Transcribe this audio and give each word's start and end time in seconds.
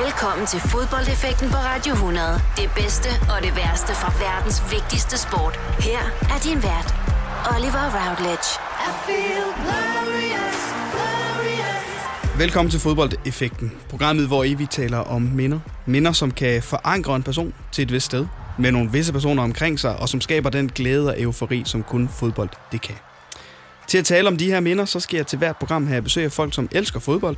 Velkommen 0.00 0.46
til 0.46 0.60
fodboldeffekten 0.60 1.48
på 1.50 1.56
Radio 1.56 1.92
100. 1.92 2.40
Det 2.56 2.70
bedste 2.80 3.08
og 3.32 3.42
det 3.42 3.56
værste 3.56 3.92
fra 4.00 4.10
verdens 4.24 4.58
vigtigste 4.74 5.18
sport. 5.18 5.54
Her 5.88 6.02
er 6.34 6.38
din 6.46 6.60
vært, 6.68 6.88
Oliver 7.52 7.86
Routledge. 7.98 8.48
I 8.88 8.90
feel 9.06 9.46
glorious, 9.62 10.60
glorious. 10.94 12.38
Velkommen 12.38 12.70
til 12.70 12.80
fodboldeffekten. 12.80 13.72
Programmet, 13.90 14.26
hvor 14.26 14.56
vi 14.56 14.66
taler 14.66 14.98
om 14.98 15.22
minder. 15.22 15.60
Minder, 15.86 16.12
som 16.12 16.30
kan 16.30 16.62
forankre 16.62 17.16
en 17.16 17.22
person 17.22 17.54
til 17.72 17.82
et 17.82 17.92
vist 17.92 18.06
sted. 18.06 18.26
Med 18.58 18.72
nogle 18.72 18.90
visse 18.92 19.12
personer 19.12 19.42
omkring 19.42 19.80
sig, 19.80 19.96
og 19.96 20.08
som 20.08 20.20
skaber 20.20 20.50
den 20.50 20.68
glæde 20.68 21.08
og 21.08 21.20
eufori, 21.20 21.62
som 21.66 21.82
kun 21.82 22.08
fodbold 22.08 22.50
det 22.72 22.80
kan. 22.80 22.96
Til 23.86 23.98
at 23.98 24.04
tale 24.04 24.28
om 24.28 24.36
de 24.36 24.46
her 24.46 24.60
minder, 24.60 24.84
så 24.84 25.00
skal 25.00 25.16
jeg 25.16 25.26
til 25.26 25.38
hvert 25.38 25.56
program 25.56 25.86
have 25.86 26.02
besøg 26.02 26.24
af 26.24 26.32
folk, 26.32 26.54
som 26.54 26.68
elsker 26.72 27.00
fodbold, 27.00 27.36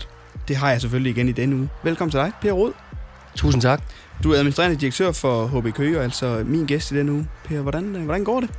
det 0.48 0.56
har 0.56 0.70
jeg 0.70 0.80
selvfølgelig 0.80 1.10
igen 1.10 1.28
i 1.28 1.32
denne 1.32 1.56
uge. 1.56 1.68
Velkommen 1.82 2.10
til 2.10 2.20
dig, 2.20 2.32
Per 2.40 2.52
Rod. 2.52 2.72
Tusind 3.36 3.62
tak. 3.62 3.82
Du 4.22 4.32
er 4.32 4.36
administrerende 4.36 4.76
direktør 4.76 5.12
for 5.12 5.46
HB 5.46 5.74
Køge, 5.74 6.00
altså 6.00 6.42
min 6.46 6.66
gæst 6.66 6.92
i 6.92 6.96
denne 6.96 7.12
uge. 7.12 7.26
Per, 7.44 7.60
hvordan, 7.60 7.96
øh, 7.96 8.04
hvordan 8.04 8.24
går 8.24 8.40
det? 8.40 8.50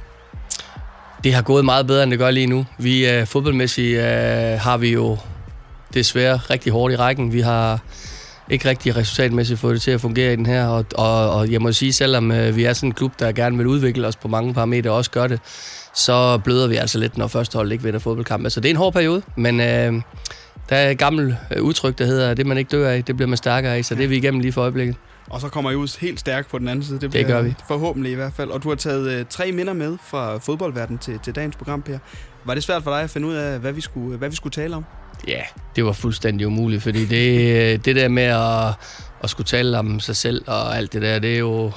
Det 1.24 1.34
har 1.34 1.42
gået 1.42 1.66
meget 1.66 1.88
bedre, 1.88 2.04
end 2.04 2.12
det 2.12 2.20
gør 2.20 2.32
lige 2.32 2.48
nu. 2.48 2.66
Vi 2.78 3.20
uh, 3.20 3.28
fodboldmæssigt 3.28 3.98
uh, 3.98 4.04
har 4.60 4.78
vi 4.78 4.94
jo 4.94 5.18
desværre 5.94 6.38
rigtig 6.38 6.72
hårdt 6.72 6.94
i 6.94 6.96
rækken. 6.96 7.34
Vi 7.34 7.40
har 7.40 7.80
ikke 8.50 8.70
rigtig 8.70 8.96
resultatmæssigt 8.96 9.60
fået 9.60 9.74
det 9.74 9.82
til 9.82 9.92
at 9.92 10.02
fungere 10.02 10.34
i 10.34 10.36
den 10.36 10.46
her, 10.46 10.68
og, 10.68 10.86
og, 10.96 11.30
og 11.30 11.52
jeg 11.52 11.62
må 11.62 11.72
sige, 11.72 11.94
selvom 11.94 12.32
uh, 12.32 12.56
vi 12.56 12.64
er 12.64 12.74
sådan 12.74 12.90
en 12.90 12.94
klub, 12.94 13.12
der 13.20 13.32
gerne 13.32 13.58
vil 13.58 13.68
udvikle 13.68 14.08
os 14.08 14.16
på 14.16 14.28
mange 14.28 14.54
parametre 14.54 14.90
og 14.90 14.96
også 14.96 15.12
gør 15.12 15.28
det, 15.28 15.40
så 15.94 16.38
bløder 16.38 16.68
vi 16.68 16.76
altså 16.76 17.00
lidt, 17.00 17.18
når 17.18 17.28
første 17.28 17.56
hold 17.56 17.72
ikke 17.72 17.84
vinder 17.84 18.00
fodboldkamp. 18.00 18.50
Så 18.50 18.60
det 18.60 18.70
er 18.70 18.74
en 18.74 18.78
hård 18.78 18.94
periode, 18.94 19.22
men 19.36 19.60
uh, 19.60 20.02
der 20.70 20.76
er 20.76 20.90
et 20.90 20.98
gammelt 20.98 21.36
øh, 21.56 21.64
udtryk, 21.64 21.98
der 21.98 22.06
hedder, 22.06 22.32
at 22.32 22.38
det 22.38 22.46
man 22.46 22.58
ikke 22.58 22.70
dør 22.70 22.90
af, 22.90 23.04
det 23.04 23.16
bliver 23.16 23.30
man 23.30 23.38
stærkere 23.38 23.76
af, 23.76 23.86
så 23.86 23.96
det 23.96 24.04
er 24.04 24.08
vi 24.08 24.18
igennem 24.18 24.40
lige 24.40 24.52
for 24.52 24.62
øjeblikket. 24.62 24.96
Og 25.30 25.42
så 25.42 25.50
kommer 25.50 25.72
I 25.72 25.76
ud 25.76 26.00
helt 26.00 26.20
stærkt 26.20 26.50
på 26.50 26.60
den 26.60 26.68
anden 26.68 26.86
side. 26.86 27.00
Det, 27.00 27.14
det 27.14 27.28
gør 27.28 27.42
vi. 27.42 27.54
Forhåbentlig 27.68 28.12
i 28.12 28.16
hvert 28.16 28.34
fald. 28.34 28.50
Og 28.50 28.64
du 28.64 28.70
har 28.70 28.76
taget 28.76 29.12
øh, 29.12 29.26
tre 29.30 29.52
minder 29.52 29.74
med 29.74 29.98
fra 30.04 30.38
fodboldverdenen 30.38 31.00
til, 31.00 31.20
til 31.20 31.36
dagens 31.36 31.56
program, 31.56 31.82
Per. 31.82 31.98
Var 32.46 32.54
det 32.54 32.64
svært 32.64 32.84
for 32.84 32.92
dig 32.92 33.02
at 33.02 33.10
finde 33.10 33.28
ud 33.28 33.34
af, 33.34 33.60
hvad 33.60 33.72
vi 33.72 33.82
skulle, 33.82 34.18
hvad 34.18 34.30
vi 34.30 34.36
skulle 34.36 34.52
tale 34.52 34.76
om? 34.76 34.86
Ja, 35.28 35.42
det 35.76 35.86
var 35.86 35.92
fuldstændig 35.92 36.48
umuligt, 36.48 36.84
fordi 36.84 37.06
det, 37.06 37.56
øh, 37.56 37.80
det 37.86 37.96
der 37.96 38.08
med 38.08 38.24
at, 38.24 38.74
at 39.24 39.30
skulle 39.30 39.48
tale 39.48 39.80
om 39.80 40.00
sig 40.00 40.16
selv 40.16 40.44
og 40.48 40.78
alt 40.78 40.94
det 40.94 41.02
der, 41.02 41.20
det 41.20 41.36
er 41.36 41.40
jo 41.40 41.72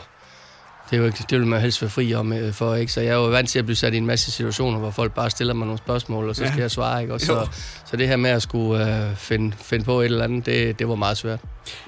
det, 0.90 0.96
er 0.96 1.00
jo 1.00 1.06
ikke, 1.06 1.24
det 1.30 1.38
vil 1.38 1.46
man 1.46 1.60
helst 1.60 1.82
være 1.82 1.90
fri 1.90 2.14
om 2.14 2.32
øh, 2.32 2.52
for, 2.52 2.74
ikke? 2.74 2.92
Så 2.92 3.00
jeg 3.00 3.10
er 3.10 3.14
jo 3.14 3.24
vant 3.24 3.48
til 3.48 3.58
at 3.58 3.64
blive 3.64 3.76
sat 3.76 3.94
i 3.94 3.96
en 3.96 4.06
masse 4.06 4.30
situationer, 4.30 4.78
hvor 4.78 4.90
folk 4.90 5.12
bare 5.14 5.30
stiller 5.30 5.54
mig 5.54 5.66
nogle 5.66 5.78
spørgsmål, 5.78 6.28
og 6.28 6.36
så 6.36 6.44
skal 6.44 6.56
ja. 6.56 6.62
jeg 6.62 6.70
svare, 6.70 7.02
ikke? 7.02 7.14
Og 7.14 7.20
så, 7.20 7.48
så 7.84 7.96
det 7.96 8.08
her 8.08 8.16
med 8.16 8.30
at 8.30 8.42
skulle 8.42 9.06
øh, 9.08 9.16
finde, 9.16 9.56
finde 9.62 9.84
på 9.84 10.00
et 10.00 10.04
eller 10.04 10.24
andet, 10.24 10.46
det, 10.46 10.78
det 10.78 10.88
var 10.88 10.94
meget 10.94 11.16
svært. 11.16 11.40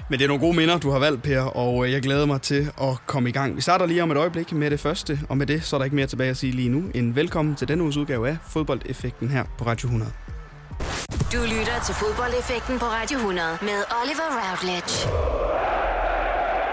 Men 0.09 0.19
det 0.19 0.25
er 0.25 0.27
nogle 0.27 0.41
gode 0.41 0.57
minder, 0.57 0.77
du 0.77 0.91
har 0.91 0.99
valgt, 0.99 1.23
Per, 1.23 1.41
og 1.41 1.85
øh, 1.85 1.91
jeg 1.91 2.01
glæder 2.01 2.25
mig 2.25 2.41
til 2.41 2.71
at 2.81 2.97
komme 3.05 3.29
i 3.29 3.31
gang. 3.31 3.55
Vi 3.55 3.61
starter 3.61 3.85
lige 3.85 4.03
om 4.03 4.11
et 4.11 4.17
øjeblik 4.17 4.51
med 4.51 4.71
det 4.71 4.79
første, 4.79 5.19
og 5.29 5.37
med 5.37 5.47
det 5.47 5.63
så 5.63 5.75
er 5.75 5.77
der 5.77 5.83
ikke 5.85 5.95
mere 5.95 6.07
tilbage 6.07 6.29
at 6.29 6.37
sige 6.37 6.51
lige 6.51 6.69
nu 6.69 6.83
end 6.93 7.13
velkommen 7.13 7.55
til 7.55 7.67
denne 7.67 7.83
uges 7.83 7.97
udgave 7.97 8.29
af 8.29 8.37
Fodboldeffekten 8.49 9.29
her 9.29 9.43
på 9.57 9.65
Radio 9.65 9.87
100. 9.87 10.11
Du 11.33 11.41
lytter 11.41 11.79
til 11.85 11.95
Fodboldeffekten 11.95 12.79
på 12.79 12.85
Radio 12.85 13.17
100 13.17 13.47
med 13.61 13.79
Oliver 14.01 14.29
Routledge. 14.41 15.90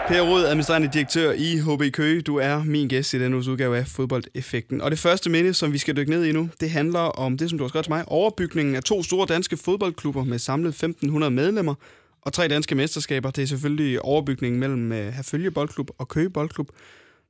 Per 0.08 0.22
Rød, 0.22 0.44
administrerende 0.44 0.88
direktør 0.92 1.32
i 1.32 1.56
HB 1.56 1.92
Køge. 1.92 2.22
Du 2.22 2.36
er 2.36 2.64
min 2.64 2.88
gæst 2.88 3.14
i 3.14 3.18
denne 3.18 3.36
uges 3.36 3.48
udgave 3.48 3.78
af 3.78 3.86
Fodboldeffekten. 3.86 4.80
Og 4.80 4.90
det 4.90 4.98
første 4.98 5.30
minde, 5.30 5.54
som 5.54 5.72
vi 5.72 5.78
skal 5.78 5.96
dykke 5.96 6.10
ned 6.10 6.24
i 6.24 6.32
nu, 6.32 6.48
det 6.60 6.70
handler 6.70 7.00
om 7.00 7.38
det, 7.38 7.50
som 7.50 7.58
du 7.58 7.64
har 7.64 7.68
skrevet 7.68 7.84
til 7.84 7.92
mig. 7.92 8.04
Overbygningen 8.06 8.74
af 8.74 8.82
to 8.82 9.02
store 9.02 9.26
danske 9.26 9.56
fodboldklubber 9.56 10.24
med 10.24 10.38
samlet 10.38 10.68
1500 10.68 11.30
medlemmer 11.30 11.74
og 12.22 12.32
tre 12.32 12.48
danske 12.48 12.74
mesterskaber. 12.74 13.30
Det 13.30 13.42
er 13.42 13.46
selvfølgelig 13.46 14.02
overbygningen 14.02 14.60
mellem 14.60 14.92
øh, 14.92 15.12
Herfølge 15.12 15.50
Boldklub 15.50 15.90
og 15.98 16.08
Køge 16.08 16.30
Boldklub. 16.30 16.68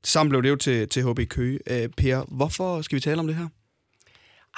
Sammen 0.05 0.29
blev 0.31 0.43
det 0.43 0.49
jo 0.49 0.57
til, 0.57 0.89
til 0.89 1.03
HB 1.03 1.21
Køge. 1.29 1.59
Øh, 1.71 1.89
per, 1.89 2.25
hvorfor 2.29 2.83
skal 2.83 2.97
vi 2.97 3.01
tale 3.01 3.21
om 3.21 3.27
det 3.27 3.37
her? 3.37 3.49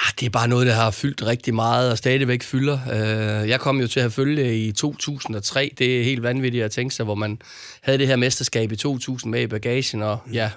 Ah, 0.03 0.13
det 0.21 0.27
er 0.27 0.31
bare 0.31 0.49
noget, 0.49 0.67
der 0.67 0.73
har 0.73 0.91
fyldt 0.91 1.27
rigtig 1.27 1.55
meget 1.55 1.91
og 1.91 1.99
stadigvæk 1.99 2.43
fylder. 2.43 2.79
Øh, 2.93 3.49
jeg 3.49 3.61
kom 3.61 3.81
jo 3.81 3.87
til 3.87 4.01
at 4.01 4.13
følge 4.13 4.67
i 4.67 4.73
2003. 4.73 5.75
Det 5.79 6.01
er 6.01 6.05
helt 6.05 6.23
vanvittigt 6.23 6.65
at 6.65 6.71
tænke 6.71 6.95
sig, 6.95 7.05
hvor 7.05 7.15
man 7.15 7.39
havde 7.83 7.99
det 7.99 8.07
her 8.07 8.17
mesterskab 8.17 8.73
i 8.73 8.77
2000 8.77 9.31
med 9.31 9.43
i 9.43 9.47
bagagen, 9.47 10.03
og 10.03 10.19
ja, 10.33 10.51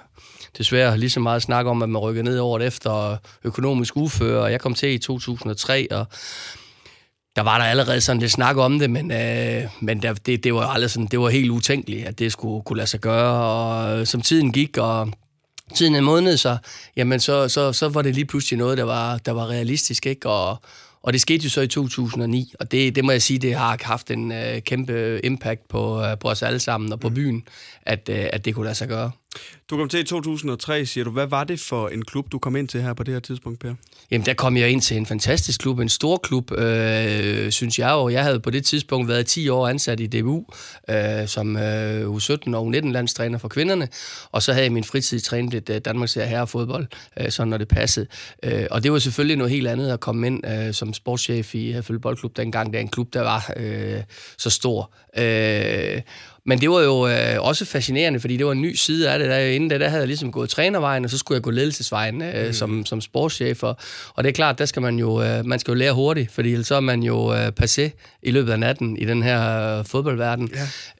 desværre 0.58 0.98
lige 0.98 1.10
så 1.10 1.20
meget 1.20 1.42
snak 1.42 1.66
om, 1.66 1.82
at 1.82 1.88
man 1.88 2.00
rykkede 2.00 2.24
ned 2.24 2.38
året 2.38 2.66
efter 2.66 3.16
økonomisk 3.44 3.96
ufører, 3.96 4.42
og 4.42 4.52
jeg 4.52 4.60
kom 4.60 4.74
til 4.74 4.94
i 4.94 4.98
2003, 4.98 5.88
og 5.90 6.06
der 7.36 7.42
var 7.42 7.58
der 7.58 7.64
allerede 7.64 8.00
sådan 8.00 8.20
lidt 8.20 8.32
snak 8.32 8.56
om 8.56 8.78
det, 8.78 8.90
men, 8.90 9.10
øh, 9.10 9.62
men 9.80 10.02
der, 10.02 10.12
det, 10.12 10.44
det 10.44 10.54
var 10.54 10.66
aldrig 10.66 10.90
sådan, 10.90 11.06
det 11.06 11.20
var 11.20 11.28
helt 11.28 11.50
utænkeligt, 11.50 12.06
at 12.06 12.18
det 12.18 12.32
skulle 12.32 12.64
kunne 12.64 12.76
lade 12.76 12.88
sig 12.88 13.00
gøre, 13.00 13.44
og 13.44 13.98
øh, 13.98 14.06
som 14.06 14.22
tiden 14.22 14.52
gik, 14.52 14.78
og 14.78 15.08
tiden 15.74 15.94
en 15.94 16.04
måned, 16.04 16.36
så, 16.36 16.56
jamen 16.96 17.20
så, 17.20 17.48
så, 17.48 17.72
så 17.72 17.88
var 17.88 18.02
det 18.02 18.14
lige 18.14 18.24
pludselig 18.24 18.58
noget, 18.58 18.78
der 18.78 18.84
var, 18.84 19.18
der 19.18 19.32
var 19.32 19.46
realistisk, 19.46 20.06
ikke? 20.06 20.28
Og, 20.28 20.62
og 21.02 21.12
det 21.12 21.20
skete 21.20 21.44
jo 21.44 21.50
så 21.50 21.60
i 21.60 21.68
2009, 21.68 22.52
og 22.60 22.72
det, 22.72 22.94
det 22.94 23.04
må 23.04 23.12
jeg 23.12 23.22
sige, 23.22 23.38
det 23.38 23.54
har 23.54 23.78
haft 23.82 24.10
en 24.10 24.30
uh, 24.30 24.58
kæmpe 24.66 25.20
impact 25.24 25.68
på, 25.68 26.00
uh, 26.00 26.18
på 26.20 26.28
os 26.28 26.42
alle 26.42 26.60
sammen 26.60 26.92
og 26.92 27.00
på 27.00 27.08
mm. 27.08 27.14
byen, 27.14 27.48
at, 27.82 28.08
uh, 28.12 28.16
at 28.32 28.44
det 28.44 28.54
kunne 28.54 28.64
lade 28.64 28.74
sig 28.74 28.88
gøre. 28.88 29.10
Du 29.70 29.76
kom 29.76 29.88
til 29.88 30.00
i 30.00 30.04
2003, 30.04 30.86
siger 30.86 31.04
du. 31.04 31.10
Hvad 31.10 31.26
var 31.26 31.44
det 31.44 31.60
for 31.60 31.88
en 31.88 32.04
klub, 32.04 32.32
du 32.32 32.38
kom 32.38 32.56
ind 32.56 32.68
til 32.68 32.82
her 32.82 32.94
på 32.94 33.02
det 33.02 33.14
her 33.14 33.20
tidspunkt, 33.20 33.60
Per? 33.60 33.74
Jamen, 34.10 34.26
der 34.26 34.34
kom 34.34 34.56
jeg 34.56 34.70
ind 34.70 34.80
til 34.80 34.96
en 34.96 35.06
fantastisk 35.06 35.60
klub, 35.60 35.78
en 35.78 35.88
stor 35.88 36.16
klub, 36.16 36.52
øh, 36.52 37.50
synes 37.50 37.78
jeg. 37.78 37.92
Og 37.92 38.12
jeg 38.12 38.22
havde 38.22 38.40
på 38.40 38.50
det 38.50 38.64
tidspunkt 38.64 39.08
været 39.08 39.26
10 39.26 39.48
år 39.48 39.68
ansat 39.68 40.00
i 40.00 40.06
DBU 40.06 40.44
øh, 40.90 41.28
som 41.28 41.56
øh, 41.56 42.16
U17 42.16 42.54
og 42.54 42.68
U19-landstræner 42.68 43.38
for 43.38 43.48
kvinderne. 43.48 43.88
Og 44.32 44.42
så 44.42 44.52
havde 44.52 44.64
jeg 44.64 44.72
min 44.72 44.84
fritid 44.84 45.20
trænet 45.20 45.52
lidt 45.52 45.70
øh, 45.70 45.80
Danmarks 45.84 46.14
herrefodbold, 46.14 46.86
øh, 47.20 47.30
sådan 47.30 47.48
når 47.48 47.58
det 47.58 47.68
passede. 47.68 48.06
Øh, 48.42 48.66
og 48.70 48.82
det 48.82 48.92
var 48.92 48.98
selvfølgelig 48.98 49.36
noget 49.36 49.50
helt 49.50 49.68
andet 49.68 49.90
at 49.90 50.00
komme 50.00 50.26
ind 50.26 50.46
øh, 50.46 50.74
som 50.74 50.92
sportschef 50.92 51.54
i 51.54 51.72
Herfølge 51.72 52.00
Boldklub 52.00 52.36
dengang. 52.36 52.72
Det 52.72 52.78
er 52.78 52.82
en 52.82 52.88
klub, 52.88 53.12
der 53.12 53.20
var 53.20 53.52
øh, 53.56 54.02
så 54.38 54.50
stor. 54.50 54.94
Øh, 55.18 56.02
men 56.46 56.60
det 56.60 56.70
var 56.70 56.80
jo 56.80 57.08
øh, 57.08 57.36
også 57.38 57.64
fascinerende, 57.64 58.20
fordi 58.20 58.36
det 58.36 58.46
var 58.46 58.52
en 58.52 58.62
ny 58.62 58.74
side 58.74 59.10
af 59.10 59.18
det. 59.18 59.28
Der, 59.28 59.38
inden 59.38 59.70
da, 59.70 59.78
der 59.78 59.88
havde 59.88 60.00
jeg 60.00 60.06
ligesom 60.08 60.32
gået 60.32 60.50
trænervejen, 60.50 61.04
og 61.04 61.10
så 61.10 61.18
skulle 61.18 61.36
jeg 61.36 61.42
gå 61.42 61.50
ledelsesvejen 61.50 62.22
øh, 62.22 62.46
mm. 62.46 62.52
som, 62.52 62.86
som 62.86 63.00
sportschef. 63.00 63.62
Og, 63.62 63.76
og 64.14 64.24
det 64.24 64.30
er 64.30 64.34
klart, 64.34 64.58
der 64.58 64.64
skal 64.64 64.82
man 64.82 64.98
jo, 64.98 65.22
øh, 65.22 65.46
man 65.46 65.58
skal 65.58 65.72
jo 65.72 65.74
lære 65.74 65.92
hurtigt, 65.92 66.30
fordi 66.32 66.64
så 66.64 66.74
er 66.74 66.80
man 66.80 67.02
jo 67.02 67.34
øh, 67.34 67.52
passé 67.60 67.90
i 68.22 68.30
løbet 68.30 68.52
af 68.52 68.58
natten 68.58 68.96
i 68.96 69.04
den 69.04 69.22
her 69.22 69.78
øh, 69.78 69.84
fodboldverden. 69.84 70.50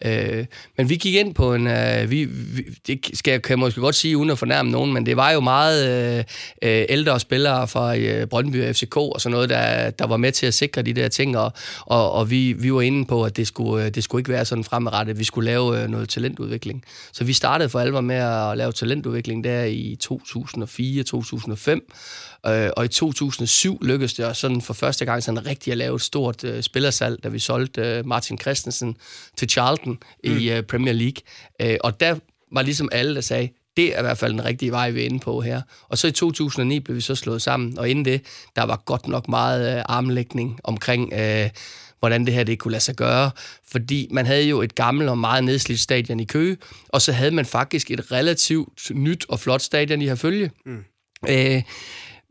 Ja. 0.05 0.39
Øh, 0.39 0.47
men 0.77 0.89
vi 0.89 0.97
gik 0.97 1.15
ind 1.15 1.35
på 1.35 1.55
en... 1.55 1.67
Øh, 1.67 2.11
vi, 2.11 2.25
vi, 2.25 2.63
det 2.87 3.11
skal 3.15 3.31
jeg, 3.31 3.43
kan 3.43 3.51
jeg 3.51 3.59
måske 3.59 3.81
godt 3.81 3.95
sige, 3.95 4.17
uden 4.17 4.31
at 4.31 4.39
fornærme 4.39 4.71
nogen, 4.71 4.93
men 4.93 5.07
det 5.07 5.17
var 5.17 5.31
jo 5.31 5.41
meget 5.41 5.89
øh, 5.89 6.25
øh 6.63 6.85
ældre 6.89 7.21
spillere 7.21 7.69
fra 7.69 7.97
øh, 7.97 8.27
Brøndby 8.27 8.69
og 8.69 8.75
FCK 8.75 8.97
og 8.97 9.21
sådan 9.21 9.35
noget, 9.35 9.49
der, 9.49 9.91
der 9.91 10.07
var 10.07 10.17
med 10.17 10.33
til 10.33 10.47
at 10.47 10.55
sikre 10.55 10.83
de 10.83 10.93
der 10.93 11.09
ting, 11.09 11.39
og, 11.39 11.53
og, 11.81 12.13
og 12.13 12.31
vi, 12.31 12.53
vi 12.53 12.75
var 12.75 12.81
inde 12.81 13.05
på, 13.05 13.25
at 13.25 13.37
det 13.37 13.47
skulle, 13.47 13.85
øh, 13.85 13.95
det 13.95 14.05
skulle 14.05 14.21
ikke 14.21 14.33
være 14.33 14.45
sådan 14.45 14.65
fremadrettet. 14.65 15.19
Vi 15.19 15.25
skulle 15.35 15.51
lave 15.51 15.83
øh, 15.83 15.89
noget 15.89 16.09
talentudvikling. 16.09 16.85
Så 17.13 17.25
vi 17.25 17.33
startede 17.33 17.69
for 17.69 17.81
alvor 17.81 18.01
med 18.01 18.17
at 18.17 18.59
lave 18.59 18.73
talentudvikling 18.73 19.45
der 19.45 19.65
i 19.65 19.99
2004-2005, 20.05 22.51
øh, 22.51 22.71
og 22.77 22.85
i 22.85 22.89
2007 22.89 23.79
lykkedes 23.83 24.15
det 24.15 24.27
os 24.27 24.39
sådan 24.39 24.61
for 24.61 24.75
første 24.75 25.05
gang 25.05 25.23
sådan 25.23 25.47
rigtig 25.47 25.71
at 25.71 25.79
lave 25.79 25.95
et 25.95 26.03
stort 26.03 26.45
øh, 26.45 26.63
spillersalg, 26.63 27.25
da 27.25 27.29
vi 27.29 27.39
solgte 27.39 27.81
øh, 27.81 28.07
Martin 28.07 28.39
Christensen 28.39 28.97
til 29.37 29.49
Charlton 29.49 29.99
mm. 30.25 30.37
i 30.37 30.51
øh, 30.51 30.63
Premier 30.63 30.95
League. 30.95 31.23
Øh, 31.63 31.77
og 31.81 32.01
der 32.01 32.17
var 32.53 32.63
ligesom 32.63 32.89
alle, 32.93 33.15
der 33.15 33.21
sagde, 33.21 33.49
det 33.77 33.95
er 33.95 33.99
i 33.99 34.03
hvert 34.03 34.19
fald 34.19 34.33
den 34.33 34.45
rigtige 34.45 34.73
vej, 34.73 34.91
vi 34.91 35.01
er 35.01 35.05
inde 35.05 35.19
på 35.19 35.41
her. 35.41 35.63
Og 35.89 35.99
så 35.99 36.07
i 36.07 36.13
2009 36.13 36.81
blev 36.81 36.97
vi 36.97 37.01
så 37.01 37.15
slået 37.15 37.43
sammen, 37.43 37.79
og 37.79 37.89
inden 37.89 38.05
det, 38.05 38.23
der 38.57 38.63
var 38.63 38.83
godt 38.85 39.09
nok 39.09 39.29
meget 39.29 39.77
øh, 39.77 39.83
armlægning 39.89 40.61
omkring... 40.65 41.13
Øh, 41.13 41.51
hvordan 41.99 42.27
det 42.27 42.35
her 42.35 42.45
det 42.45 42.59
kunne 42.59 42.73
lade 42.73 42.83
sig 42.83 42.95
gøre. 42.97 43.31
Fordi 43.69 44.09
man 44.11 44.27
havde 44.27 44.49
jo 44.49 44.63
et 44.63 44.75
gammelt 44.75 45.11
og 45.11 45.19
meget 45.19 45.45
nedslidt 45.45 45.81
stadion 45.81 46.21
i 46.21 46.25
Køge, 46.25 46.57
og 46.89 47.03
så 47.03 47.13
havde 47.13 47.31
man 47.31 47.47
faktisk 47.47 47.91
et 47.91 48.13
relativt 48.13 48.91
nyt 48.91 49.27
og 49.29 49.41
flot 49.41 49.63
stadion 49.63 50.03
i 50.03 50.07
Herfølge. 50.07 50.51
Mm. 50.67 50.85
Øh, 51.29 51.63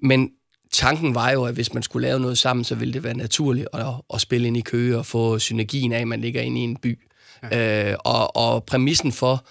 men 0.03 0.29
tanken 0.71 1.15
var 1.15 1.31
jo, 1.31 1.43
at 1.43 1.53
hvis 1.53 1.73
man 1.73 1.83
skulle 1.83 2.07
lave 2.07 2.19
noget 2.19 2.37
sammen, 2.37 2.63
så 2.63 2.75
ville 2.75 2.93
det 2.93 3.03
være 3.03 3.17
naturligt 3.17 3.67
at, 3.73 3.85
at 4.13 4.21
spille 4.21 4.47
ind 4.47 4.57
i 4.57 4.61
Køge 4.61 4.97
og 4.97 5.05
få 5.05 5.39
synergien 5.39 5.91
af, 5.91 5.99
at 5.99 6.07
man 6.07 6.21
ligger 6.21 6.41
inde 6.41 6.61
i 6.61 6.63
en 6.63 6.75
by. 6.75 6.99
Ja. 7.51 7.91
Øh, 7.91 7.97
og, 7.99 8.35
og 8.35 8.63
præmissen 8.63 9.11
for, 9.11 9.45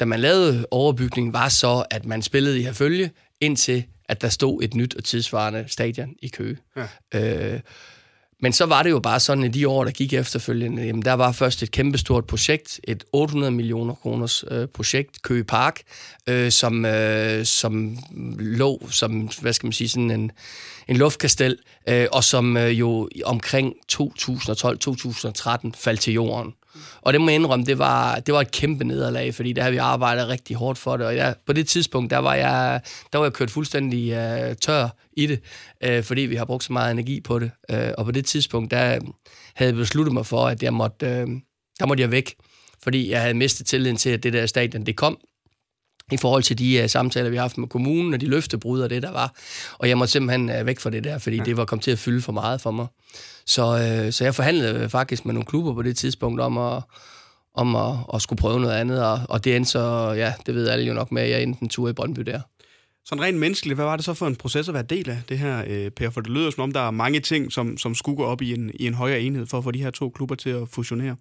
da 0.00 0.04
man 0.04 0.20
lavede 0.20 0.66
overbygningen, 0.70 1.32
var 1.32 1.48
så, 1.48 1.84
at 1.90 2.04
man 2.04 2.22
spillede 2.22 2.58
i 2.58 2.62
Herfølge, 2.62 3.10
indtil 3.40 3.84
at 4.08 4.20
der 4.20 4.28
stod 4.28 4.62
et 4.62 4.74
nyt 4.74 4.94
og 4.94 5.04
tidsvarende 5.04 5.64
stadion 5.68 6.14
i 6.22 6.28
Køge. 6.28 6.56
Ja. 7.12 7.54
Øh, 7.54 7.60
men 8.40 8.52
så 8.52 8.66
var 8.66 8.82
det 8.82 8.90
jo 8.90 9.00
bare 9.00 9.20
sådan, 9.20 9.44
at 9.44 9.54
de 9.54 9.68
år, 9.68 9.84
der 9.84 9.90
gik 9.90 10.12
efterfølgende, 10.12 10.82
jamen, 10.82 11.02
der 11.02 11.12
var 11.12 11.32
først 11.32 11.62
et 11.62 11.70
kæmpestort 11.70 12.24
projekt, 12.26 12.80
et 12.84 13.04
800 13.12 13.52
millioner 13.52 13.94
kroners 13.94 14.44
øh, 14.50 14.68
projekt, 14.68 15.22
Køge 15.22 15.44
Park, 15.44 15.80
øh, 16.26 16.50
som, 16.50 16.84
øh, 16.84 17.44
som 17.44 17.98
lå 18.38 18.88
som, 18.90 19.28
hvad 19.40 19.52
skal 19.52 19.66
man 19.66 19.72
sige, 19.72 19.88
sådan 19.88 20.10
en, 20.10 20.30
en 20.88 20.96
luftkastel, 20.96 21.58
øh, 21.88 22.06
og 22.12 22.24
som 22.24 22.56
øh, 22.56 22.78
jo 22.78 23.08
omkring 23.24 23.74
2012-2013 23.92 25.70
faldt 25.74 26.00
til 26.00 26.12
jorden. 26.12 26.52
Og 27.00 27.12
det 27.12 27.20
må 27.20 27.28
jeg 27.28 27.34
indrømme, 27.34 27.64
det 27.64 27.78
var, 27.78 28.20
det 28.20 28.34
var 28.34 28.40
et 28.40 28.50
kæmpe 28.50 28.84
nederlag, 28.84 29.34
fordi 29.34 29.52
der 29.52 29.62
har 29.62 29.70
vi 29.70 29.76
arbejdet 29.76 30.28
rigtig 30.28 30.56
hårdt 30.56 30.78
for 30.78 30.96
det. 30.96 31.06
Og 31.06 31.16
jeg, 31.16 31.34
på 31.46 31.52
det 31.52 31.68
tidspunkt, 31.68 32.10
der 32.10 32.18
var 32.18 32.34
jeg, 32.34 32.80
der 33.12 33.18
var 33.18 33.24
jeg 33.24 33.32
kørt 33.32 33.50
fuldstændig 33.50 34.12
øh, 34.12 34.56
tør 34.56 34.88
i 35.12 35.26
det, 35.26 35.40
øh, 35.84 36.02
fordi 36.04 36.20
vi 36.20 36.36
har 36.36 36.44
brugt 36.44 36.64
så 36.64 36.72
meget 36.72 36.90
energi 36.90 37.20
på 37.20 37.38
det. 37.38 37.50
Øh, 37.70 37.90
og 37.98 38.04
på 38.04 38.10
det 38.10 38.24
tidspunkt, 38.26 38.70
der 38.70 38.98
havde 39.54 39.70
jeg 39.70 39.74
besluttet 39.74 40.14
mig 40.14 40.26
for, 40.26 40.46
at 40.46 40.62
jeg 40.62 40.72
måtte, 40.72 41.06
øh, 41.06 41.26
der 41.78 41.86
måtte 41.86 42.00
jeg 42.00 42.10
væk, 42.10 42.34
fordi 42.82 43.10
jeg 43.10 43.20
havde 43.20 43.34
mistet 43.34 43.66
tilliden 43.66 43.96
til, 43.96 44.10
at 44.10 44.22
det 44.22 44.32
der 44.32 44.46
stadion, 44.46 44.86
det 44.86 44.96
kom, 44.96 45.18
i 46.12 46.16
forhold 46.16 46.42
til 46.42 46.58
de 46.58 46.80
uh, 46.82 46.90
samtaler, 46.90 47.30
vi 47.30 47.36
har 47.36 47.42
haft 47.42 47.58
med 47.58 47.68
kommunen, 47.68 48.14
og 48.14 48.20
de 48.20 48.26
løftebrud 48.26 48.80
og 48.80 48.90
det, 48.90 49.02
der 49.02 49.12
var. 49.12 49.34
Og 49.78 49.88
jeg 49.88 49.98
måtte 49.98 50.12
simpelthen 50.12 50.60
uh, 50.60 50.66
væk 50.66 50.80
fra 50.80 50.90
det 50.90 51.04
der, 51.04 51.18
fordi 51.18 51.36
ja. 51.36 51.42
det 51.42 51.56
var 51.56 51.64
kommet 51.64 51.84
til 51.84 51.90
at 51.90 51.98
fylde 51.98 52.22
for 52.22 52.32
meget 52.32 52.60
for 52.60 52.70
mig. 52.70 52.86
Så, 53.46 53.72
uh, 54.06 54.12
så 54.12 54.24
jeg 54.24 54.34
forhandlede 54.34 54.88
faktisk 54.88 55.24
med 55.24 55.34
nogle 55.34 55.46
klubber 55.46 55.74
på 55.74 55.82
det 55.82 55.96
tidspunkt 55.96 56.40
om 56.40 56.58
at, 56.58 56.82
om 57.54 57.76
at, 57.76 57.94
at 58.14 58.22
skulle 58.22 58.40
prøve 58.40 58.60
noget 58.60 58.74
andet, 58.74 59.04
og, 59.04 59.20
og 59.28 59.44
det 59.44 59.56
endte 59.56 59.70
så, 59.70 60.12
ja, 60.16 60.34
det 60.46 60.54
ved 60.54 60.68
alle 60.68 60.84
jo 60.84 60.94
nok 60.94 61.12
med, 61.12 61.22
at 61.22 61.30
jeg 61.30 61.42
endte 61.42 61.62
en 61.62 61.68
tur 61.68 61.88
i 61.88 61.92
Brøndby 61.92 62.20
der. 62.20 62.40
Sådan 63.08 63.24
rent 63.24 63.38
menneskeligt, 63.38 63.76
hvad 63.76 63.84
var 63.84 63.96
det 63.96 64.04
så 64.04 64.14
for 64.14 64.26
en 64.26 64.36
proces 64.36 64.68
at 64.68 64.74
være 64.74 64.82
del 64.82 65.10
af 65.10 65.18
det 65.28 65.38
her, 65.38 65.90
Per? 65.96 66.10
For 66.10 66.20
det 66.20 66.30
lyder 66.30 66.50
som 66.50 66.62
om, 66.62 66.72
der 66.72 66.80
er 66.80 66.90
mange 66.90 67.20
ting, 67.20 67.52
som, 67.52 67.78
som 67.78 67.94
skulle 67.94 68.16
gå 68.16 68.24
op 68.24 68.42
i 68.42 68.52
en, 68.52 68.70
i 68.74 68.86
en 68.86 68.94
højere 68.94 69.20
enhed 69.20 69.46
for 69.46 69.58
at 69.58 69.64
få 69.64 69.70
de 69.70 69.82
her 69.82 69.90
to 69.90 70.10
klubber 70.10 70.34
til 70.34 70.50
at 70.50 70.68
fusionere. 70.68 71.16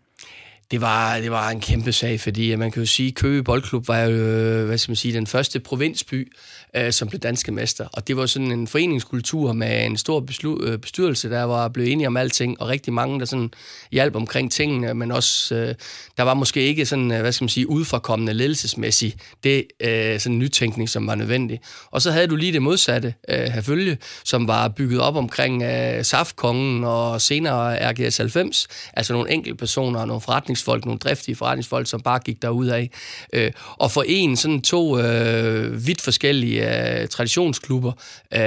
Det 0.71 0.81
var, 0.81 1.19
det 1.19 1.31
var 1.31 1.49
en 1.49 1.59
kæmpe 1.59 1.91
sag, 1.91 2.19
fordi 2.19 2.55
man 2.55 2.71
kan 2.71 2.81
jo 2.81 2.85
sige, 2.85 3.07
at 3.07 3.15
Køge 3.15 3.43
Boldklub 3.43 3.87
var 3.87 3.99
jo, 3.99 4.11
øh, 4.11 4.65
hvad 4.65 4.77
skal 4.77 4.91
man 4.91 4.95
sige, 4.95 5.13
den 5.13 5.27
første 5.27 5.59
provinsby, 5.59 6.31
øh, 6.75 6.91
som 6.91 7.07
blev 7.07 7.19
danske 7.19 7.51
mester. 7.51 7.87
Og 7.93 8.07
det 8.07 8.17
var 8.17 8.25
sådan 8.25 8.51
en 8.51 8.67
foreningskultur 8.67 9.53
med 9.53 9.85
en 9.85 9.97
stor 9.97 10.25
beslu- 10.31 10.63
øh, 10.63 10.77
bestyrelse, 10.77 11.29
der 11.29 11.43
var 11.43 11.67
blevet 11.67 11.91
enige 11.91 12.07
om 12.07 12.17
alting, 12.17 12.61
og 12.61 12.67
rigtig 12.67 12.93
mange, 12.93 13.19
der 13.19 13.25
sådan 13.25 13.51
hjalp 13.91 14.15
omkring 14.15 14.51
tingene, 14.51 14.93
men 14.93 15.11
også, 15.11 15.55
øh, 15.55 15.75
der 16.17 16.23
var 16.23 16.33
måske 16.33 16.61
ikke 16.61 16.85
sådan, 16.85 17.11
øh, 17.11 17.21
hvad 17.21 17.31
skal 17.31 17.43
man 17.43 17.49
sige, 17.49 17.69
udforkommende 17.69 18.33
ledelsesmæssigt, 18.33 19.15
det 19.43 19.65
øh, 19.79 20.19
sådan 20.19 20.39
nytænkning, 20.39 20.89
som 20.89 21.07
var 21.07 21.15
nødvendig. 21.15 21.59
Og 21.91 22.01
så 22.01 22.11
havde 22.11 22.27
du 22.27 22.35
lige 22.35 22.53
det 22.53 22.61
modsatte, 22.61 23.13
øh, 23.29 23.39
herfølge, 23.39 23.97
som 24.23 24.47
var 24.47 24.67
bygget 24.67 25.01
op 25.01 25.15
omkring 25.15 25.63
øh, 25.63 26.03
Saftkongen 26.03 26.83
og 26.83 27.21
senere 27.21 27.91
RGS 27.91 28.17
90, 28.17 28.67
altså 28.93 29.13
nogle 29.13 29.31
enkelte 29.31 29.57
personer 29.57 29.99
og 29.99 30.07
nogle 30.07 30.21
forretningsfolk, 30.21 30.85
nogle 30.85 30.99
driftige 30.99 31.35
forretningsfolk, 31.35 31.87
som 31.87 32.01
bare 32.01 32.19
gik 32.19 32.41
derud 32.41 32.67
af. 32.67 32.89
Øh, 33.33 33.51
og 33.77 33.91
for 33.91 34.03
en 34.07 34.35
sådan 34.35 34.61
to 34.61 34.99
øh, 34.99 35.87
vidt 35.87 36.01
forskellige 36.01 36.64
øh, 36.65 37.07
traditionsklubber, 37.07 37.91
øh, 38.33 38.39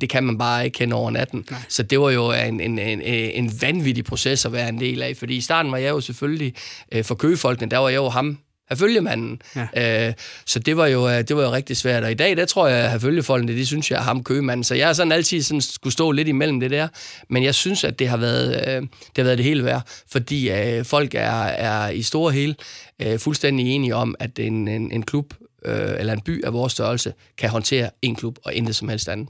det 0.00 0.08
kan 0.08 0.24
man 0.24 0.38
bare 0.38 0.64
ikke 0.64 0.74
kende 0.74 0.96
over 0.96 1.10
natten. 1.10 1.44
Nej. 1.50 1.60
Så 1.68 1.82
det 1.82 2.00
var 2.00 2.10
jo 2.10 2.32
en, 2.32 2.60
en, 2.60 2.78
en, 2.78 3.02
en 3.02 3.52
vanvittig 3.60 4.04
proces 4.04 4.44
at 4.44 4.52
være 4.52 4.68
en 4.68 4.80
del 4.80 5.02
af, 5.02 5.16
fordi 5.16 5.36
i 5.36 5.40
starten 5.40 5.72
var 5.72 5.78
jeg 5.78 5.90
jo 5.90 6.00
selvfølgelig, 6.00 6.54
øh, 6.92 7.04
for 7.04 7.14
køgefolkene, 7.14 7.70
der 7.70 7.78
var 7.78 7.88
jeg 7.88 7.96
jo 7.96 8.08
ham, 8.08 8.38
følgemanden. 8.76 9.42
Ja. 9.56 10.08
Øh, 10.08 10.14
så 10.46 10.58
det 10.58 10.76
var, 10.76 10.86
jo, 10.86 11.08
øh, 11.08 11.18
det 11.18 11.36
var 11.36 11.42
jo 11.42 11.52
rigtig 11.52 11.76
svært. 11.76 12.04
Og 12.04 12.10
i 12.10 12.14
dag, 12.14 12.36
der 12.36 12.44
tror 12.44 12.68
jeg, 12.68 12.92
at 12.92 13.00
følgefolkene, 13.00 13.52
de 13.52 13.66
synes, 13.66 13.90
jeg 13.90 13.96
er 13.96 14.02
ham 14.02 14.24
købemanden. 14.24 14.64
Så 14.64 14.74
jeg 14.74 14.86
har 14.86 14.92
sådan 14.92 15.12
altid 15.12 15.42
sådan 15.42 15.60
skulle 15.60 15.92
stå 15.92 16.10
lidt 16.10 16.28
imellem 16.28 16.60
det 16.60 16.70
der. 16.70 16.88
Men 17.28 17.44
jeg 17.44 17.54
synes, 17.54 17.84
at 17.84 17.98
det 17.98 18.08
har 18.08 18.16
været, 18.16 18.54
øh, 18.68 18.82
det, 18.82 18.88
har 19.16 19.24
været 19.24 19.38
det 19.38 19.44
hele 19.44 19.64
værd. 19.64 19.82
Fordi 20.10 20.50
øh, 20.50 20.84
folk 20.84 21.14
er, 21.14 21.42
er 21.42 21.90
i 21.90 22.02
store 22.02 22.32
hele 22.32 22.54
øh, 23.02 23.18
fuldstændig 23.18 23.66
enige 23.66 23.94
om, 23.94 24.14
at 24.20 24.38
en, 24.38 24.68
en, 24.68 24.92
en 24.92 25.02
klub 25.02 25.34
øh, 25.64 25.94
eller 25.98 26.12
en 26.12 26.20
by 26.20 26.44
af 26.44 26.52
vores 26.52 26.72
størrelse 26.72 27.12
kan 27.38 27.50
håndtere 27.50 27.90
en 28.02 28.16
klub 28.16 28.38
og 28.44 28.54
intet 28.54 28.76
som 28.76 28.88
helst 28.88 29.08
andet. 29.08 29.28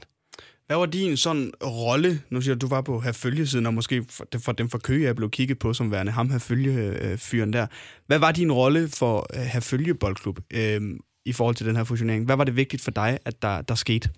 Hvad 0.67 0.77
var 0.77 0.85
din 0.85 1.17
sådan 1.17 1.51
rolle? 1.63 2.21
Nu 2.29 2.41
siger 2.41 2.55
du, 2.55 2.65
du 2.65 2.69
var 2.69 2.81
på 2.81 2.99
her 2.99 3.11
følgesiden, 3.11 3.65
og 3.65 3.73
måske 3.73 4.05
for, 4.09 4.25
for 4.39 4.51
dem 4.51 4.69
fra 4.69 4.77
Køge 4.77 5.05
jeg 5.05 5.15
blev 5.15 5.29
kigget 5.29 5.59
på 5.59 5.73
som 5.73 5.91
værende 5.91 6.11
ham 6.11 6.29
her 6.29 6.39
følgefyren 6.39 7.53
der. 7.53 7.67
Hvad 8.07 8.19
var 8.19 8.31
din 8.31 8.51
rolle 8.51 8.89
for 8.89 9.27
her 9.35 9.59
følgeboldklub 9.59 10.39
øh, 10.53 10.81
i 11.25 11.33
forhold 11.33 11.55
til 11.55 11.65
den 11.65 11.75
her 11.75 11.83
fusionering? 11.83 12.25
Hvad 12.25 12.35
var 12.35 12.43
det 12.43 12.55
vigtigt 12.55 12.81
for 12.81 12.91
dig, 12.91 13.19
at 13.25 13.41
der, 13.41 13.61
der 13.61 13.75
skete? 13.75 14.09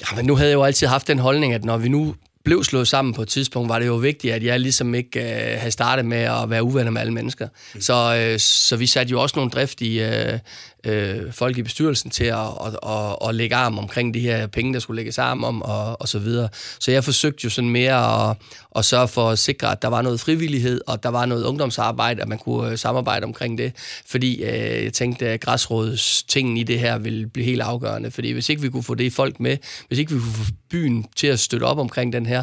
Ja, 0.00 0.16
men 0.16 0.24
nu 0.24 0.36
havde 0.36 0.50
jeg 0.50 0.54
jo 0.54 0.62
altid 0.62 0.86
haft 0.86 1.08
den 1.08 1.18
holdning, 1.18 1.52
at 1.54 1.64
når 1.64 1.76
vi 1.76 1.88
nu 1.88 2.14
blev 2.44 2.64
slået 2.64 2.88
sammen 2.88 3.14
på 3.14 3.22
et 3.22 3.28
tidspunkt, 3.28 3.68
var 3.68 3.78
det 3.78 3.86
jo 3.86 3.94
vigtigt, 3.94 4.34
at 4.34 4.42
jeg 4.42 4.60
ligesom 4.60 4.94
ikke 4.94 5.20
øh, 5.20 5.58
havde 5.58 5.70
startet 5.70 6.04
med 6.04 6.18
at 6.18 6.50
være 6.50 6.62
uvenner 6.62 6.90
med 6.90 7.00
alle 7.00 7.12
mennesker. 7.12 7.48
Mm. 7.74 7.80
Så, 7.80 8.16
øh, 8.16 8.38
så 8.38 8.76
vi 8.76 8.86
satte 8.86 9.10
jo 9.10 9.22
også 9.22 9.36
nogle 9.36 9.50
driftige 9.50 10.32
øh, 10.32 10.38
øh, 10.86 11.32
folk 11.32 11.58
i 11.58 11.62
bestyrelsen 11.62 12.10
til 12.10 12.24
at, 12.24 12.38
at, 12.38 12.78
at, 12.88 13.28
at 13.28 13.34
lægge 13.34 13.56
arm 13.56 13.78
omkring 13.78 14.14
de 14.14 14.20
her 14.20 14.46
penge, 14.46 14.74
der 14.74 14.80
skulle 14.80 14.96
lægges 14.96 15.18
arm 15.18 15.44
om, 15.44 15.62
og, 15.62 16.00
og 16.00 16.08
så 16.08 16.18
videre. 16.18 16.48
Så 16.80 16.90
jeg 16.90 17.04
forsøgte 17.04 17.40
jo 17.44 17.50
sådan 17.50 17.70
mere 17.70 18.28
at, 18.30 18.36
at 18.76 18.84
sørge 18.84 19.08
for 19.08 19.30
at 19.30 19.38
sikre, 19.38 19.72
at 19.72 19.82
der 19.82 19.88
var 19.88 20.02
noget 20.02 20.20
frivillighed, 20.20 20.80
og 20.86 21.02
der 21.02 21.08
var 21.08 21.26
noget 21.26 21.44
ungdomsarbejde, 21.44 22.22
at 22.22 22.28
man 22.28 22.38
kunne 22.38 22.70
øh, 22.70 22.78
samarbejde 22.78 23.24
omkring 23.24 23.58
det. 23.58 23.72
Fordi 24.06 24.42
øh, 24.42 24.84
jeg 24.84 24.92
tænkte, 24.92 25.28
at 25.28 25.40
græsrådets 25.40 26.22
ting 26.22 26.58
i 26.58 26.62
det 26.62 26.78
her 26.78 26.98
ville 26.98 27.26
blive 27.26 27.44
helt 27.44 27.60
afgørende. 27.60 28.10
Fordi 28.10 28.32
hvis 28.32 28.48
ikke 28.48 28.62
vi 28.62 28.68
kunne 28.68 28.82
få 28.82 28.94
det 28.94 29.12
folk 29.12 29.40
med, 29.40 29.56
hvis 29.88 29.98
ikke 29.98 30.14
vi 30.14 30.20
kunne 30.20 30.32
få 30.32 30.52
byen 30.70 31.06
til 31.16 31.26
at 31.26 31.40
støtte 31.40 31.64
op 31.64 31.78
omkring 31.78 32.12
den 32.12 32.26
her 32.26 32.42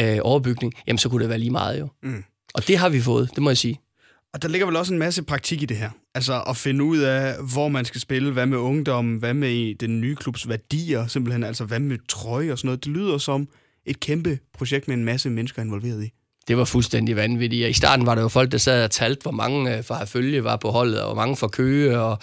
øh, 0.00 0.18
overbygning, 0.22 0.72
jamen 0.86 0.98
så 0.98 1.08
kunne 1.08 1.22
det 1.22 1.28
være 1.28 1.38
lige 1.38 1.50
meget 1.50 1.80
jo. 1.80 1.88
Mm. 2.02 2.24
Og 2.54 2.68
det 2.68 2.78
har 2.78 2.88
vi 2.88 3.00
fået, 3.00 3.30
det 3.34 3.42
må 3.42 3.50
jeg 3.50 3.58
sige. 3.58 3.89
Og 4.34 4.42
der 4.42 4.48
ligger 4.48 4.66
vel 4.66 4.76
også 4.76 4.92
en 4.92 4.98
masse 4.98 5.22
praktik 5.22 5.62
i 5.62 5.66
det 5.66 5.76
her. 5.76 5.90
Altså 6.14 6.42
at 6.48 6.56
finde 6.56 6.84
ud 6.84 6.98
af, 6.98 7.34
hvor 7.52 7.68
man 7.68 7.84
skal 7.84 8.00
spille, 8.00 8.32
hvad 8.32 8.46
med 8.46 8.58
ungdom, 8.58 9.16
hvad 9.16 9.34
med 9.34 9.74
den 9.74 10.00
nye 10.00 10.16
klubs 10.16 10.48
værdier, 10.48 11.06
simpelthen, 11.06 11.44
altså 11.44 11.64
hvad 11.64 11.80
med 11.80 11.98
trøje 12.08 12.52
og 12.52 12.58
sådan 12.58 12.68
noget. 12.68 12.84
Det 12.84 12.92
lyder 12.92 13.18
som 13.18 13.48
et 13.86 14.00
kæmpe 14.00 14.38
projekt 14.58 14.88
med 14.88 14.96
en 14.96 15.04
masse 15.04 15.30
mennesker 15.30 15.62
involveret 15.62 16.04
i. 16.04 16.10
Det 16.48 16.56
var 16.56 16.64
fuldstændig 16.64 17.16
vanvittigt. 17.16 17.68
I 17.68 17.72
starten 17.72 18.06
var 18.06 18.14
der 18.14 18.22
jo 18.22 18.28
folk, 18.28 18.52
der 18.52 18.58
sad 18.58 18.84
og 18.84 18.90
talte, 18.90 19.22
hvor 19.22 19.30
mange 19.30 19.76
øh, 19.76 19.84
fra 19.84 20.04
følge 20.04 20.44
var 20.44 20.56
på 20.56 20.70
holdet, 20.70 21.00
og 21.00 21.06
hvor 21.06 21.22
mange 21.22 21.36
fra 21.36 21.48
Køge, 21.48 21.98
og 21.98 22.18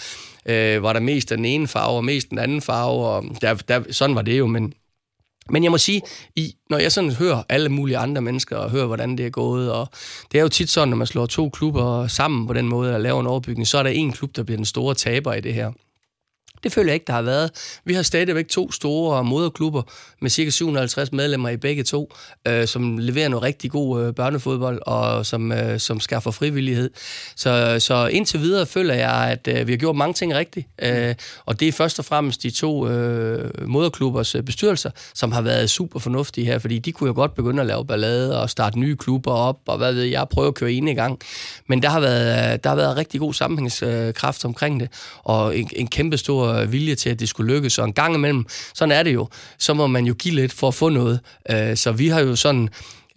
øh, 0.46 0.84
var 0.84 0.94
der 0.94 1.00
mest 1.00 1.30
den 1.30 1.46
ene 1.46 1.68
farve, 1.68 1.98
og 1.98 2.06
mest 2.06 2.30
den 2.30 2.40
anden 2.40 2.62
farve, 2.62 3.08
og 3.08 3.26
der, 3.42 3.54
der, 3.54 3.84
sådan 3.92 4.16
var 4.16 4.22
det 4.22 4.40
jo, 4.40 4.48
men 4.48 4.74
men 5.50 5.64
jeg 5.64 5.72
må 5.72 5.78
sige, 5.78 6.02
i, 6.36 6.54
når 6.70 6.78
jeg 6.78 6.92
sådan 6.92 7.12
hører 7.12 7.44
alle 7.50 7.70
mulige 7.70 7.98
andre 7.98 8.22
mennesker, 8.22 8.58
og 8.58 8.70
hører, 8.70 8.86
hvordan 8.86 9.18
det 9.18 9.26
er 9.26 9.30
gået, 9.30 9.72
og 9.72 9.88
det 10.32 10.38
er 10.38 10.42
jo 10.42 10.50
tit 10.50 10.70
sådan, 10.70 10.88
når 10.88 10.98
man 10.98 11.08
slår 11.08 11.26
to 11.26 11.50
klubber 11.50 12.08
sammen 12.08 12.48
på 12.48 12.54
den 12.54 12.68
måde, 12.68 12.94
og 12.96 13.02
laver 13.02 13.22
en 13.22 13.28
overbygning, 13.28 13.68
så 13.68 13.78
er 13.78 13.84
der 13.84 13.90
en 13.90 14.12
klub, 14.12 14.36
der 14.36 14.44
bliver 14.44 14.58
den 14.58 14.66
store 14.66 14.96
taber 14.96 15.34
i 15.34 15.42
det 15.42 15.54
her. 15.54 15.72
Det 16.64 16.74
føler 16.74 16.90
jeg 16.90 16.94
ikke, 16.94 17.08
der 17.08 17.14
har 17.14 17.22
været. 17.22 17.52
Vi 17.86 17.94
har 17.94 18.04
stadigvæk 18.04 18.48
to 18.48 18.72
store 18.72 19.24
moderklubber 19.24 19.82
med 20.22 20.30
cirka 20.30 20.50
750 20.50 21.12
medlemmer 21.12 21.50
i 21.50 21.58
begge 21.58 21.84
to, 21.84 22.14
øh, 22.48 22.68
som 22.68 22.98
leverer 22.98 23.30
noget 23.30 23.44
rigtig 23.44 23.72
god 23.72 24.04
øh, 24.04 24.14
børnefodbold 24.14 24.82
og 24.86 25.26
som, 25.26 25.52
øh, 25.52 25.80
som 25.80 26.00
skaffer 26.00 26.32
frivillighed. 26.32 26.90
Så, 27.36 27.76
så 27.80 28.08
indtil 28.08 28.40
videre 28.40 28.66
føler 28.66 28.94
jeg, 28.94 29.12
at 29.32 29.48
øh, 29.48 29.68
vi 29.68 29.72
har 29.72 29.78
gjort 29.78 29.96
mange 29.96 30.14
ting 30.14 30.34
rigtigt. 30.36 30.68
Øh, 30.82 31.16
og 31.46 31.60
det 31.60 31.68
er 31.68 31.72
først 31.72 32.00
og 32.00 32.06
fremmest 32.06 32.44
de 32.44 32.50
to 32.50 32.88
øh, 32.88 33.68
moderklubbers 33.68 34.36
øh, 34.36 34.44
bestyrelser, 34.44 34.90
som 35.14 35.32
har 35.32 35.42
været 35.42 35.70
super 35.70 36.00
fornuftige 36.00 36.46
her, 36.46 36.60
fordi 36.60 36.80
de 36.80 36.92
kunne 36.92 37.08
jo 37.08 37.14
godt 37.14 37.36
begynde 37.36 37.62
at 37.62 37.68
lave 37.68 37.86
ballade 37.86 38.42
og 38.42 38.50
starte 38.50 38.80
nye 38.80 38.96
klubber 38.96 39.32
op, 39.32 39.60
og 39.68 39.78
hvad 39.78 39.94
ved 39.94 40.04
jeg, 40.04 40.28
prøve 40.30 40.48
at 40.48 40.54
køre 40.54 40.72
en 40.72 40.88
i 40.88 40.94
gang. 40.94 41.20
Men 41.68 41.82
der 41.82 41.90
har 41.90 42.00
været, 42.00 42.54
øh, 42.54 42.60
der 42.64 42.70
har 42.70 42.76
været 42.76 42.98
rigtig 42.98 43.20
god 43.20 43.34
sammenhængskraft 43.34 44.46
omkring 44.46 44.80
det, 44.80 44.90
og 45.24 45.58
en, 45.58 45.70
en 45.76 45.88
kæmpe 45.88 46.18
stor 46.18 46.47
vilje 46.72 46.96
til, 46.96 47.10
at 47.10 47.20
det 47.20 47.30
skulle 47.30 47.54
lykkes. 47.54 47.78
Og 47.80 47.86
en 47.86 47.94
gang 47.94 48.16
imellem, 48.16 48.46
sådan 48.74 48.92
er 48.92 49.04
det 49.04 49.14
jo, 49.14 49.28
så 49.60 49.74
må 49.74 49.88
man 49.88 50.06
jo 50.06 50.14
give 50.14 50.36
lidt 50.36 50.54
for 50.54 50.68
at 50.68 50.74
få 50.74 50.90
noget. 50.90 51.20
Øh, 51.52 51.78
så 51.78 51.92
vi 51.92 52.08
har 52.08 52.22
jo 52.22 52.36
sådan... 52.36 52.70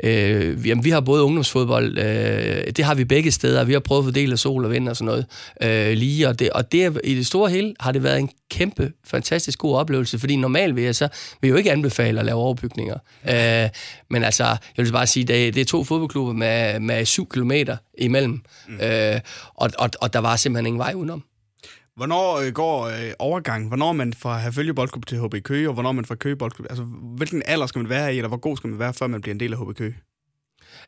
Øh, 0.04 0.68
jamen, 0.68 0.84
vi 0.84 0.90
har 0.90 1.00
både 1.00 1.22
ungdomsfodbold, 1.22 1.98
øh, 1.98 2.72
det 2.76 2.84
har 2.84 2.94
vi 2.94 3.04
begge 3.04 3.30
steder, 3.30 3.64
vi 3.64 3.72
har 3.72 3.80
prøvet 3.80 4.00
at 4.00 4.04
fordele 4.04 4.36
sol 4.36 4.64
og 4.64 4.70
vind 4.70 4.88
og 4.88 4.96
sådan 4.96 5.06
noget 5.06 5.26
øh, 5.62 5.96
lige, 5.96 6.28
og, 6.28 6.38
det, 6.38 6.50
og 6.50 6.72
det, 6.72 7.00
i 7.04 7.14
det 7.14 7.26
store 7.26 7.50
hele 7.50 7.74
har 7.80 7.92
det 7.92 8.02
været 8.02 8.18
en 8.18 8.30
kæmpe, 8.50 8.92
fantastisk 9.04 9.58
god 9.58 9.76
oplevelse, 9.76 10.18
fordi 10.18 10.36
normalt 10.36 10.76
vil 10.76 10.84
jeg 10.84 10.96
så 10.96 11.08
vil 11.40 11.48
jeg 11.48 11.52
jo 11.52 11.56
ikke 11.56 11.72
anbefale 11.72 12.20
at 12.20 12.26
lave 12.26 12.38
overbygninger. 12.38 12.96
Øh, 13.28 13.68
men 14.10 14.24
altså, 14.24 14.44
jeg 14.44 14.84
vil 14.84 14.92
bare 14.92 15.06
sige, 15.06 15.24
det, 15.24 15.54
det 15.54 15.60
er 15.60 15.64
to 15.64 15.84
fodboldklubber 15.84 16.32
med, 16.32 16.80
med 16.80 17.04
syv 17.04 17.28
kilometer 17.28 17.76
imellem, 17.98 18.40
mm. 18.68 18.80
øh, 18.80 19.20
og, 19.54 19.70
og, 19.78 19.90
og 20.00 20.12
der 20.12 20.18
var 20.18 20.36
simpelthen 20.36 20.66
ingen 20.66 20.78
vej 20.78 20.92
udenom. 20.94 21.24
Hvornår 22.00 22.38
øh, 22.38 22.52
går 22.52 22.84
øh, 22.86 23.12
overgang? 23.18 23.68
Hvornår 23.68 23.92
man 23.92 24.14
fra 24.14 24.38
Herfølge 24.38 24.74
Boldklub 24.74 25.06
til 25.06 25.18
HB 25.18 25.34
Køge, 25.44 25.68
og 25.68 25.74
hvornår 25.74 25.92
man 25.92 26.04
fra 26.04 26.14
Køge 26.14 26.36
Boldklub? 26.36 26.66
Altså, 26.70 26.84
hvilken 27.16 27.42
alder 27.46 27.66
skal 27.66 27.78
man 27.78 27.88
være 27.88 28.14
i, 28.14 28.16
eller 28.16 28.28
hvor 28.28 28.36
god 28.36 28.56
skal 28.56 28.70
man 28.70 28.78
være, 28.78 28.94
før 28.94 29.06
man 29.06 29.20
bliver 29.20 29.34
en 29.34 29.40
del 29.40 29.52
af 29.52 29.58
HB 29.58 29.76
Køge? 29.76 29.96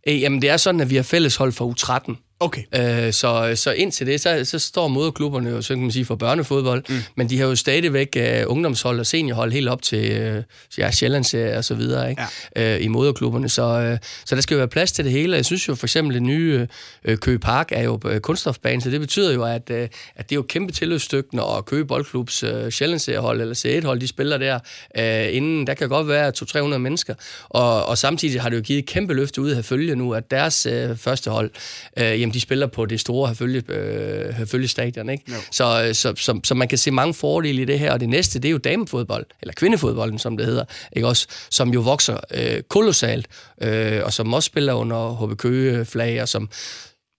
Øh, 0.08 0.20
jamen, 0.20 0.42
det 0.42 0.50
er 0.50 0.56
sådan, 0.56 0.80
at 0.80 0.90
vi 0.90 0.96
har 0.96 1.02
fælleshold 1.02 1.52
for 1.52 1.72
U13. 1.72 2.14
Okay. 2.42 2.62
Øh, 2.74 3.12
så, 3.12 3.52
så 3.54 3.72
indtil 3.72 4.06
det, 4.06 4.20
så, 4.20 4.44
så 4.44 4.58
står 4.58 4.88
moderklubberne 4.88 5.50
jo, 5.50 5.62
så 5.62 5.74
kan 5.74 5.82
man 5.82 5.90
sige, 5.90 6.04
for 6.04 6.14
børnefodbold, 6.14 6.84
mm. 6.88 6.94
men 7.14 7.30
de 7.30 7.38
har 7.38 7.46
jo 7.46 7.56
stadigvæk 7.56 8.16
uh, 8.16 8.52
ungdomshold 8.52 9.00
og 9.00 9.06
seniorhold 9.06 9.52
helt 9.52 9.68
op 9.68 9.82
til 9.82 10.36
uh, 10.36 10.42
ja, 10.78 10.90
Sjællandsserie 10.90 11.58
og 11.58 11.64
så 11.64 11.74
videre 11.74 12.10
ikke? 12.10 12.22
Ja. 12.56 12.76
Uh, 12.76 12.84
i 12.84 12.88
moderklubberne. 12.88 13.48
Så, 13.48 13.90
uh, 13.92 13.98
så 14.24 14.34
der 14.34 14.40
skal 14.40 14.54
jo 14.54 14.58
være 14.58 14.68
plads 14.68 14.92
til 14.92 15.04
det 15.04 15.12
hele. 15.12 15.36
Jeg 15.36 15.44
synes 15.44 15.68
jo 15.68 15.74
for 15.74 15.86
eksempel, 15.86 16.14
det 16.14 16.22
nye 16.22 16.66
uh, 17.08 17.14
Køge 17.14 17.38
Park 17.38 17.68
er 17.72 17.82
jo 17.82 18.00
uh, 18.04 18.18
kunststofbane, 18.18 18.82
så 18.82 18.90
det 18.90 19.00
betyder 19.00 19.32
jo, 19.32 19.44
at, 19.44 19.70
uh, 19.70 19.76
at 19.76 19.90
det 20.16 20.32
er 20.32 20.36
jo 20.36 20.42
kæmpe 20.42 20.72
tilløbsstykke, 20.72 21.36
når 21.36 21.60
Køge 21.60 21.84
Boldklubs 21.84 22.44
uh, 22.44 22.68
Sjællandsseriehold 22.70 23.40
eller 23.40 23.54
C1-hold, 23.54 24.00
de 24.00 24.08
spiller 24.08 24.38
der 24.38 24.54
uh, 24.98 25.36
inden. 25.36 25.66
Der 25.66 25.74
kan 25.74 25.88
godt 25.88 26.08
være 26.08 26.32
200-300 26.74 26.78
mennesker, 26.78 27.14
og, 27.48 27.86
og 27.86 27.98
samtidig 27.98 28.42
har 28.42 28.48
det 28.48 28.56
jo 28.56 28.62
givet 28.62 28.78
et 28.78 28.86
kæmpe 28.86 29.14
løfte 29.14 29.40
ud 29.40 29.50
af 29.50 29.64
følge 29.64 29.96
nu, 29.96 30.14
at 30.14 30.30
deres 30.30 30.66
uh, 30.66 30.96
første 30.96 31.30
hold, 31.30 31.50
uh, 31.96 32.02
jamen 32.02 32.31
de 32.34 32.40
spiller 32.40 32.66
på 32.66 32.86
det 32.86 33.00
store 33.00 33.28
Herfølge, 33.28 33.62
øh, 33.68 34.34
Herfølge 34.34 34.68
stadion, 34.68 35.08
ikke? 35.08 35.24
Så, 35.50 35.90
så, 35.92 36.12
så, 36.16 36.40
så 36.44 36.54
man 36.54 36.68
kan 36.68 36.78
se 36.78 36.90
mange 36.90 37.14
fordele 37.14 37.62
i 37.62 37.64
det 37.64 37.78
her, 37.78 37.92
og 37.92 38.00
det 38.00 38.08
næste, 38.08 38.38
det 38.38 38.48
er 38.48 38.52
jo 38.52 38.58
damefodbold, 38.58 39.26
eller 39.42 39.54
kvindefodbolden, 39.54 40.18
som 40.18 40.36
det 40.36 40.46
hedder, 40.46 40.64
ikke 40.92 41.08
også, 41.08 41.26
som 41.50 41.70
jo 41.70 41.80
vokser 41.80 42.16
øh, 42.30 42.62
kolossalt, 42.62 43.26
øh, 43.62 44.00
og 44.04 44.12
som 44.12 44.34
også 44.34 44.46
spiller 44.46 44.72
under 44.72 45.26
HB 45.26 45.38
Køge-flag, 45.38 46.22
og 46.22 46.28
som, 46.28 46.48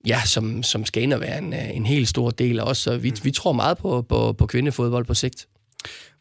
ja, 0.08 0.22
som, 0.26 0.64
som 0.64 0.86
skal 0.86 1.04
ind 1.04 1.14
og 1.14 1.22
være 1.22 1.38
en, 1.38 1.54
en 1.54 1.86
helt 1.86 2.08
stor 2.08 2.30
del 2.30 2.60
af 2.60 2.64
os. 2.64 2.78
Så 2.78 2.98
vi, 2.98 3.14
vi 3.24 3.32
tror 3.32 3.52
meget 3.52 3.78
på, 3.78 4.02
på, 4.02 4.34
på 4.34 4.46
kvindefodbold 4.46 5.06
på 5.06 5.14
sigt. 5.14 5.48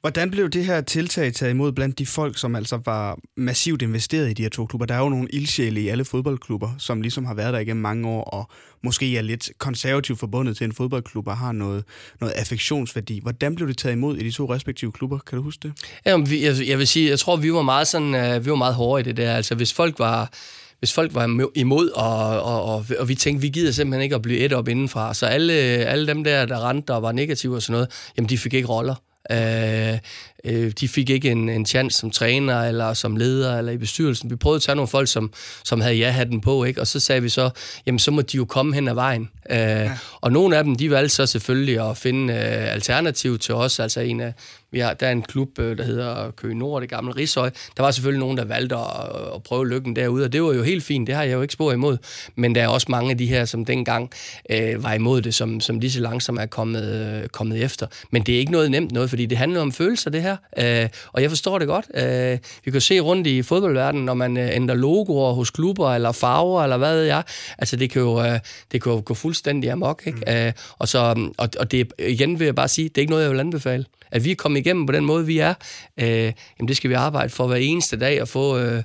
Hvordan 0.02 0.30
blev 0.30 0.50
det 0.50 0.64
her 0.64 0.80
tiltag 0.80 1.34
taget 1.34 1.50
imod 1.50 1.72
blandt 1.72 1.98
de 1.98 2.06
folk, 2.06 2.38
som 2.38 2.56
altså 2.56 2.80
var 2.84 3.18
massivt 3.36 3.82
investeret 3.82 4.30
i 4.30 4.32
de 4.32 4.42
her 4.42 4.48
to 4.50 4.66
klubber? 4.66 4.86
Der 4.86 4.94
er 4.94 4.98
jo 4.98 5.08
nogle 5.08 5.28
ildsjæle 5.30 5.80
i 5.80 5.88
alle 5.88 6.04
fodboldklubber, 6.04 6.70
som 6.78 7.02
ligesom 7.02 7.24
har 7.24 7.34
været 7.34 7.52
der 7.52 7.58
igennem 7.58 7.82
mange 7.82 8.08
år, 8.08 8.24
og 8.24 8.50
måske 8.84 9.18
er 9.18 9.22
lidt 9.22 9.50
konservativt 9.58 10.18
forbundet 10.18 10.56
til 10.56 10.64
en 10.64 10.72
fodboldklub 10.72 11.26
og 11.26 11.36
har 11.36 11.52
noget, 11.52 11.84
noget 12.20 12.32
affektionsværdi. 12.32 13.20
Hvordan 13.22 13.54
blev 13.54 13.68
det 13.68 13.78
taget 13.78 13.92
imod 13.92 14.16
i 14.16 14.24
de 14.24 14.30
to 14.30 14.54
respektive 14.54 14.92
klubber? 14.92 15.18
Kan 15.18 15.36
du 15.36 15.42
huske 15.42 15.68
det? 15.68 15.72
Jamen, 16.06 16.30
vi, 16.30 16.44
jeg, 16.44 16.56
jeg 16.66 16.78
vil 16.78 16.86
sige, 16.86 17.10
jeg 17.10 17.18
tror, 17.18 17.36
vi 17.36 17.52
var 17.52 17.62
meget 17.62 17.88
sådan, 17.88 18.14
øh, 18.14 18.44
vi 18.44 18.50
var 18.50 18.56
meget 18.56 18.74
hårde 18.74 19.00
i 19.00 19.04
det 19.04 19.16
der. 19.16 19.34
Altså, 19.36 19.54
hvis 19.54 19.72
folk 19.72 19.98
var 19.98 20.32
hvis 20.78 20.92
folk 20.92 21.14
var 21.14 21.48
imod, 21.54 21.90
og, 21.90 22.42
og, 22.42 22.64
og, 22.64 22.86
og 22.98 23.08
vi 23.08 23.14
tænkte, 23.14 23.42
vi 23.42 23.48
gider 23.48 23.72
simpelthen 23.72 24.02
ikke 24.02 24.14
at 24.14 24.22
blive 24.22 24.38
et 24.38 24.52
op 24.52 24.68
indenfra. 24.68 25.14
Så 25.14 25.26
alle, 25.26 25.52
alle 25.52 26.06
dem 26.06 26.24
der, 26.24 26.46
der 26.46 26.68
rendte 26.68 26.94
og 26.94 27.02
var 27.02 27.12
negative 27.12 27.56
og 27.56 27.62
sådan 27.62 27.72
noget, 27.72 27.88
jamen 28.16 28.28
de 28.28 28.38
fik 28.38 28.54
ikke 28.54 28.68
roller. 28.68 28.94
Uh, 29.30 29.98
Øh, 30.44 30.72
de 30.80 30.88
fik 30.88 31.10
ikke 31.10 31.30
en, 31.30 31.48
en 31.48 31.66
chance 31.66 31.98
som 31.98 32.10
træner, 32.10 32.62
eller 32.62 32.94
som 32.94 33.16
leder, 33.16 33.58
eller 33.58 33.72
i 33.72 33.76
bestyrelsen. 33.76 34.30
Vi 34.30 34.36
prøvede 34.36 34.56
at 34.56 34.62
tage 34.62 34.76
nogle 34.76 34.88
folk, 34.88 35.08
som, 35.08 35.32
som 35.64 35.80
havde 35.80 35.94
ja-hatten 35.94 36.40
på, 36.40 36.64
ikke? 36.64 36.80
og 36.80 36.86
så 36.86 37.00
sagde 37.00 37.22
vi 37.22 37.28
så, 37.28 37.50
jamen 37.86 37.98
så 37.98 38.10
må 38.10 38.22
de 38.22 38.36
jo 38.36 38.44
komme 38.44 38.74
hen 38.74 38.88
ad 38.88 38.94
vejen. 38.94 39.30
Øh, 39.50 39.56
ja. 39.58 39.92
Og 40.20 40.32
nogle 40.32 40.56
af 40.56 40.64
dem, 40.64 40.74
de 40.74 40.90
valgte 40.90 41.14
så 41.14 41.26
selvfølgelig 41.26 41.90
at 41.90 41.96
finde 41.96 42.34
øh, 42.34 42.72
alternativ 42.72 43.38
til 43.38 43.54
os, 43.54 43.80
altså 43.80 44.00
en 44.00 44.20
af, 44.20 44.34
vi 44.70 44.78
har, 44.78 44.94
der 44.94 45.06
er 45.06 45.12
en 45.12 45.22
klub, 45.22 45.58
øh, 45.58 45.78
der 45.78 45.84
hedder 45.84 46.30
Køge 46.30 46.54
Nord, 46.54 46.80
det 46.80 46.90
gamle 46.90 47.16
Rishøj. 47.16 47.50
Der 47.76 47.82
var 47.82 47.90
selvfølgelig 47.90 48.20
nogen, 48.20 48.36
der 48.36 48.44
valgte 48.44 48.76
at, 48.76 49.32
at 49.34 49.42
prøve 49.42 49.68
lykken 49.68 49.96
derude, 49.96 50.24
og 50.24 50.32
det 50.32 50.42
var 50.42 50.52
jo 50.52 50.62
helt 50.62 50.84
fint, 50.84 51.06
det 51.06 51.14
har 51.14 51.22
jeg 51.22 51.32
jo 51.32 51.42
ikke 51.42 51.54
spor 51.54 51.72
imod. 51.72 51.98
Men 52.34 52.54
der 52.54 52.62
er 52.62 52.68
også 52.68 52.86
mange 52.90 53.10
af 53.10 53.18
de 53.18 53.26
her, 53.26 53.44
som 53.44 53.64
dengang 53.64 54.10
øh, 54.50 54.82
var 54.82 54.92
imod 54.92 55.22
det, 55.22 55.34
som, 55.34 55.60
som 55.60 55.78
lige 55.78 55.90
så 55.90 56.00
langsomt 56.00 56.38
er 56.38 56.46
kommet, 56.46 57.20
øh, 57.22 57.28
kommet 57.28 57.62
efter. 57.62 57.86
Men 58.10 58.22
det 58.22 58.34
er 58.34 58.38
ikke 58.38 58.52
noget 58.52 58.70
nemt 58.70 58.92
noget, 58.92 59.10
fordi 59.10 59.26
det 59.26 59.38
handler 59.38 59.60
om 59.60 59.72
følelser, 59.72 60.10
det 60.10 60.22
her. 60.22 60.31
Øh, 60.58 60.88
og 61.12 61.22
jeg 61.22 61.30
forstår 61.30 61.58
det 61.58 61.68
godt. 61.68 61.86
Øh, 61.94 62.38
vi 62.64 62.70
kan 62.70 62.80
se 62.80 63.00
rundt 63.00 63.26
i 63.26 63.42
fodboldverdenen, 63.42 64.04
når 64.04 64.14
man 64.14 64.36
øh, 64.36 64.56
ændrer 64.56 64.74
logoer 64.74 65.32
hos 65.32 65.50
klubber, 65.50 65.94
eller 65.94 66.12
farver, 66.12 66.62
eller 66.62 66.76
hvad 66.76 66.94
ved 66.94 67.04
jeg. 67.04 67.22
Altså, 67.58 67.76
det 67.76 67.90
kan 67.90 68.02
jo, 68.02 68.24
øh, 68.24 68.38
det 68.72 68.82
kan 68.82 68.92
jo 68.92 69.02
gå 69.04 69.14
fuldstændig 69.14 69.70
amok, 69.70 70.02
ikke? 70.06 70.22
Mm. 70.26 70.32
Øh, 70.32 70.52
og, 70.78 70.88
så, 70.88 71.30
og, 71.38 71.48
og 71.58 71.70
det, 71.70 71.92
igen 71.98 72.38
vil 72.38 72.44
jeg 72.44 72.54
bare 72.54 72.68
sige, 72.68 72.88
det 72.88 72.98
er 72.98 73.02
ikke 73.02 73.10
noget, 73.10 73.22
jeg 73.24 73.32
vil 73.32 73.40
anbefale 73.40 73.84
at 74.12 74.24
vi 74.24 74.30
er 74.30 74.34
kommet 74.34 74.60
igennem 74.60 74.86
på 74.86 74.92
den 74.92 75.04
måde, 75.04 75.26
vi 75.26 75.38
er, 75.38 75.54
øh, 76.00 76.32
jamen 76.58 76.68
det 76.68 76.76
skal 76.76 76.90
vi 76.90 76.94
arbejde 76.94 77.30
for 77.30 77.46
hver 77.46 77.56
eneste 77.56 77.96
dag 77.98 78.22
og 78.22 78.28
få... 78.28 78.58
Øh, 78.58 78.82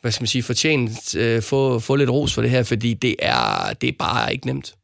hvad 0.00 0.12
skal 0.12 0.22
man 0.22 0.28
sige, 0.28 0.42
fortjent, 0.42 1.16
øh, 1.16 1.42
få, 1.42 1.78
få 1.78 1.96
lidt 1.96 2.10
ros 2.10 2.34
for 2.34 2.42
det 2.42 2.50
her, 2.50 2.62
fordi 2.62 2.94
det 2.94 3.16
er, 3.18 3.72
det 3.80 3.88
er 3.88 3.92
bare 3.98 4.32
ikke 4.32 4.46
nemt. 4.46 4.74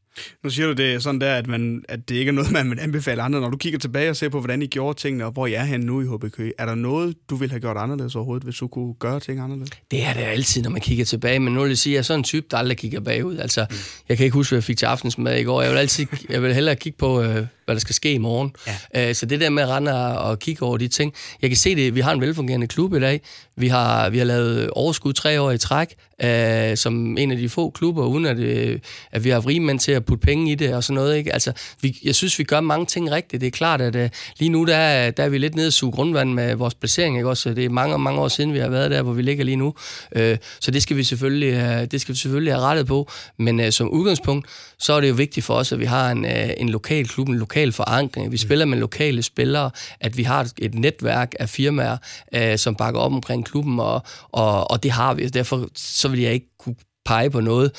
Nu 0.45 0.51
siger 0.51 0.67
du 0.67 0.73
det 0.73 1.03
sådan 1.03 1.21
der, 1.21 1.35
at, 1.35 1.47
man, 1.47 1.85
at 1.89 2.09
det 2.09 2.15
ikke 2.15 2.29
er 2.29 2.33
noget, 2.33 2.53
man 2.59 2.71
vil 2.71 2.81
anbefale 2.81 3.23
andre. 3.23 3.41
Når 3.41 3.51
du 3.51 3.57
kigger 3.57 3.79
tilbage 3.79 4.11
og 4.11 4.17
ser 4.17 4.29
på, 4.29 4.41
hvordan 4.41 4.63
I 4.63 4.67
gjorde 4.67 4.99
tingene, 4.99 5.25
og 5.25 5.33
hvor 5.33 5.47
I 5.47 5.53
er 5.53 5.65
henne 5.65 5.87
nu 5.87 6.01
i 6.01 6.05
HBK, 6.05 6.41
er 6.59 6.67
der 6.67 6.75
noget, 6.75 7.17
du 7.31 7.37
ville 7.37 7.51
have 7.51 7.61
gjort 7.61 7.77
anderledes 7.77 8.15
overhovedet, 8.15 8.45
hvis 8.45 8.57
du 8.57 8.67
kunne 8.67 8.95
gøre 8.95 9.21
ting 9.21 9.41
anderledes? 9.41 9.71
Det 9.91 10.05
er 10.05 10.13
det 10.13 10.21
altid, 10.21 10.63
når 10.63 10.71
man 10.71 10.81
kigger 10.81 11.05
tilbage, 11.05 11.39
men 11.39 11.55
nu 11.55 11.61
vil 11.61 11.69
jeg 11.69 11.79
sige, 11.79 11.93
at 11.93 11.95
jeg 11.95 11.99
er 11.99 12.03
sådan 12.03 12.21
en 12.21 12.25
type, 12.25 12.47
der 12.51 12.57
aldrig 12.57 12.79
kigger 12.79 13.01
bagud. 13.01 13.37
Altså, 13.37 13.67
mm. 13.71 13.77
jeg 14.09 14.17
kan 14.17 14.25
ikke 14.25 14.35
huske, 14.35 14.51
hvad 14.51 14.57
jeg 14.57 14.65
fik 14.65 14.77
til 14.77 14.87
aftensmad 14.87 15.39
i 15.39 15.43
går. 15.43 15.63
Jeg 15.63 15.71
vil, 15.71 15.79
altid, 15.79 16.07
jeg 16.29 16.43
vil 16.43 16.55
hellere 16.55 16.77
kigge 16.77 16.99
på, 16.99 17.23
øh, 17.23 17.47
hvad 17.65 17.75
der 17.75 17.81
skal 17.81 17.95
ske 17.95 18.13
i 18.13 18.19
morgen. 18.19 18.53
Ja. 18.95 19.09
Øh, 19.09 19.15
så 19.15 19.27
det 19.27 19.41
der 19.41 19.51
med 19.51 19.63
at 19.63 19.69
rende 19.69 20.19
og 20.19 20.39
kigge 20.39 20.67
over 20.67 20.77
de 20.77 20.89
ting. 20.89 21.15
Jeg 21.43 21.51
kan 21.51 21.57
se 21.57 21.77
det, 21.77 21.95
vi 21.95 22.01
har 22.01 22.13
en 22.13 22.21
velfungerende 22.21 22.67
klub 22.67 22.95
i 22.95 23.01
dag. 23.01 23.21
Vi 23.57 23.69
har, 23.69 24.11
vi 24.11 24.19
har 24.19 24.25
lavet 24.25 24.71
overskud 24.71 25.13
tre 25.13 25.41
år 25.41 25.51
i 25.51 25.59
træk, 25.59 25.95
øh, 26.23 26.77
som 26.77 27.19
en 27.19 27.31
af 27.31 27.37
de 27.37 27.49
få 27.49 27.71
klubber, 27.71 28.07
uden 28.07 28.27
at, 28.27 28.39
øh, 28.39 28.79
at 29.13 29.25
vi 29.25 29.31
har 29.31 29.47
rigmænd 29.47 29.79
til 29.79 29.93
at 29.93 30.05
putte 30.05 30.27
penge 30.27 30.53
i 30.53 30.55
det 30.55 30.75
og 30.75 30.85
sådan 30.85 30.95
noget. 30.95 31.17
Ikke? 31.17 31.33
Altså, 31.33 31.53
vi, 31.81 31.99
jeg 32.05 32.15
synes, 32.15 32.39
vi 32.39 32.45
gør 32.45 32.61
mange 32.61 32.87
ting 32.87 33.11
rigtigt. 33.11 33.41
Det 33.41 33.47
er 33.47 33.51
klart, 33.51 33.81
at 33.81 33.97
øh, 33.97 34.11
lige 34.39 34.49
nu 34.49 34.65
der, 34.65 34.77
er, 34.77 35.11
der 35.11 35.23
er 35.23 35.29
vi 35.29 35.39
lidt 35.39 35.55
nede 35.55 35.67
og 35.67 35.73
suge 35.73 35.93
grundvand 35.93 36.33
med 36.33 36.55
vores 36.55 36.75
placering. 36.75 37.17
Ikke? 37.17 37.29
Også, 37.29 37.55
det 37.55 37.65
er 37.65 37.69
mange, 37.69 37.99
mange 37.99 38.21
år 38.21 38.29
siden, 38.29 38.53
vi 38.53 38.59
har 38.59 38.69
været 38.69 38.91
der, 38.91 39.03
hvor 39.03 39.13
vi 39.13 39.23
ligger 39.23 39.45
lige 39.45 39.57
nu. 39.57 39.75
Øh, 40.17 40.37
så 40.61 40.71
det 40.71 40.83
skal 40.83 40.97
vi 40.97 41.05
selvfølgelig, 41.05 41.53
øh, 41.53 41.87
det 41.91 42.01
skal 42.01 42.15
vi 42.15 42.19
selvfølgelig 42.19 42.53
have 42.53 42.63
rettet 42.63 42.87
på. 42.87 43.11
Men 43.39 43.61
øh, 43.61 43.73
som 43.73 43.89
udgangspunkt, 43.89 44.47
så 44.79 44.93
er 44.93 45.01
det 45.01 45.09
jo 45.09 45.15
vigtigt 45.15 45.47
for 45.47 45.55
os, 45.55 45.73
at 45.73 45.81
vi 45.81 45.85
har 45.85 46.11
en, 46.11 46.25
øh, 46.25 46.51
en 46.57 46.69
lokal 46.69 47.09
klub, 47.09 47.29
en 47.29 47.39
lokal 47.39 47.52
forankring. 47.73 48.33
Vi 48.33 48.37
spiller 48.37 48.65
med 48.65 48.79
lokale 48.79 49.23
spillere, 49.23 49.71
at 50.01 50.17
vi 50.17 50.23
har 50.23 50.53
et 50.59 50.75
netværk 50.75 51.35
af 51.41 51.49
firmaer, 51.49 51.97
øh, 52.35 52.59
som 52.59 52.75
bakker 52.75 53.01
op 53.01 53.13
omkring 53.13 53.47
klubben, 53.47 53.81
og, 53.81 54.03
og, 54.29 54.71
og 54.71 54.83
det 54.83 54.91
har 54.91 55.15
vi. 55.15 55.29
Derfor 55.29 55.69
så 55.75 56.09
vil 56.09 56.21
jeg 56.21 56.33
ikke 56.33 56.59
kunne 56.59 56.77
pege 57.05 57.31
på 57.31 57.41
noget. 57.41 57.73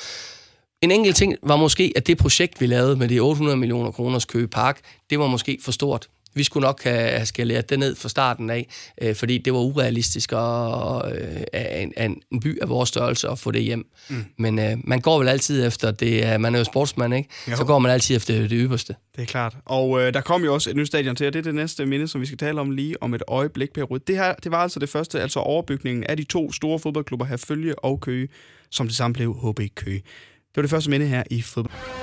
En 0.81 0.91
enkelt 0.91 1.15
ting 1.15 1.35
var 1.43 1.55
måske, 1.55 1.93
at 1.95 2.07
det 2.07 2.17
projekt, 2.17 2.61
vi 2.61 2.65
lavede 2.65 2.95
med 2.95 3.07
de 3.07 3.19
800 3.19 3.57
millioner 3.57 3.91
kroners 3.91 4.25
Køge 4.25 4.47
Park, 4.47 4.79
det 5.09 5.19
var 5.19 5.27
måske 5.27 5.59
for 5.61 5.71
stort. 5.71 6.07
Vi 6.35 6.43
skulle 6.43 6.65
nok 6.65 6.83
have 6.83 7.25
skaleret 7.25 7.69
det 7.69 7.79
ned 7.79 7.95
fra 7.95 8.09
starten 8.09 8.49
af, 8.49 8.67
øh, 9.01 9.15
fordi 9.15 9.37
det 9.37 9.53
var 9.53 9.59
urealistisk 9.59 10.31
og, 10.31 11.11
øh, 11.15 11.41
en, 11.81 11.93
en, 11.97 12.21
en 12.31 12.39
by 12.39 12.59
af 12.61 12.69
vores 12.69 12.89
størrelse 12.89 13.29
at 13.29 13.39
få 13.39 13.51
det 13.51 13.63
hjem. 13.63 13.85
Mm. 14.09 14.25
Men 14.37 14.59
øh, 14.59 14.77
man 14.83 15.01
går 15.01 15.19
vel 15.19 15.27
altid 15.27 15.67
efter 15.67 15.91
det. 15.91 16.41
Man 16.41 16.55
er 16.55 16.59
jo 16.59 16.65
sportsmand, 16.65 17.13
ikke? 17.13 17.29
Jo. 17.51 17.55
Så 17.55 17.63
går 17.63 17.79
man 17.79 17.91
altid 17.91 18.15
efter 18.15 18.33
det 18.33 18.51
ypperste. 18.51 18.95
Det 19.15 19.21
er 19.21 19.25
klart. 19.25 19.57
Og 19.65 20.01
øh, 20.01 20.13
der 20.13 20.21
kom 20.21 20.43
jo 20.43 20.53
også 20.53 20.69
et 20.69 20.75
nyt 20.75 20.87
stadion 20.87 21.15
til, 21.15 21.27
og 21.27 21.33
det 21.33 21.39
er 21.39 21.43
det 21.43 21.55
næste 21.55 21.85
minde, 21.85 22.07
som 22.07 22.21
vi 22.21 22.25
skal 22.25 22.37
tale 22.37 22.61
om 22.61 22.71
lige 22.71 23.03
om 23.03 23.13
et 23.13 23.23
øjeblik, 23.27 23.73
Per 23.73 23.85
Det 24.07 24.17
her, 24.17 24.33
det 24.43 24.51
var 24.51 24.57
altså 24.57 24.79
det 24.79 24.89
første, 24.89 25.21
altså 25.21 25.39
overbygningen 25.39 26.03
af 26.03 26.17
de 26.17 26.23
to 26.23 26.51
store 26.51 26.79
fodboldklubber, 26.79 27.25
Herfølge 27.25 27.79
og 27.79 27.99
Køge, 28.01 28.27
som 28.71 28.87
det 28.87 28.95
samme 28.95 29.13
blev 29.13 29.33
HB 29.33 29.59
Køge. 29.75 29.99
Det 29.99 30.55
var 30.55 30.61
det 30.61 30.69
første 30.69 30.89
minde 30.89 31.05
her 31.05 31.23
i 31.31 31.41
fodbold. 31.41 32.02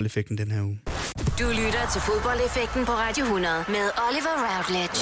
Effekten 0.00 0.38
den 0.38 0.50
her 0.50 0.62
uge. 0.62 0.78
Du 1.38 1.44
lytter 1.48 1.90
til 1.92 2.00
fodboldeffekten 2.00 2.84
på 2.86 2.92
Radio 2.92 3.24
100 3.24 3.54
med 3.68 3.86
Oliver 4.08 4.34
Routledge. 4.44 5.00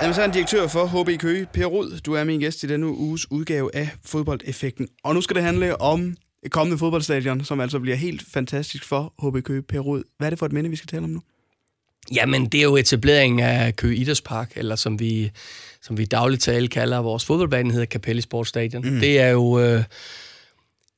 Administrerende 0.00 0.34
direktør 0.34 0.66
for 0.66 0.86
HB 0.86 1.20
Køge, 1.20 1.46
Per 1.52 1.66
Rud, 1.66 2.00
du 2.06 2.12
er 2.12 2.24
min 2.24 2.40
gæst 2.40 2.62
i 2.62 2.66
denne 2.66 2.86
uges 2.86 3.30
udgave 3.30 3.74
af 3.74 3.88
Fodboldeffekten. 4.04 4.88
Og 5.04 5.14
nu 5.14 5.20
skal 5.20 5.36
det 5.36 5.42
handle 5.42 5.80
om 5.80 6.16
et 6.42 6.52
kommende 6.52 6.78
fodboldstadion, 6.78 7.44
som 7.44 7.60
altså 7.60 7.78
bliver 7.78 7.96
helt 7.96 8.22
fantastisk 8.32 8.84
for 8.84 9.28
HB 9.28 9.44
Køge, 9.44 9.62
Per 9.62 9.80
Rud. 9.80 10.02
Hvad 10.18 10.28
er 10.28 10.30
det 10.30 10.38
for 10.38 10.46
et 10.46 10.52
minde, 10.52 10.70
vi 10.70 10.76
skal 10.76 10.88
tale 10.88 11.04
om 11.04 11.10
nu? 11.10 11.20
Jamen, 12.14 12.46
det 12.46 12.58
er 12.58 12.64
jo 12.64 12.76
etableringen 12.76 13.40
af 13.40 13.76
Køge 13.76 13.96
Idrætspark, 13.96 14.52
eller 14.56 14.76
som 14.76 15.00
vi, 15.00 15.30
som 15.82 15.98
vi 15.98 16.04
dagligt 16.04 16.42
tale 16.42 16.68
kalder 16.68 16.98
vores 16.98 17.24
fodboldbane, 17.24 17.72
hedder 17.72 17.86
Capelli 17.86 18.22
Sportsstadion. 18.22 18.94
Mm. 18.94 19.00
Det 19.00 19.20
er 19.20 19.28
jo... 19.28 19.58
Øh, 19.58 19.84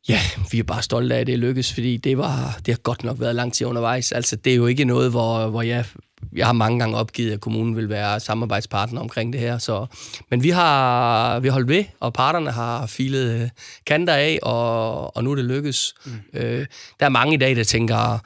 Ja, 0.08 0.20
vi 0.50 0.58
er 0.58 0.62
bare 0.62 0.82
stolte 0.82 1.14
af, 1.14 1.20
at 1.20 1.26
det 1.26 1.38
lykkedes, 1.38 1.72
fordi 1.72 1.96
det, 1.96 2.18
var, 2.18 2.58
det 2.66 2.74
har 2.74 2.78
godt 2.78 3.04
nok 3.04 3.20
været 3.20 3.34
lang 3.34 3.52
tid 3.52 3.66
undervejs. 3.66 4.12
Altså, 4.12 4.36
det 4.36 4.52
er 4.52 4.56
jo 4.56 4.66
ikke 4.66 4.84
noget, 4.84 5.10
hvor, 5.10 5.48
hvor 5.48 5.62
jeg, 5.62 5.84
jeg 6.32 6.46
har 6.46 6.52
mange 6.52 6.78
gange 6.78 6.96
opgivet, 6.96 7.32
at 7.32 7.40
kommunen 7.40 7.76
vil 7.76 7.88
være 7.88 8.20
samarbejdspartner 8.20 9.00
omkring 9.00 9.32
det 9.32 9.40
her. 9.40 9.58
Så, 9.58 9.86
men 10.30 10.42
vi 10.42 10.50
har, 10.50 11.40
vi 11.40 11.48
har 11.48 11.52
holdt 11.52 11.68
ved, 11.68 11.84
og 12.00 12.12
parterne 12.12 12.50
har 12.50 12.86
filet 12.86 13.40
øh, 13.40 13.48
kanter 13.86 14.14
af, 14.14 14.38
og, 14.42 15.16
og 15.16 15.24
nu 15.24 15.30
er 15.30 15.34
det 15.34 15.44
lykkes. 15.44 15.94
Mm. 16.04 16.12
Øh, 16.34 16.66
der 17.00 17.06
er 17.06 17.10
mange 17.10 17.34
i 17.34 17.38
dag, 17.38 17.56
der 17.56 17.64
tænker, 17.64 18.18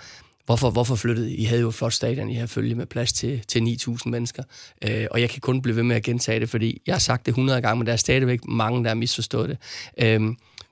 hvorfor, 0.47 0.71
hvorfor 0.71 0.95
flyttede 0.95 1.33
I? 1.33 1.35
I 1.35 1.45
havde 1.45 1.61
jo 1.61 1.71
flot 1.71 1.93
stadion, 1.93 2.31
I 2.31 2.35
har 2.35 2.47
følge 2.47 2.75
med 2.75 2.87
plads 2.87 3.13
til, 3.13 3.43
til 3.49 3.61
9.000 3.61 3.97
mennesker. 4.07 4.43
Øh, 4.85 5.07
og 5.11 5.21
jeg 5.21 5.31
kan 5.31 5.41
kun 5.41 5.63
blive 5.63 5.77
ved 5.77 5.83
med 5.83 5.97
at 5.97 6.03
gentage 6.03 6.41
det, 6.41 6.51
fordi 6.51 6.83
jeg 6.87 6.95
har 6.95 7.01
sagt 7.01 7.27
det 7.27 7.33
100 7.33 7.61
gange, 7.61 7.79
men 7.79 7.87
der 7.87 7.93
er 7.93 7.97
stadigvæk 7.97 8.41
mange, 8.49 8.83
der 8.85 8.91
har 8.91 8.95
misforstået 8.95 9.49
det. 9.49 9.59
Øh, 9.99 10.21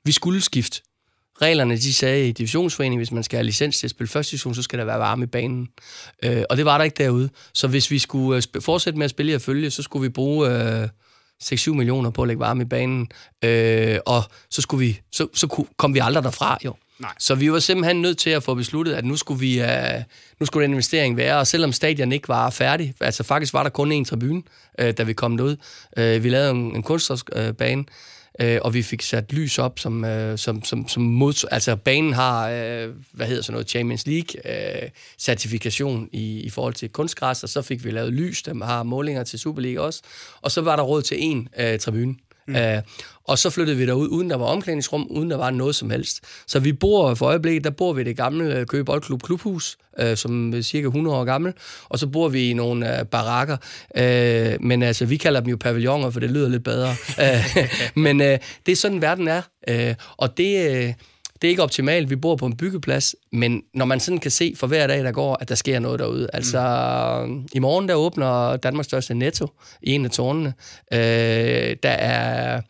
vi 0.04 0.12
skulle 0.12 0.40
skifte 0.40 0.82
reglerne, 1.42 1.76
de 1.76 1.92
sagde 1.92 2.28
i 2.28 2.32
divisionsforeningen, 2.32 2.98
hvis 2.98 3.12
man 3.12 3.22
skal 3.22 3.36
have 3.36 3.46
licens 3.46 3.78
til 3.78 3.86
at 3.86 3.90
spille 3.90 4.08
første 4.08 4.30
division, 4.30 4.54
så 4.54 4.62
skal 4.62 4.78
der 4.78 4.84
være 4.84 4.98
varme 4.98 5.24
i 5.24 5.26
banen. 5.26 5.68
Øh, 6.24 6.42
og 6.50 6.56
det 6.56 6.64
var 6.64 6.78
der 6.78 6.84
ikke 6.84 7.04
derude. 7.04 7.30
Så 7.54 7.68
hvis 7.68 7.90
vi 7.90 7.98
skulle 7.98 8.42
øh, 8.56 8.62
fortsætte 8.62 8.98
med 8.98 9.04
at 9.04 9.10
spille 9.10 9.32
i 9.32 9.34
at 9.34 9.42
følge, 9.42 9.70
så 9.70 9.82
skulle 9.82 10.02
vi 10.02 10.08
bruge 10.08 10.50
øh, 10.50 10.88
6-7 11.42 11.70
millioner 11.70 12.10
på 12.10 12.22
at 12.22 12.28
lægge 12.28 12.40
varme 12.40 12.62
i 12.62 12.66
banen. 12.66 13.08
Øh, 13.44 13.98
og 14.06 14.22
så, 14.50 14.62
skulle 14.62 14.86
vi, 14.86 15.00
så, 15.12 15.26
så 15.34 15.64
kom 15.76 15.94
vi 15.94 15.98
aldrig 15.98 16.24
derfra, 16.24 16.58
jo. 16.64 16.74
Nej. 16.98 17.12
Så 17.18 17.34
vi 17.34 17.52
var 17.52 17.58
simpelthen 17.58 18.02
nødt 18.02 18.18
til 18.18 18.30
at 18.30 18.42
få 18.42 18.54
besluttet, 18.54 18.94
at 18.94 19.04
nu 19.04 19.16
skulle, 19.16 19.40
vi, 19.40 19.60
uh, 19.60 20.02
nu 20.40 20.46
skulle 20.46 20.64
den 20.64 20.72
investering 20.72 21.16
være, 21.16 21.38
og 21.38 21.46
selvom 21.46 21.72
stadion 21.72 22.12
ikke 22.12 22.28
var 22.28 22.50
færdig, 22.50 22.94
altså 23.00 23.22
faktisk 23.22 23.54
var 23.54 23.62
der 23.62 23.70
kun 23.70 24.02
én 24.02 24.04
tribune, 24.04 24.42
uh, 24.82 24.90
da 24.90 25.02
vi 25.02 25.12
kom 25.12 25.40
ud. 25.40 25.56
Uh, 25.96 26.24
vi 26.24 26.28
lavede 26.28 26.50
en, 26.50 26.76
en 26.76 26.82
kunstnersbane, 26.82 27.80
uh, 27.80 27.84
øh, 28.40 28.58
og 28.62 28.74
vi 28.74 28.82
fik 28.82 29.02
sat 29.02 29.32
lys 29.32 29.58
op, 29.58 29.78
som, 29.78 30.04
øh, 30.04 30.38
som, 30.38 30.64
som, 30.64 30.88
som 30.88 31.02
mod, 31.02 31.48
altså 31.50 31.76
banen 31.76 32.12
har, 32.12 32.48
øh, 32.48 32.94
hvad 33.12 33.26
hedder 33.26 33.42
sådan 33.42 33.52
noget, 33.52 33.70
Champions 33.70 34.06
League-certifikation 34.06 36.02
øh, 36.02 36.08
i, 36.12 36.40
i 36.40 36.50
forhold 36.50 36.74
til 36.74 36.88
kunstgræs, 36.88 37.42
og 37.42 37.48
så 37.48 37.62
fik 37.62 37.84
vi 37.84 37.90
lavet 37.90 38.12
lys, 38.12 38.42
der 38.42 38.64
har 38.64 38.82
målinger 38.82 39.24
til 39.24 39.38
Superliga 39.38 39.80
også, 39.80 40.02
og 40.40 40.50
så 40.50 40.60
var 40.60 40.76
der 40.76 40.82
råd 40.82 41.02
til 41.02 41.16
en 41.20 41.48
øh, 41.58 41.78
tribune. 41.78 42.14
Mm. 42.48 42.56
Øh, 42.56 42.82
og 43.24 43.38
så 43.38 43.50
flyttede 43.50 43.76
vi 43.76 43.86
derud, 43.86 44.08
uden 44.08 44.30
der 44.30 44.36
var 44.36 44.44
omklædningsrum, 44.44 45.06
uden 45.10 45.30
der 45.30 45.36
var 45.36 45.50
noget 45.50 45.74
som 45.74 45.90
helst. 45.90 46.20
Så 46.46 46.58
vi 46.58 46.72
bor 46.72 47.14
for 47.14 47.26
øjeblikket, 47.26 47.64
der 47.64 47.70
bor 47.70 47.92
vi 47.92 48.00
i 48.00 48.04
det 48.04 48.16
gamle 48.16 48.54
øh, 48.54 48.66
Køge 48.66 48.84
Boldklub 48.84 49.22
Klubhus, 49.22 49.76
øh, 50.00 50.16
som 50.16 50.54
er 50.54 50.62
cirka 50.62 50.86
100 50.86 51.16
år 51.16 51.24
gammel, 51.24 51.52
og 51.88 51.98
så 51.98 52.06
bor 52.06 52.28
vi 52.28 52.50
i 52.50 52.52
nogle 52.52 52.98
øh, 52.98 53.06
barakker. 53.06 53.56
Øh, 53.96 54.56
men 54.60 54.82
altså, 54.82 55.06
vi 55.06 55.16
kalder 55.16 55.40
dem 55.40 55.50
jo 55.50 55.56
pavilloner, 55.56 56.10
for 56.10 56.20
det 56.20 56.30
lyder 56.30 56.48
lidt 56.48 56.64
bedre. 56.64 56.90
øh, 57.22 57.68
men 57.94 58.20
øh, 58.20 58.38
det 58.66 58.72
er 58.72 58.76
sådan, 58.76 59.02
verden 59.02 59.28
er. 59.28 59.42
Øh, 59.68 59.94
og 60.16 60.36
det... 60.38 60.70
Øh, 60.70 60.94
det 61.42 61.48
er 61.48 61.50
ikke 61.50 61.62
optimalt, 61.62 62.10
vi 62.10 62.16
bor 62.16 62.36
på 62.36 62.46
en 62.46 62.56
byggeplads, 62.56 63.14
men 63.32 63.62
når 63.74 63.84
man 63.84 64.00
sådan 64.00 64.18
kan 64.18 64.30
se 64.30 64.54
for 64.56 64.66
hver 64.66 64.86
dag, 64.86 65.04
der 65.04 65.12
går, 65.12 65.36
at 65.40 65.48
der 65.48 65.54
sker 65.54 65.78
noget 65.78 65.98
derude. 65.98 66.28
Altså, 66.32 66.60
mm. 67.28 67.48
i 67.52 67.58
morgen 67.58 67.88
der 67.88 67.94
åbner 67.94 68.56
Danmarks 68.56 68.86
største 68.86 69.14
netto 69.14 69.48
i 69.82 69.92
en 69.92 70.04
af 70.04 70.10
tårnene. 70.10 70.54
Øh, 70.92 71.76
der 71.82 71.90
er 71.90 72.60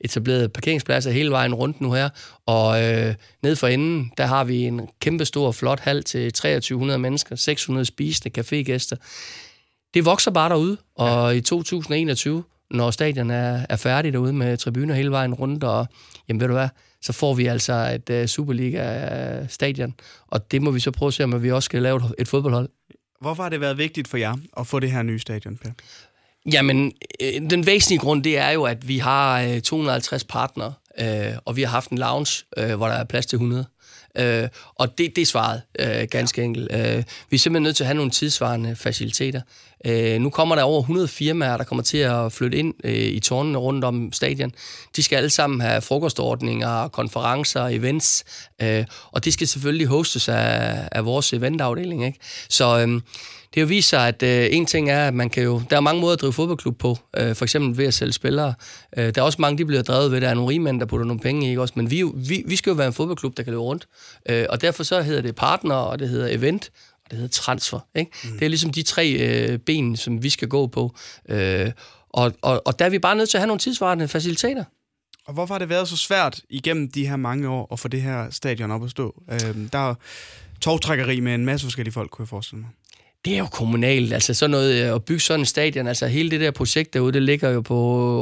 etableret 0.00 0.52
parkeringspladser 0.52 1.10
hele 1.10 1.30
vejen 1.30 1.54
rundt 1.54 1.80
nu 1.80 1.92
her, 1.92 2.08
og 2.46 2.84
øh, 2.84 3.14
ned 3.42 3.56
for 3.56 3.66
enden, 3.66 4.12
der 4.18 4.26
har 4.26 4.44
vi 4.44 4.62
en 4.62 4.88
kæmpe 5.00 5.24
stor, 5.24 5.52
flot 5.52 5.80
hal 5.80 6.02
til 6.02 6.32
2300 6.32 6.98
mennesker, 6.98 7.36
600 7.36 7.84
spisende 7.84 8.40
cafégæster. 8.40 8.96
Det 9.94 10.04
vokser 10.04 10.30
bare 10.30 10.48
derude, 10.48 10.76
og 10.94 11.32
ja. 11.32 11.38
i 11.38 11.40
2021, 11.40 12.44
når 12.70 12.90
stadion 12.90 13.30
er, 13.30 13.66
er 13.68 13.76
færdig 13.76 14.12
derude 14.12 14.32
med 14.32 14.56
tribuner 14.56 14.94
hele 14.94 15.10
vejen 15.10 15.34
rundt, 15.34 15.64
og 15.64 15.86
jamen 16.28 16.40
ved 16.40 16.48
du 16.48 16.54
hvad, 16.54 16.68
så 17.04 17.12
får 17.12 17.34
vi 17.34 17.46
altså 17.46 17.72
et 17.72 18.20
uh, 18.20 18.26
Superliga-stadion. 18.26 19.94
Og 20.26 20.50
det 20.50 20.62
må 20.62 20.70
vi 20.70 20.80
så 20.80 20.90
prøve 20.90 21.08
at 21.08 21.14
se, 21.14 21.24
om 21.24 21.42
vi 21.42 21.50
også 21.50 21.66
skal 21.66 21.82
lave 21.82 21.96
et, 21.96 22.14
et 22.18 22.28
fodboldhold. 22.28 22.68
Hvorfor 23.20 23.42
har 23.42 23.50
det 23.50 23.60
været 23.60 23.78
vigtigt 23.78 24.08
for 24.08 24.16
jer 24.16 24.36
at 24.56 24.66
få 24.66 24.80
det 24.80 24.90
her 24.92 25.02
nye 25.02 25.18
stadion, 25.18 25.56
Per? 25.56 25.70
Jamen, 26.52 26.92
øh, 27.20 27.50
den 27.50 27.66
væsentlige 27.66 27.98
grund, 27.98 28.24
det 28.24 28.38
er 28.38 28.50
jo, 28.50 28.64
at 28.64 28.88
vi 28.88 28.98
har 28.98 29.40
øh, 29.40 29.60
250 29.60 30.24
partnere, 30.24 30.72
øh, 31.00 31.32
og 31.44 31.56
vi 31.56 31.62
har 31.62 31.70
haft 31.70 31.90
en 31.90 31.98
lounge, 31.98 32.44
øh, 32.56 32.74
hvor 32.74 32.86
der 32.86 32.94
er 32.94 33.04
plads 33.04 33.26
til 33.26 33.36
100. 33.36 33.66
Øh, 34.18 34.48
og 34.74 34.98
det, 34.98 35.16
det 35.16 35.22
er 35.22 35.26
svaret, 35.26 35.62
øh, 35.78 36.08
ganske 36.10 36.40
ja. 36.40 36.44
enkelt. 36.44 36.72
Øh, 36.72 37.02
vi 37.30 37.36
er 37.36 37.38
simpelthen 37.38 37.62
nødt 37.62 37.76
til 37.76 37.84
at 37.84 37.86
have 37.86 37.96
nogle 37.96 38.10
tidsvarende 38.10 38.76
faciliteter. 38.76 39.40
Øh, 39.86 40.20
nu 40.20 40.30
kommer 40.30 40.54
der 40.54 40.62
over 40.62 40.80
100 40.80 41.08
firmaer, 41.08 41.56
der 41.56 41.64
kommer 41.64 41.82
til 41.82 41.98
at 41.98 42.32
flytte 42.32 42.58
ind 42.58 42.74
øh, 42.84 42.94
i 42.94 43.20
tårnene 43.20 43.58
rundt 43.58 43.84
om 43.84 44.12
stadion. 44.12 44.52
De 44.96 45.02
skal 45.02 45.16
alle 45.16 45.30
sammen 45.30 45.60
have 45.60 45.82
frokostordninger, 45.82 46.88
konferencer, 46.88 47.66
events, 47.66 48.24
øh, 48.62 48.84
og 49.12 49.24
det 49.24 49.32
skal 49.32 49.48
selvfølgelig 49.48 49.86
hostes 49.86 50.28
af, 50.28 50.88
af 50.92 51.04
vores 51.04 51.32
eventafdeling. 51.32 52.06
Ikke? 52.06 52.18
Så 52.48 52.78
øh, 52.78 53.00
det 53.54 53.60
har 53.60 53.66
vist 53.66 53.88
sig, 53.88 54.08
at 54.08 54.22
øh, 54.22 54.46
en 54.50 54.66
ting 54.66 54.90
er, 54.90 55.06
at 55.06 55.14
man 55.14 55.30
kan 55.30 55.42
jo... 55.42 55.62
Der 55.70 55.76
er 55.76 55.80
mange 55.80 56.00
måder 56.00 56.14
at 56.14 56.20
drive 56.20 56.32
fodboldklub 56.32 56.78
på. 56.78 56.98
Øh, 57.16 57.34
for 57.34 57.44
eksempel 57.44 57.78
ved 57.78 57.86
at 57.86 57.94
sælge 57.94 58.12
spillere. 58.12 58.54
Øh, 58.96 59.14
der 59.14 59.20
er 59.20 59.24
også 59.24 59.40
mange, 59.40 59.58
de 59.58 59.64
bliver 59.64 59.82
drevet 59.82 60.12
ved, 60.12 60.20
der 60.20 60.28
er 60.28 60.34
nogle 60.34 60.50
rigmænd, 60.50 60.80
der 60.80 60.86
putter 60.86 61.06
nogle 61.06 61.20
penge 61.20 61.46
i, 61.46 61.48
ikke 61.48 61.60
også? 61.60 61.74
Men 61.76 61.90
vi, 61.90 62.02
vi, 62.14 62.42
vi 62.46 62.56
skal 62.56 62.70
jo 62.70 62.76
være 62.76 62.86
en 62.86 62.92
fodboldklub, 62.92 63.36
der 63.36 63.42
kan 63.42 63.50
løbe 63.50 63.62
rundt. 63.62 63.88
Øh, 64.28 64.46
og 64.48 64.60
derfor 64.60 64.82
så 64.82 65.02
hedder 65.02 65.22
det 65.22 65.34
partner, 65.34 65.74
og 65.74 65.98
det 65.98 66.08
hedder 66.08 66.28
event, 66.28 66.70
og 67.04 67.10
det 67.10 67.18
hedder 67.18 67.32
transfer. 67.32 67.80
Ikke? 67.94 68.10
Mm. 68.24 68.30
Det 68.30 68.42
er 68.42 68.48
ligesom 68.48 68.72
de 68.72 68.82
tre 68.82 69.10
øh, 69.12 69.58
ben, 69.58 69.96
som 69.96 70.22
vi 70.22 70.30
skal 70.30 70.48
gå 70.48 70.66
på. 70.66 70.94
Øh, 71.28 71.70
og, 72.10 72.32
og, 72.42 72.62
og 72.66 72.78
der 72.78 72.84
er 72.84 72.90
vi 72.90 72.98
bare 72.98 73.16
nødt 73.16 73.28
til 73.28 73.36
at 73.36 73.40
have 73.40 73.46
nogle 73.46 73.60
tidsvarende 73.60 74.08
faciliteter. 74.08 74.64
Og 75.26 75.34
hvorfor 75.34 75.54
har 75.54 75.58
det 75.58 75.68
været 75.68 75.88
så 75.88 75.96
svært 75.96 76.40
igennem 76.50 76.90
de 76.90 77.08
her 77.08 77.16
mange 77.16 77.48
år 77.48 77.68
at 77.72 77.80
få 77.80 77.88
det 77.88 78.02
her 78.02 78.30
stadion 78.30 78.70
op 78.70 78.84
at 78.84 78.90
stå? 78.90 79.22
Øh, 79.32 79.56
der 79.72 79.90
er 79.90 79.94
togtrækkeri 80.60 81.20
med 81.20 81.34
en 81.34 81.44
masse 81.44 81.66
forskellige 81.66 81.92
folk, 81.92 82.10
kunne 82.10 82.22
jeg 82.22 82.28
forestille 82.28 82.60
mig 82.60 82.70
det 83.24 83.34
er 83.34 83.38
jo 83.38 83.46
kommunalt. 83.46 84.12
Altså 84.12 84.34
sådan 84.34 84.50
noget, 84.50 84.84
øh, 84.84 84.94
at 84.94 85.04
bygge 85.04 85.20
sådan 85.20 85.40
en 85.40 85.46
stadion, 85.46 85.86
altså 85.86 86.06
hele 86.06 86.30
det 86.30 86.40
der 86.40 86.50
projekt 86.50 86.94
derude, 86.94 87.12
det 87.12 87.22
ligger 87.22 87.50
jo 87.50 87.60
på 87.60 87.76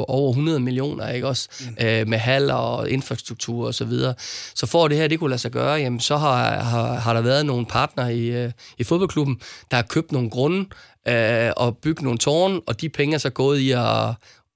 over 0.07 0.29
100 0.29 0.59
millioner, 0.59 1.09
ikke 1.09 1.27
også? 1.27 1.49
Mm. 1.59 1.85
Øh, 1.85 2.07
med 2.07 2.17
haller 2.17 2.53
og 2.53 2.89
infrastruktur 2.89 3.67
og 3.67 3.73
så 3.73 3.85
videre. 3.85 4.13
Så 4.55 4.65
for 4.65 4.87
det 4.87 4.97
her, 4.97 5.07
det 5.07 5.19
kunne 5.19 5.29
lade 5.29 5.41
sig 5.41 5.51
gøre, 5.51 5.73
jamen 5.73 5.99
så 5.99 6.17
har, 6.17 6.59
har, 6.59 6.93
har 6.93 7.13
der 7.13 7.21
været 7.21 7.45
nogle 7.45 7.65
partner 7.65 8.07
i, 8.07 8.25
øh, 8.27 8.51
i 8.77 8.83
fodboldklubben, 8.83 9.39
der 9.71 9.77
har 9.77 9.83
købt 9.83 10.11
nogle 10.11 10.29
grunde 10.29 10.65
øh, 11.07 11.51
og 11.57 11.77
bygget 11.77 12.03
nogle 12.03 12.19
tårne, 12.19 12.61
og 12.67 12.81
de 12.81 12.89
penge 12.89 13.13
er 13.13 13.19
så 13.19 13.29
gået 13.29 13.59
i 13.59 13.71
at, 13.71 14.09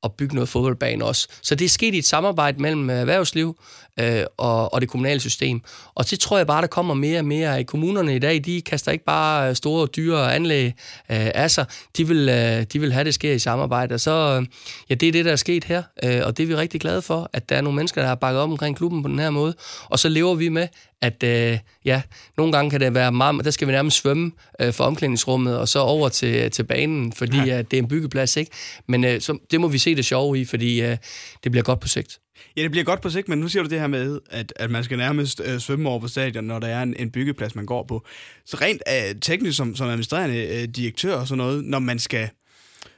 at 0.08 0.14
bygge 0.14 0.36
noget 0.36 0.50
fodboldbane 0.50 1.06
også. 1.06 1.28
Så 1.42 1.56
det 1.56 1.66
er 1.66 1.70
sket 1.70 1.94
i 1.94 1.98
et 1.98 2.06
samarbejde 2.06 2.62
mellem 2.62 2.90
øh, 2.90 2.96
erhvervsliv 2.96 3.58
øh, 4.00 4.24
og, 4.38 4.74
og 4.74 4.82
det 4.82 4.90
kommunale 4.90 5.20
system. 5.20 5.62
Og 5.96 6.10
det 6.10 6.20
tror 6.20 6.38
jeg 6.38 6.48
bare, 6.48 6.62
der 6.62 6.68
kommer 6.68 6.94
mere 6.94 7.20
og 7.20 7.26
mere 7.26 7.60
i 7.60 7.64
kommunerne 7.64 8.16
i 8.16 8.20
dag. 8.20 8.46
De 8.46 8.62
kaster 8.62 8.92
ikke 8.92 9.06
bare 9.06 9.50
øh, 9.50 9.56
store, 9.56 9.88
dyre 9.88 10.36
anlæg 10.36 10.66
øh, 10.66 10.74
af 11.10 11.52
sig. 11.52 11.66
De 11.98 12.08
vil, 12.08 12.30
øh, 12.30 12.66
de 12.74 12.80
vil 12.80 12.94
have 12.94 13.04
det 13.04 13.14
sker 13.14 13.34
i 13.34 13.40
samarbejde. 13.40 13.94
Og 13.94 14.00
så, 14.00 14.40
øh, 14.42 14.48
ja, 14.90 14.96
det 14.96 15.08
er 15.08 15.12
det, 15.12 15.26
der 15.26 15.32
er 15.32 15.36
sket 15.36 15.64
her. 15.64 15.84
Øh, 16.04 16.22
og 16.24 16.38
det 16.38 16.44
er 16.44 16.48
vi 16.48 16.56
rigtig 16.56 16.82
glade 16.82 17.02
for, 17.02 17.30
at 17.34 17.50
der 17.50 17.56
er 17.56 17.62
nogle 17.62 17.76
mennesker, 17.76 18.02
der 18.02 18.08
har 18.08 18.16
bakket 18.16 18.42
op 18.42 18.50
omkring 18.50 18.78
klubben 18.78 19.04
på 19.04 19.10
den 19.10 19.20
her 19.20 19.30
måde. 19.30 19.56
Og 19.90 20.00
så 20.00 20.10
lever 20.10 20.36
vi 20.36 20.50
med, 20.50 20.68
at 21.02 21.24
øh, 21.24 21.60
ja, 21.86 22.02
nogle 22.38 22.52
gange 22.52 22.72
kan 22.72 22.80
det 22.80 22.94
være 22.94 23.12
meget, 23.12 23.46
der 23.46 23.52
skal 23.52 23.68
vi 23.68 23.72
nærmest 23.72 23.98
svømme 23.98 24.32
øh, 24.62 24.74
fra 24.74 24.86
omklædningsrummet 24.86 25.58
og 25.58 25.68
så 25.68 25.80
over 25.80 26.10
til, 26.10 26.52
til 26.52 26.64
banen, 26.64 27.14
fordi 27.14 27.38
ja. 27.38 27.58
øh, 27.58 27.66
det 27.72 27.74
er 27.74 27.82
en 27.82 27.88
byggeplads, 27.88 28.38
ikke? 28.38 28.52
Men 28.88 29.04
øh, 29.04 29.22
så, 29.22 29.38
det 29.52 29.62
må 29.62 29.68
vi 29.68 29.78
se 29.78 29.96
det 29.96 30.06
sjove 30.06 30.40
i, 30.40 30.46
fordi 30.46 30.82
øh, 30.82 30.98
det 31.44 31.52
bliver 31.52 31.64
godt 31.64 31.80
på 31.80 31.88
sigt. 31.88 32.20
Ja, 32.58 32.64
det 32.64 32.72
bliver 32.72 32.84
godt 32.84 33.02
på 33.02 33.10
sigt, 33.10 33.30
men 33.30 33.40
nu 33.40 33.48
siger 33.48 33.64
du 33.64 33.70
det 33.70 33.80
her 33.80 33.88
med, 33.88 34.20
at, 34.30 34.54
at 34.56 34.72
man 34.72 34.84
skal 34.84 34.98
nærmest 34.98 35.42
øh, 35.46 35.60
svømme 35.60 35.90
over 35.90 36.00
på 36.00 36.08
stadion, 36.08 36.44
når 36.44 36.60
der 36.60 36.68
er 36.68 36.84
en, 36.84 36.96
en 37.00 37.12
byggeplads, 37.12 37.56
man 37.56 37.66
går 37.66 37.84
på. 37.84 38.06
Så 38.46 38.58
rent 38.62 38.82
øh, 38.88 39.20
teknisk 39.22 39.58
som, 39.58 39.76
som 39.76 39.88
administrerende 39.88 40.38
øh, 40.38 40.68
direktør 40.68 41.16
og 41.16 41.28
sådan 41.28 41.38
noget, 41.38 41.66
når 41.66 41.80
man 41.80 42.00
skal 42.00 42.30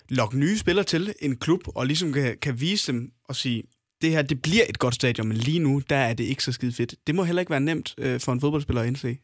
lokke 0.10 0.38
nye 0.38 0.58
spillere 0.58 0.86
til 0.86 1.14
en 1.22 1.36
klub, 1.36 1.62
og 1.66 1.86
ligesom 1.86 2.14
kan, 2.14 2.38
kan 2.42 2.62
vise 2.62 2.92
dem 2.92 3.12
og 3.30 3.36
sige, 3.36 3.64
det 4.02 4.12
her, 4.12 4.22
det 4.22 4.42
bliver 4.42 4.64
et 4.70 4.80
godt 4.80 4.96
stadion, 4.96 5.28
men 5.28 5.38
lige 5.38 5.60
nu, 5.60 5.82
der 5.90 5.96
er 5.96 6.14
det 6.14 6.24
ikke 6.24 6.44
så 6.44 6.52
skide 6.52 6.74
fedt. 6.74 6.96
Det 7.08 7.16
må 7.16 7.24
heller 7.24 7.40
ikke 7.40 7.50
være 7.50 7.60
nemt 7.60 7.96
øh, 7.98 8.20
for 8.20 8.32
en 8.32 8.42
fodboldspiller 8.42 8.82
at 8.82 8.88
indse. 8.88 9.18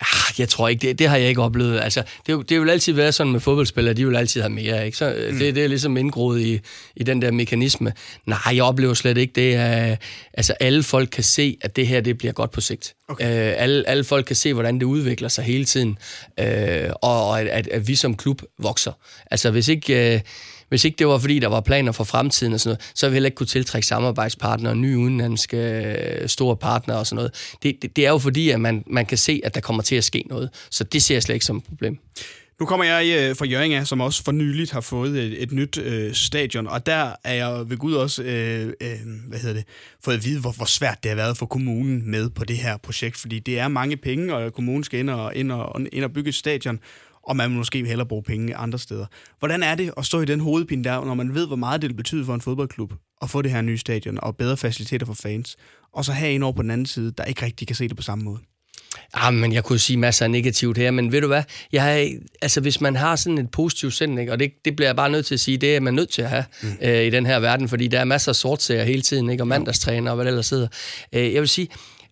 Ah, 0.00 0.40
jeg 0.40 0.48
tror 0.48 0.68
ikke, 0.68 0.88
det, 0.88 0.98
det 0.98 1.08
har 1.08 1.16
jeg 1.16 1.28
ikke 1.28 1.42
oplevet. 1.42 1.80
Altså, 1.80 2.02
det, 2.26 2.48
det 2.48 2.60
vil 2.60 2.70
altid 2.70 2.92
være 2.92 3.12
sådan 3.12 3.32
med 3.32 3.40
fodboldspillere, 3.40 3.94
de 3.94 4.06
vil 4.06 4.16
altid 4.16 4.40
have 4.40 4.52
mere. 4.52 4.86
Ikke? 4.86 4.98
Så, 4.98 5.28
mm. 5.30 5.38
det, 5.38 5.54
det 5.54 5.64
er 5.64 5.68
ligesom 5.68 5.96
indgroet 5.96 6.40
i, 6.40 6.60
i 6.96 7.02
den 7.04 7.22
der 7.22 7.30
mekanisme. 7.30 7.92
Nej, 8.26 8.38
jeg 8.52 8.62
oplever 8.62 8.94
slet 8.94 9.18
ikke 9.18 9.32
det. 9.32 9.54
Uh, 9.54 9.96
altså, 10.34 10.52
alle 10.52 10.82
folk 10.82 11.08
kan 11.12 11.24
se, 11.24 11.56
at 11.60 11.76
det 11.76 11.86
her 11.86 12.00
det 12.00 12.18
bliver 12.18 12.32
godt 12.32 12.50
på 12.50 12.60
sigt. 12.60 12.94
Okay. 13.08 13.24
Øh, 13.24 13.62
alle, 13.62 13.88
alle 13.88 14.04
folk 14.04 14.26
kan 14.26 14.36
se, 14.36 14.54
hvordan 14.54 14.74
det 14.74 14.84
udvikler 14.84 15.28
sig 15.28 15.44
hele 15.44 15.64
tiden. 15.64 15.98
øh, 16.40 16.90
og 17.02 17.28
og 17.28 17.40
at, 17.40 17.46
at, 17.46 17.68
at 17.68 17.88
vi 17.88 17.94
som 17.94 18.16
klub 18.16 18.42
vokser. 18.58 18.92
Altså, 19.30 19.50
hvis 19.50 19.68
ikke... 19.68 20.14
Øh, 20.14 20.20
hvis 20.68 20.84
ikke 20.84 20.96
det 20.98 21.06
var, 21.06 21.18
fordi 21.18 21.38
der 21.38 21.48
var 21.48 21.60
planer 21.60 21.92
for 21.92 22.04
fremtiden 22.04 22.52
og 22.52 22.60
sådan 22.60 22.68
noget, 22.68 22.90
så 22.94 23.06
ville 23.06 23.12
vi 23.12 23.14
heller 23.14 23.26
ikke 23.26 23.36
kunne 23.36 23.46
tiltrække 23.46 23.86
samarbejdspartnere, 23.86 24.76
nye 24.76 24.98
udenlandske 24.98 25.56
øh, 25.56 26.28
store 26.28 26.56
partnere 26.56 26.98
og 26.98 27.06
sådan 27.06 27.16
noget. 27.16 27.56
Det, 27.62 27.76
det, 27.82 27.96
det 27.96 28.06
er 28.06 28.10
jo 28.10 28.18
fordi, 28.18 28.50
at 28.50 28.60
man, 28.60 28.84
man 28.86 29.06
kan 29.06 29.18
se, 29.18 29.40
at 29.44 29.54
der 29.54 29.60
kommer 29.60 29.82
til 29.82 29.96
at 29.96 30.04
ske 30.04 30.24
noget. 30.28 30.50
Så 30.70 30.84
det 30.84 31.02
ser 31.02 31.14
jeg 31.14 31.22
slet 31.22 31.34
ikke 31.34 31.46
som 31.46 31.56
et 31.56 31.64
problem. 31.64 31.98
Nu 32.62 32.66
kommer 32.66 32.84
jeg 32.84 33.30
øh, 33.30 33.36
fra 33.36 33.44
Jørgen 33.44 33.86
som 33.86 34.00
også 34.00 34.24
for 34.24 34.32
nyligt 34.32 34.70
har 34.70 34.80
fået 34.80 35.18
et, 35.18 35.42
et 35.42 35.52
nyt 35.52 35.78
øh, 35.78 36.14
stadion, 36.14 36.66
og 36.66 36.86
der 36.86 37.14
er 37.24 37.34
jeg 37.34 37.70
ved 37.70 37.76
Gud 37.76 37.94
også 37.94 38.22
øh, 38.22 38.72
øh, 38.80 38.96
hvad 39.28 39.38
hedder 39.38 39.54
det, 39.54 39.64
fået 40.04 40.14
at 40.14 40.24
vide, 40.24 40.40
hvor, 40.40 40.52
hvor 40.52 40.64
svært 40.64 41.02
det 41.02 41.08
har 41.08 41.16
været 41.16 41.36
for 41.36 41.46
kommunen 41.46 42.10
med 42.10 42.30
på 42.30 42.44
det 42.44 42.56
her 42.56 42.76
projekt, 42.76 43.16
fordi 43.16 43.38
det 43.38 43.58
er 43.58 43.68
mange 43.68 43.96
penge, 43.96 44.34
og 44.34 44.52
kommunen 44.52 44.84
skal 44.84 45.00
ind 45.00 45.10
og, 45.10 45.34
ind 45.34 45.52
og, 45.52 45.80
ind 45.92 46.04
og 46.04 46.12
bygge 46.12 46.28
et 46.28 46.34
stadion, 46.34 46.78
og 47.22 47.36
man 47.36 47.50
vil 47.50 47.58
måske 47.58 47.84
hellere 47.84 48.08
bruge 48.08 48.22
penge 48.22 48.56
andre 48.56 48.78
steder. 48.78 49.06
Hvordan 49.38 49.62
er 49.62 49.74
det 49.74 49.92
at 49.96 50.06
stå 50.06 50.20
i 50.20 50.24
den 50.24 50.40
hovedpine 50.40 50.84
der, 50.84 51.04
når 51.04 51.14
man 51.14 51.34
ved, 51.34 51.46
hvor 51.46 51.56
meget 51.56 51.82
det 51.82 51.90
vil 51.90 51.96
betyde 51.96 52.24
for 52.24 52.34
en 52.34 52.40
fodboldklub 52.40 52.92
at 53.22 53.30
få 53.30 53.42
det 53.42 53.50
her 53.50 53.60
nye 53.60 53.78
stadion 53.78 54.18
og 54.22 54.36
bedre 54.36 54.56
faciliteter 54.56 55.06
for 55.06 55.14
fans, 55.14 55.56
og 55.92 56.04
så 56.04 56.12
have 56.12 56.32
en 56.32 56.42
over 56.42 56.52
på 56.52 56.62
den 56.62 56.70
anden 56.70 56.86
side, 56.86 57.12
der 57.18 57.24
ikke 57.24 57.44
rigtig 57.44 57.66
kan 57.66 57.76
se 57.76 57.88
det 57.88 57.96
på 57.96 58.02
samme 58.02 58.24
måde? 58.24 58.38
Ah, 59.14 59.34
men 59.34 59.52
jeg 59.52 59.64
kunne 59.64 59.78
sige 59.78 59.96
masser 59.96 60.24
af 60.24 60.30
negativt 60.30 60.78
her, 60.78 60.90
men 60.90 61.12
ved 61.12 61.20
du 61.20 61.26
hvad? 61.26 61.42
Jeg 61.72 61.82
har, 61.82 62.10
altså, 62.42 62.60
hvis 62.60 62.80
man 62.80 62.96
har 62.96 63.16
sådan 63.16 63.38
et 63.38 63.50
positivt 63.50 63.94
sind, 63.94 64.20
ikke, 64.20 64.32
og 64.32 64.38
det, 64.38 64.52
det 64.64 64.76
bliver 64.76 64.88
jeg 64.88 64.96
bare 64.96 65.10
nødt 65.10 65.26
til 65.26 65.34
at 65.34 65.40
sige, 65.40 65.56
det 65.56 65.76
er 65.76 65.80
man 65.80 65.94
nødt 65.94 66.10
til 66.10 66.22
at 66.22 66.28
have 66.28 66.44
mm. 66.62 66.76
øh, 66.82 67.04
i 67.04 67.10
den 67.10 67.26
her 67.26 67.38
verden, 67.38 67.68
fordi 67.68 67.86
der 67.88 68.00
er 68.00 68.04
masser 68.04 68.32
af 68.32 68.36
sortsager 68.36 68.84
hele 68.84 69.02
tiden, 69.02 69.30
ikke, 69.30 69.42
og 69.42 69.48
mandagstræner 69.48 70.10
og 70.10 70.14
hvad 70.14 70.24
der 70.24 70.30
ellers 70.30 70.46
sidder. 70.46 70.68
Øh, 71.12 71.32
jeg 71.32 71.40
vil 71.40 71.48
sige, 71.48 71.68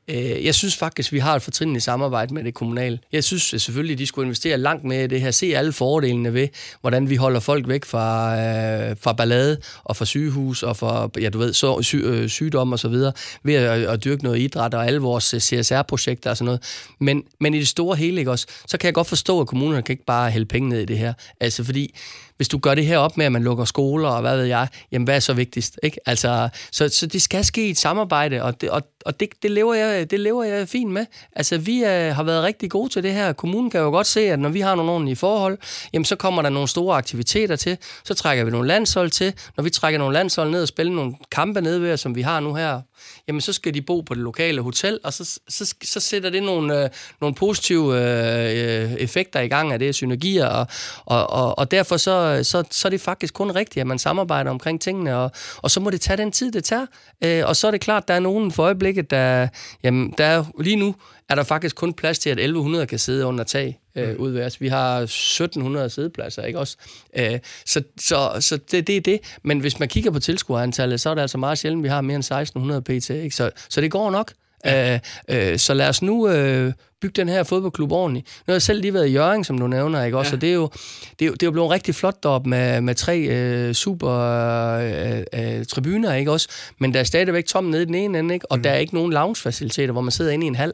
Øh, 0.08 0.44
jeg 0.44 0.54
synes 0.54 0.76
faktisk, 0.76 1.12
vi 1.12 1.18
har 1.18 1.36
et 1.36 1.42
fortrinligt 1.42 1.84
samarbejde 1.84 2.34
med 2.34 2.44
det 2.44 2.54
kommunale. 2.54 2.98
Jeg 3.12 3.24
synes 3.24 3.54
at 3.54 3.60
selvfølgelig, 3.60 3.94
at 3.94 3.98
de 3.98 4.06
skulle 4.06 4.26
investere 4.26 4.58
langt 4.58 4.84
mere 4.84 5.04
i 5.04 5.06
det 5.06 5.20
her. 5.20 5.30
Se 5.30 5.56
alle 5.56 5.72
fordelene 5.72 6.34
ved, 6.34 6.48
hvordan 6.80 7.10
vi 7.10 7.16
holder 7.16 7.40
folk 7.40 7.68
væk 7.68 7.84
fra, 7.84 8.36
øh, 8.38 8.96
fra 9.00 9.12
ballade 9.12 9.56
og 9.84 9.96
fra 9.96 10.04
sygehus 10.04 10.62
og 10.62 10.76
fra 10.76 11.08
ja, 11.20 11.28
du 11.28 11.38
ved, 11.38 11.52
så, 11.52 11.82
sy, 11.82 11.96
øh, 11.96 12.28
sygdom 12.28 12.72
og 12.72 12.78
så 12.78 12.88
videre, 12.88 13.12
ved 13.42 13.54
at, 13.54 13.82
at 13.82 14.04
dyrke 14.04 14.22
noget 14.22 14.38
idræt 14.38 14.74
og 14.74 14.86
alle 14.86 15.00
vores 15.00 15.34
øh, 15.34 15.40
CSR-projekter 15.40 16.30
og 16.30 16.36
sådan 16.36 16.46
noget. 16.46 16.62
Men, 16.98 17.22
men 17.40 17.54
i 17.54 17.58
det 17.58 17.68
store 17.68 17.96
hele, 17.96 18.18
ikke 18.18 18.30
også, 18.30 18.46
så 18.66 18.78
kan 18.78 18.86
jeg 18.86 18.94
godt 18.94 19.06
forstå, 19.06 19.40
at 19.40 19.46
kommunerne 19.46 19.82
kan 19.82 19.92
ikke 19.92 20.04
bare 20.04 20.30
hælde 20.30 20.46
penge 20.46 20.68
ned 20.68 20.80
i 20.80 20.84
det 20.84 20.98
her. 20.98 21.12
Altså 21.40 21.64
fordi 21.64 21.94
hvis 22.40 22.48
du 22.48 22.58
gør 22.58 22.74
det 22.74 22.86
her 22.86 22.98
op 22.98 23.16
med, 23.16 23.26
at 23.26 23.32
man 23.32 23.42
lukker 23.42 23.64
skoler 23.64 24.08
og 24.08 24.20
hvad 24.20 24.36
ved 24.36 24.44
jeg, 24.44 24.68
jamen 24.92 25.04
hvad 25.04 25.16
er 25.16 25.20
så 25.20 25.32
vigtigst? 25.32 25.80
Ikke? 25.82 25.98
Altså, 26.06 26.48
så, 26.72 26.88
så 26.88 27.06
det 27.06 27.22
skal 27.22 27.44
ske 27.44 27.66
i 27.66 27.70
et 27.70 27.78
samarbejde, 27.78 28.42
og 28.42 28.60
det, 28.60 28.70
og, 28.70 28.82
og 29.06 29.20
det, 29.20 29.28
det, 29.42 29.50
lever 29.50 29.74
jeg, 29.74 30.10
det 30.10 30.20
lever 30.20 30.44
jeg 30.44 30.68
fint 30.68 30.92
med. 30.92 31.06
Altså, 31.36 31.58
vi 31.58 31.82
er, 31.82 32.12
har 32.12 32.22
været 32.22 32.44
rigtig 32.44 32.70
gode 32.70 32.88
til 32.92 33.02
det 33.02 33.12
her. 33.12 33.32
Kommunen 33.32 33.70
kan 33.70 33.80
jo 33.80 33.90
godt 33.90 34.06
se, 34.06 34.20
at 34.20 34.38
når 34.38 34.48
vi 34.48 34.60
har 34.60 34.74
nogle 34.74 34.92
ordentlige 34.92 35.16
forhold, 35.16 35.58
jamen 35.92 36.04
så 36.04 36.16
kommer 36.16 36.42
der 36.42 36.48
nogle 36.48 36.68
store 36.68 36.96
aktiviteter 36.96 37.56
til, 37.56 37.78
så 38.04 38.14
trækker 38.14 38.44
vi 38.44 38.50
nogle 38.50 38.68
landshold 38.68 39.10
til. 39.10 39.34
Når 39.56 39.64
vi 39.64 39.70
trækker 39.70 39.98
nogle 39.98 40.14
landshold 40.14 40.50
ned 40.50 40.62
og 40.62 40.68
spiller 40.68 40.92
nogle 40.92 41.14
kampe 41.32 41.60
ned 41.60 41.78
ved, 41.78 41.96
som 41.96 42.14
vi 42.14 42.22
har 42.22 42.40
nu 42.40 42.54
her 42.54 42.80
jamen 43.28 43.40
så 43.40 43.52
skal 43.52 43.74
de 43.74 43.82
bo 43.82 44.00
på 44.00 44.14
det 44.14 44.22
lokale 44.22 44.60
hotel, 44.60 44.98
og 45.04 45.12
så, 45.12 45.40
så, 45.48 45.74
så 45.82 46.00
sætter 46.00 46.30
det 46.30 46.42
nogle, 46.42 46.84
øh, 46.84 46.90
nogle 47.20 47.34
positive 47.34 47.96
øh, 47.96 48.84
øh, 48.84 48.92
effekter 48.92 49.40
i 49.40 49.48
gang 49.48 49.72
af 49.72 49.78
det, 49.78 49.94
synergier, 49.94 50.46
og, 50.46 50.66
og, 51.06 51.30
og, 51.30 51.58
og 51.58 51.70
derfor 51.70 51.96
så, 51.96 52.40
så, 52.42 52.64
så 52.70 52.88
er 52.88 52.90
det 52.90 53.00
faktisk 53.00 53.34
kun 53.34 53.50
rigtigt, 53.50 53.80
at 53.80 53.86
man 53.86 53.98
samarbejder 53.98 54.50
omkring 54.50 54.80
tingene, 54.80 55.16
og, 55.16 55.30
og 55.56 55.70
så 55.70 55.80
må 55.80 55.90
det 55.90 56.00
tage 56.00 56.16
den 56.16 56.32
tid, 56.32 56.52
det 56.52 56.64
tager. 56.64 56.86
Øh, 57.24 57.42
og 57.46 57.56
så 57.56 57.66
er 57.66 57.70
det 57.70 57.80
klart, 57.80 58.08
der 58.08 58.14
er 58.14 58.20
nogen 58.20 58.52
for 58.52 58.62
øjeblikket, 58.62 59.10
der, 59.10 59.48
jamen, 59.82 60.14
der 60.18 60.24
er, 60.24 60.44
lige 60.60 60.76
nu 60.76 60.94
er 61.30 61.34
der 61.34 61.42
faktisk 61.42 61.76
kun 61.76 61.92
plads 61.92 62.18
til, 62.18 62.30
at 62.30 62.38
1100 62.38 62.86
kan 62.86 62.98
sidde 62.98 63.26
under 63.26 63.44
tag 63.44 63.80
øh, 63.96 64.08
mm. 64.08 64.16
udværs. 64.16 64.60
Vi 64.60 64.68
har 64.68 64.98
1700 64.98 65.90
sædepladser, 65.90 66.42
ikke 66.42 66.58
også? 66.58 66.76
Øh, 67.16 67.38
så 67.66 67.82
så, 68.00 68.36
så 68.40 68.56
det, 68.70 68.86
det 68.86 68.96
er 68.96 69.00
det. 69.00 69.20
Men 69.42 69.60
hvis 69.60 69.78
man 69.78 69.88
kigger 69.88 70.10
på 70.10 70.20
tilskuerantallet, 70.20 71.00
så 71.00 71.10
er 71.10 71.14
det 71.14 71.22
altså 71.22 71.38
meget 71.38 71.58
sjældent, 71.58 71.82
vi 71.82 71.88
har 71.88 72.00
mere 72.00 72.14
end 72.14 72.24
1600 72.24 72.82
pt. 72.82 73.10
Ikke? 73.10 73.36
Så, 73.36 73.50
så 73.68 73.80
det 73.80 73.90
går 73.90 74.10
nok. 74.10 74.32
Ja. 74.64 74.94
Øh, 75.28 75.52
øh, 75.52 75.58
så 75.58 75.74
lad 75.74 75.88
os 75.88 76.02
nu 76.02 76.28
øh, 76.28 76.72
bygge 77.00 77.20
den 77.20 77.28
her 77.28 77.42
fodboldklub 77.42 77.92
ordentligt. 77.92 78.26
Nu 78.26 78.50
har 78.50 78.54
jeg 78.54 78.62
selv 78.62 78.80
lige 78.80 78.94
været 78.94 79.08
i 79.08 79.12
Jørgen, 79.12 79.44
som 79.44 79.58
du 79.58 79.66
nævner, 79.66 80.04
ikke 80.04 80.18
også? 80.18 80.30
Ja. 80.30 80.36
Og 80.36 80.40
det 80.40 80.50
er, 80.50 80.54
jo, 80.54 80.70
det, 81.18 81.24
er 81.24 81.26
jo, 81.26 81.32
det 81.32 81.42
er 81.42 81.46
jo 81.46 81.50
blevet 81.50 81.70
rigtig 81.70 81.94
flot 81.94 82.22
deroppe 82.22 82.50
med, 82.50 82.80
med 82.80 82.94
tre 82.94 83.18
øh, 83.20 83.74
super 83.74 84.10
øh, 84.12 85.58
øh, 85.58 85.64
tribuner, 85.64 86.14
ikke 86.14 86.32
også? 86.32 86.48
Men 86.78 86.94
der 86.94 87.00
er 87.00 87.04
stadigvæk 87.04 87.46
tom 87.46 87.64
nede 87.64 87.82
i 87.82 87.86
den 87.86 87.94
ene 87.94 88.18
ende, 88.18 88.34
ikke? 88.34 88.52
Og 88.52 88.56
mm. 88.56 88.62
der 88.62 88.70
er 88.70 88.78
ikke 88.78 88.94
nogen 88.94 89.12
loungefaciliteter, 89.12 89.92
hvor 89.92 90.00
man 90.00 90.10
sidder 90.10 90.30
inde 90.30 90.46
i 90.46 90.48
en 90.48 90.54
hal. 90.54 90.72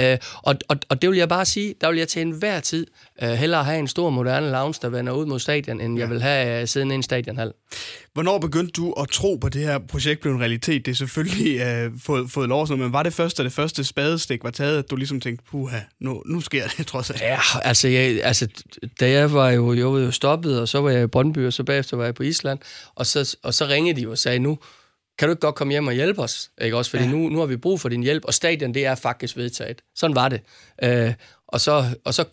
Øh, 0.00 0.18
og, 0.42 0.54
og, 0.68 0.76
og 0.88 1.02
det 1.02 1.10
vil 1.10 1.18
jeg 1.18 1.28
bare 1.28 1.44
sige, 1.44 1.74
der 1.80 1.88
vil 1.88 1.98
jeg 1.98 2.08
til 2.08 2.22
enhver 2.22 2.60
tid 2.60 2.86
øh, 3.22 3.28
hellere 3.28 3.64
have 3.64 3.78
en 3.78 3.88
stor 3.88 4.10
moderne 4.10 4.50
lounge, 4.50 4.78
der 4.82 4.88
vender 4.88 5.12
ud 5.12 5.26
mod 5.26 5.38
stadion, 5.38 5.80
end 5.80 5.96
ja. 5.96 6.00
jeg 6.00 6.10
vil 6.10 6.22
have 6.22 6.62
uh, 6.62 6.68
siddende 6.68 6.94
i 6.94 6.96
en 6.96 7.02
stadionhal. 7.02 7.52
Hvornår 8.12 8.38
begyndte 8.38 8.72
du 8.72 8.92
at 8.92 9.08
tro 9.08 9.36
på, 9.36 9.46
at 9.46 9.52
det 9.52 9.62
her 9.62 9.78
projekt 9.78 10.20
blev 10.20 10.32
en 10.32 10.40
realitet? 10.40 10.86
Det 10.86 10.92
er 10.92 10.96
selvfølgelig 10.96 11.60
øh, 11.60 11.92
fået, 12.02 12.30
fået 12.30 12.48
lov, 12.48 12.76
men 12.76 12.92
var 12.92 13.02
det 13.02 13.12
første, 13.12 13.44
det 13.44 13.52
første 13.52 13.84
spadestik 13.84 14.44
var 14.44 14.50
taget, 14.50 14.78
at 14.78 14.90
du 14.90 14.96
ligesom 14.96 15.20
tænkte, 15.20 15.44
puha, 15.50 15.78
nu, 16.00 16.22
nu 16.26 16.40
sker 16.40 16.66
det 16.78 16.86
trods 16.92 17.10
alt? 17.10 17.20
Ja, 17.20 17.38
altså, 17.62 17.88
jeg, 17.88 18.20
altså 18.24 18.48
da 19.00 19.10
jeg 19.10 19.32
var 19.32 19.50
jo, 19.50 19.74
jeg 19.74 19.86
var 19.86 19.98
jo 19.98 20.10
stoppet, 20.10 20.60
og 20.60 20.68
så 20.68 20.80
var 20.80 20.90
jeg 20.90 21.02
i 21.02 21.06
Brøndby, 21.06 21.46
og 21.46 21.52
så 21.52 21.64
bagefter 21.64 21.96
var 21.96 22.04
jeg 22.04 22.14
på 22.14 22.22
Island, 22.22 22.58
og 22.94 23.06
så, 23.06 23.36
og 23.42 23.54
så 23.54 23.66
ringede 23.66 24.00
de 24.00 24.08
og 24.08 24.18
sagde, 24.18 24.38
nu, 24.38 24.58
kan 25.18 25.28
du 25.28 25.32
ikke 25.32 25.40
godt 25.40 25.54
komme 25.54 25.72
hjem 25.72 25.86
og 25.86 25.92
hjælpe 25.92 26.22
os? 26.22 26.50
Ikke 26.60 26.76
også? 26.76 26.90
Fordi 26.90 27.04
ja. 27.04 27.10
nu, 27.10 27.28
nu 27.28 27.38
har 27.38 27.46
vi 27.46 27.56
brug 27.56 27.80
for 27.80 27.88
din 27.88 28.02
hjælp, 28.02 28.24
og 28.24 28.34
stadion, 28.34 28.74
det 28.74 28.86
er 28.86 28.94
faktisk 28.94 29.36
vedtaget. 29.36 29.82
Sådan 29.94 30.16
var 30.16 30.28
det. 30.28 30.40
Øh, 30.82 31.14
og, 31.48 31.60
så, 31.60 31.84
og 32.04 32.14
så 32.14 32.24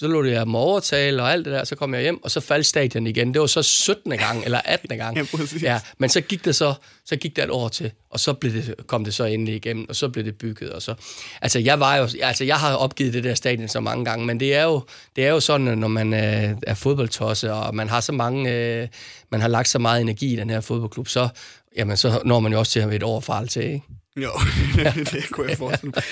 så 0.00 0.08
lå 0.08 0.24
jeg 0.24 0.46
dem 0.46 0.54
overtale 0.54 1.22
og 1.22 1.32
alt 1.32 1.44
det 1.44 1.52
der, 1.52 1.64
så 1.64 1.76
kom 1.76 1.94
jeg 1.94 2.02
hjem, 2.02 2.24
og 2.24 2.30
så 2.30 2.40
faldt 2.40 2.66
stadion 2.66 3.06
igen. 3.06 3.34
Det 3.34 3.40
var 3.40 3.46
så 3.46 3.62
17. 3.62 4.18
gang, 4.18 4.42
eller 4.44 4.60
18. 4.64 4.98
gang. 4.98 5.16
ja, 5.16 5.24
ja, 5.62 5.80
men 5.98 6.10
så 6.10 6.20
gik 6.20 6.44
det 6.44 6.56
så, 6.56 6.74
så 7.04 7.16
gik 7.16 7.36
der 7.36 7.44
et 7.44 7.50
år 7.50 7.68
til, 7.68 7.90
og 8.10 8.20
så 8.20 8.32
blev 8.32 8.52
det, 8.52 8.74
kom 8.86 9.04
det 9.04 9.14
så 9.14 9.24
endelig 9.24 9.54
igennem, 9.54 9.88
og 9.88 9.96
så 9.96 10.08
blev 10.08 10.24
det 10.24 10.38
bygget. 10.38 10.70
Og 10.72 10.82
så. 10.82 10.94
Altså, 11.42 11.58
jeg, 11.58 11.80
var 11.80 11.96
jo, 11.96 12.08
altså, 12.22 12.44
jeg 12.44 12.56
har 12.56 12.74
opgivet 12.74 13.14
det 13.14 13.24
der 13.24 13.34
stadion 13.34 13.68
så 13.68 13.80
mange 13.80 14.04
gange, 14.04 14.26
men 14.26 14.40
det 14.40 14.54
er 14.54 14.64
jo, 14.64 14.82
det 15.16 15.26
er 15.26 15.30
jo 15.30 15.40
sådan, 15.40 15.78
når 15.78 15.88
man 15.88 16.14
øh, 16.14 16.56
er 16.62 16.74
fodboldtosse, 16.74 17.52
og 17.52 17.74
man 17.74 17.88
har 17.88 18.00
så 18.00 18.12
mange, 18.12 18.52
øh, 18.52 18.88
man 19.30 19.40
har 19.40 19.48
lagt 19.48 19.68
så 19.68 19.78
meget 19.78 20.00
energi 20.00 20.32
i 20.32 20.36
den 20.36 20.50
her 20.50 20.60
fodboldklub, 20.60 21.08
så, 21.08 21.28
jamen, 21.76 21.96
så 21.96 22.22
når 22.24 22.40
man 22.40 22.52
jo 22.52 22.58
også 22.58 22.72
til 22.72 22.80
at 22.80 22.84
have 22.84 23.18
et 23.18 23.24
fra 23.24 23.46
til, 23.46 23.64
ikke? 23.64 23.86
Jo, 24.16 24.30
det 25.12 25.30
kunne 25.30 25.48
jeg 25.48 25.58
forestille 25.58 25.92
mig. 25.94 26.02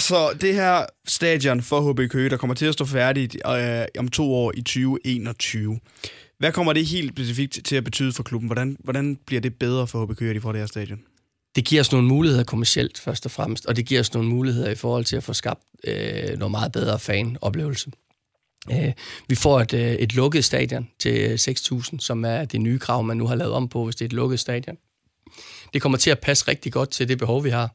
Så 0.00 0.36
det 0.40 0.54
her 0.54 0.86
stadion 1.06 1.62
for 1.62 1.92
HB 1.92 2.10
Køge, 2.10 2.30
der 2.30 2.36
kommer 2.36 2.54
til 2.54 2.66
at 2.66 2.72
stå 2.72 2.84
færdigt 2.84 3.36
øh, 3.46 3.84
om 3.98 4.08
to 4.08 4.34
år 4.34 4.52
i 4.54 4.60
2021. 4.60 5.80
Hvad 6.38 6.52
kommer 6.52 6.72
det 6.72 6.86
helt 6.86 7.12
specifikt 7.12 7.58
til 7.64 7.76
at 7.76 7.84
betyde 7.84 8.12
for 8.12 8.22
klubben? 8.22 8.48
Hvordan, 8.48 8.76
hvordan 8.80 9.18
bliver 9.26 9.40
det 9.40 9.54
bedre 9.54 9.86
for 9.86 10.04
HB 10.04 10.16
Køge, 10.16 10.30
at 10.30 10.34
de 10.36 10.40
får 10.40 10.52
det 10.52 10.60
her 10.60 10.66
stadion? 10.66 11.00
Det 11.56 11.64
giver 11.64 11.80
os 11.80 11.92
nogle 11.92 12.08
muligheder 12.08 12.44
kommercielt 12.44 12.98
først 12.98 13.24
og 13.24 13.30
fremmest, 13.30 13.66
og 13.66 13.76
det 13.76 13.86
giver 13.86 14.00
os 14.00 14.14
nogle 14.14 14.28
muligheder 14.28 14.70
i 14.70 14.74
forhold 14.74 15.04
til 15.04 15.16
at 15.16 15.22
få 15.22 15.32
skabt 15.32 15.62
øh, 15.86 16.38
noget 16.38 16.50
meget 16.50 16.72
bedre 16.72 16.98
fanoplevelse. 16.98 17.90
Øh, 18.72 18.92
vi 19.28 19.34
får 19.34 19.60
et, 19.60 19.74
øh, 19.74 19.92
et 19.92 20.14
lukket 20.14 20.44
stadion 20.44 20.88
til 20.98 21.36
6.000, 21.36 21.98
som 21.98 22.24
er 22.24 22.44
det 22.44 22.60
nye 22.60 22.78
krav, 22.78 23.02
man 23.04 23.16
nu 23.16 23.26
har 23.26 23.34
lavet 23.34 23.52
om 23.52 23.68
på, 23.68 23.84
hvis 23.84 23.96
det 23.96 24.04
er 24.04 24.08
et 24.08 24.12
lukket 24.12 24.40
stadion 24.40 24.76
det 25.72 25.82
kommer 25.82 25.98
til 25.98 26.10
at 26.10 26.18
passe 26.18 26.48
rigtig 26.48 26.72
godt 26.72 26.90
til 26.90 27.08
det 27.08 27.18
behov, 27.18 27.44
vi 27.44 27.50
har. 27.50 27.74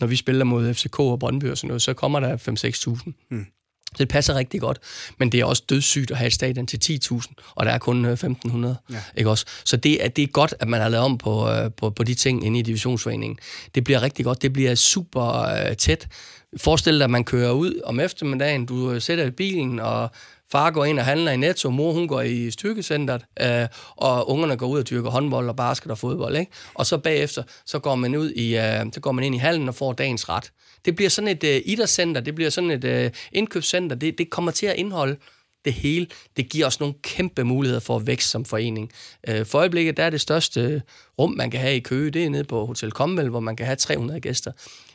Når 0.00 0.06
vi 0.06 0.16
spiller 0.16 0.44
mod 0.44 0.74
FCK 0.74 1.00
og 1.00 1.18
Brøndby 1.18 1.44
og 1.44 1.58
sådan 1.58 1.68
noget, 1.68 1.82
så 1.82 1.94
kommer 1.94 2.20
der 2.20 2.36
5-6.000. 2.36 3.12
Mm. 3.30 3.46
Så 3.88 3.94
det 3.98 4.08
passer 4.08 4.34
rigtig 4.34 4.60
godt. 4.60 4.78
Men 5.18 5.32
det 5.32 5.40
er 5.40 5.44
også 5.44 5.62
dødssygt 5.68 6.10
at 6.10 6.16
have 6.16 6.26
et 6.26 6.32
stadion 6.32 6.66
til 6.66 7.00
10.000, 7.12 7.32
og 7.54 7.66
der 7.66 7.72
er 7.72 7.78
kun 7.78 8.06
1.500. 8.06 8.08
Øh, 8.16 8.74
ja. 8.92 9.02
Ikke 9.16 9.30
også? 9.30 9.46
Så 9.64 9.76
det 9.76 10.04
er, 10.04 10.08
det 10.08 10.22
er 10.22 10.26
godt, 10.26 10.54
at 10.60 10.68
man 10.68 10.80
har 10.80 10.88
lavet 10.88 11.04
om 11.04 11.18
på, 11.18 11.50
øh, 11.50 11.70
på, 11.76 11.90
på 11.90 12.02
de 12.04 12.14
ting 12.14 12.46
inde 12.46 12.58
i 12.58 12.62
divisionsforeningen. 12.62 13.38
Det 13.74 13.84
bliver 13.84 14.02
rigtig 14.02 14.24
godt. 14.24 14.42
Det 14.42 14.52
bliver 14.52 14.74
super 14.74 15.52
uh, 15.68 15.76
tæt. 15.76 16.08
Forestil 16.56 16.94
dig, 16.94 17.04
at 17.04 17.10
man 17.10 17.24
kører 17.24 17.50
ud 17.50 17.80
om 17.84 18.00
eftermiddagen, 18.00 18.66
du 18.66 19.00
sætter 19.00 19.24
i 19.24 19.30
bilen, 19.30 19.78
og 19.78 20.10
Far 20.52 20.70
går 20.70 20.84
ind 20.84 20.98
og 20.98 21.04
handler 21.04 21.32
i 21.32 21.36
Netto, 21.36 21.70
mor 21.70 21.92
hun 21.92 22.08
går 22.08 22.20
i 22.20 22.50
styrkecentret, 22.50 23.24
øh, 23.40 23.66
og 23.96 24.30
ungerne 24.30 24.56
går 24.56 24.66
ud 24.66 24.78
og 24.78 24.90
dyrker 24.90 25.10
håndbold 25.10 25.48
og 25.48 25.56
basket 25.56 25.90
og 25.90 25.98
fodbold. 25.98 26.36
Ikke? 26.36 26.52
Og 26.74 26.86
så 26.86 26.98
bagefter, 26.98 27.42
så 27.66 27.78
går 27.78 27.94
man 27.94 28.16
ud 28.16 28.30
i, 28.30 28.56
øh, 28.56 28.86
så 28.92 29.00
går 29.00 29.12
man 29.12 29.24
ind 29.24 29.34
i 29.34 29.38
hallen 29.38 29.68
og 29.68 29.74
får 29.74 29.92
dagens 29.92 30.28
ret. 30.28 30.52
Det 30.84 30.96
bliver 30.96 31.10
sådan 31.10 31.28
et 31.28 31.44
øh, 31.44 31.60
idrætscenter, 31.64 32.20
det 32.20 32.34
bliver 32.34 32.50
sådan 32.50 32.70
et 32.70 32.84
øh, 32.84 33.10
indkøbscenter, 33.32 33.96
det, 33.96 34.18
det 34.18 34.30
kommer 34.30 34.50
til 34.50 34.66
at 34.66 34.76
indeholde 34.76 35.16
det 35.64 35.72
hele, 35.72 36.06
det 36.36 36.48
giver 36.48 36.66
os 36.66 36.80
nogle 36.80 36.94
kæmpe 37.02 37.44
muligheder 37.44 37.80
for 37.80 37.96
at 37.96 38.06
vækste 38.06 38.30
som 38.30 38.44
forening. 38.44 38.92
Øh, 39.28 39.46
for 39.46 39.58
øjeblikket, 39.58 39.96
der 39.96 40.04
er 40.04 40.10
det 40.10 40.20
største 40.20 40.82
rum, 41.18 41.30
man 41.36 41.50
kan 41.50 41.60
have 41.60 41.76
i 41.76 41.80
Køge, 41.80 42.10
det 42.10 42.24
er 42.24 42.30
nede 42.30 42.44
på 42.44 42.66
Hotel 42.66 42.90
Comwell, 42.90 43.28
hvor 43.28 43.40
man 43.40 43.56
kan 43.56 43.66
have 43.66 43.76
300 43.76 44.20
gæster. 44.20 44.52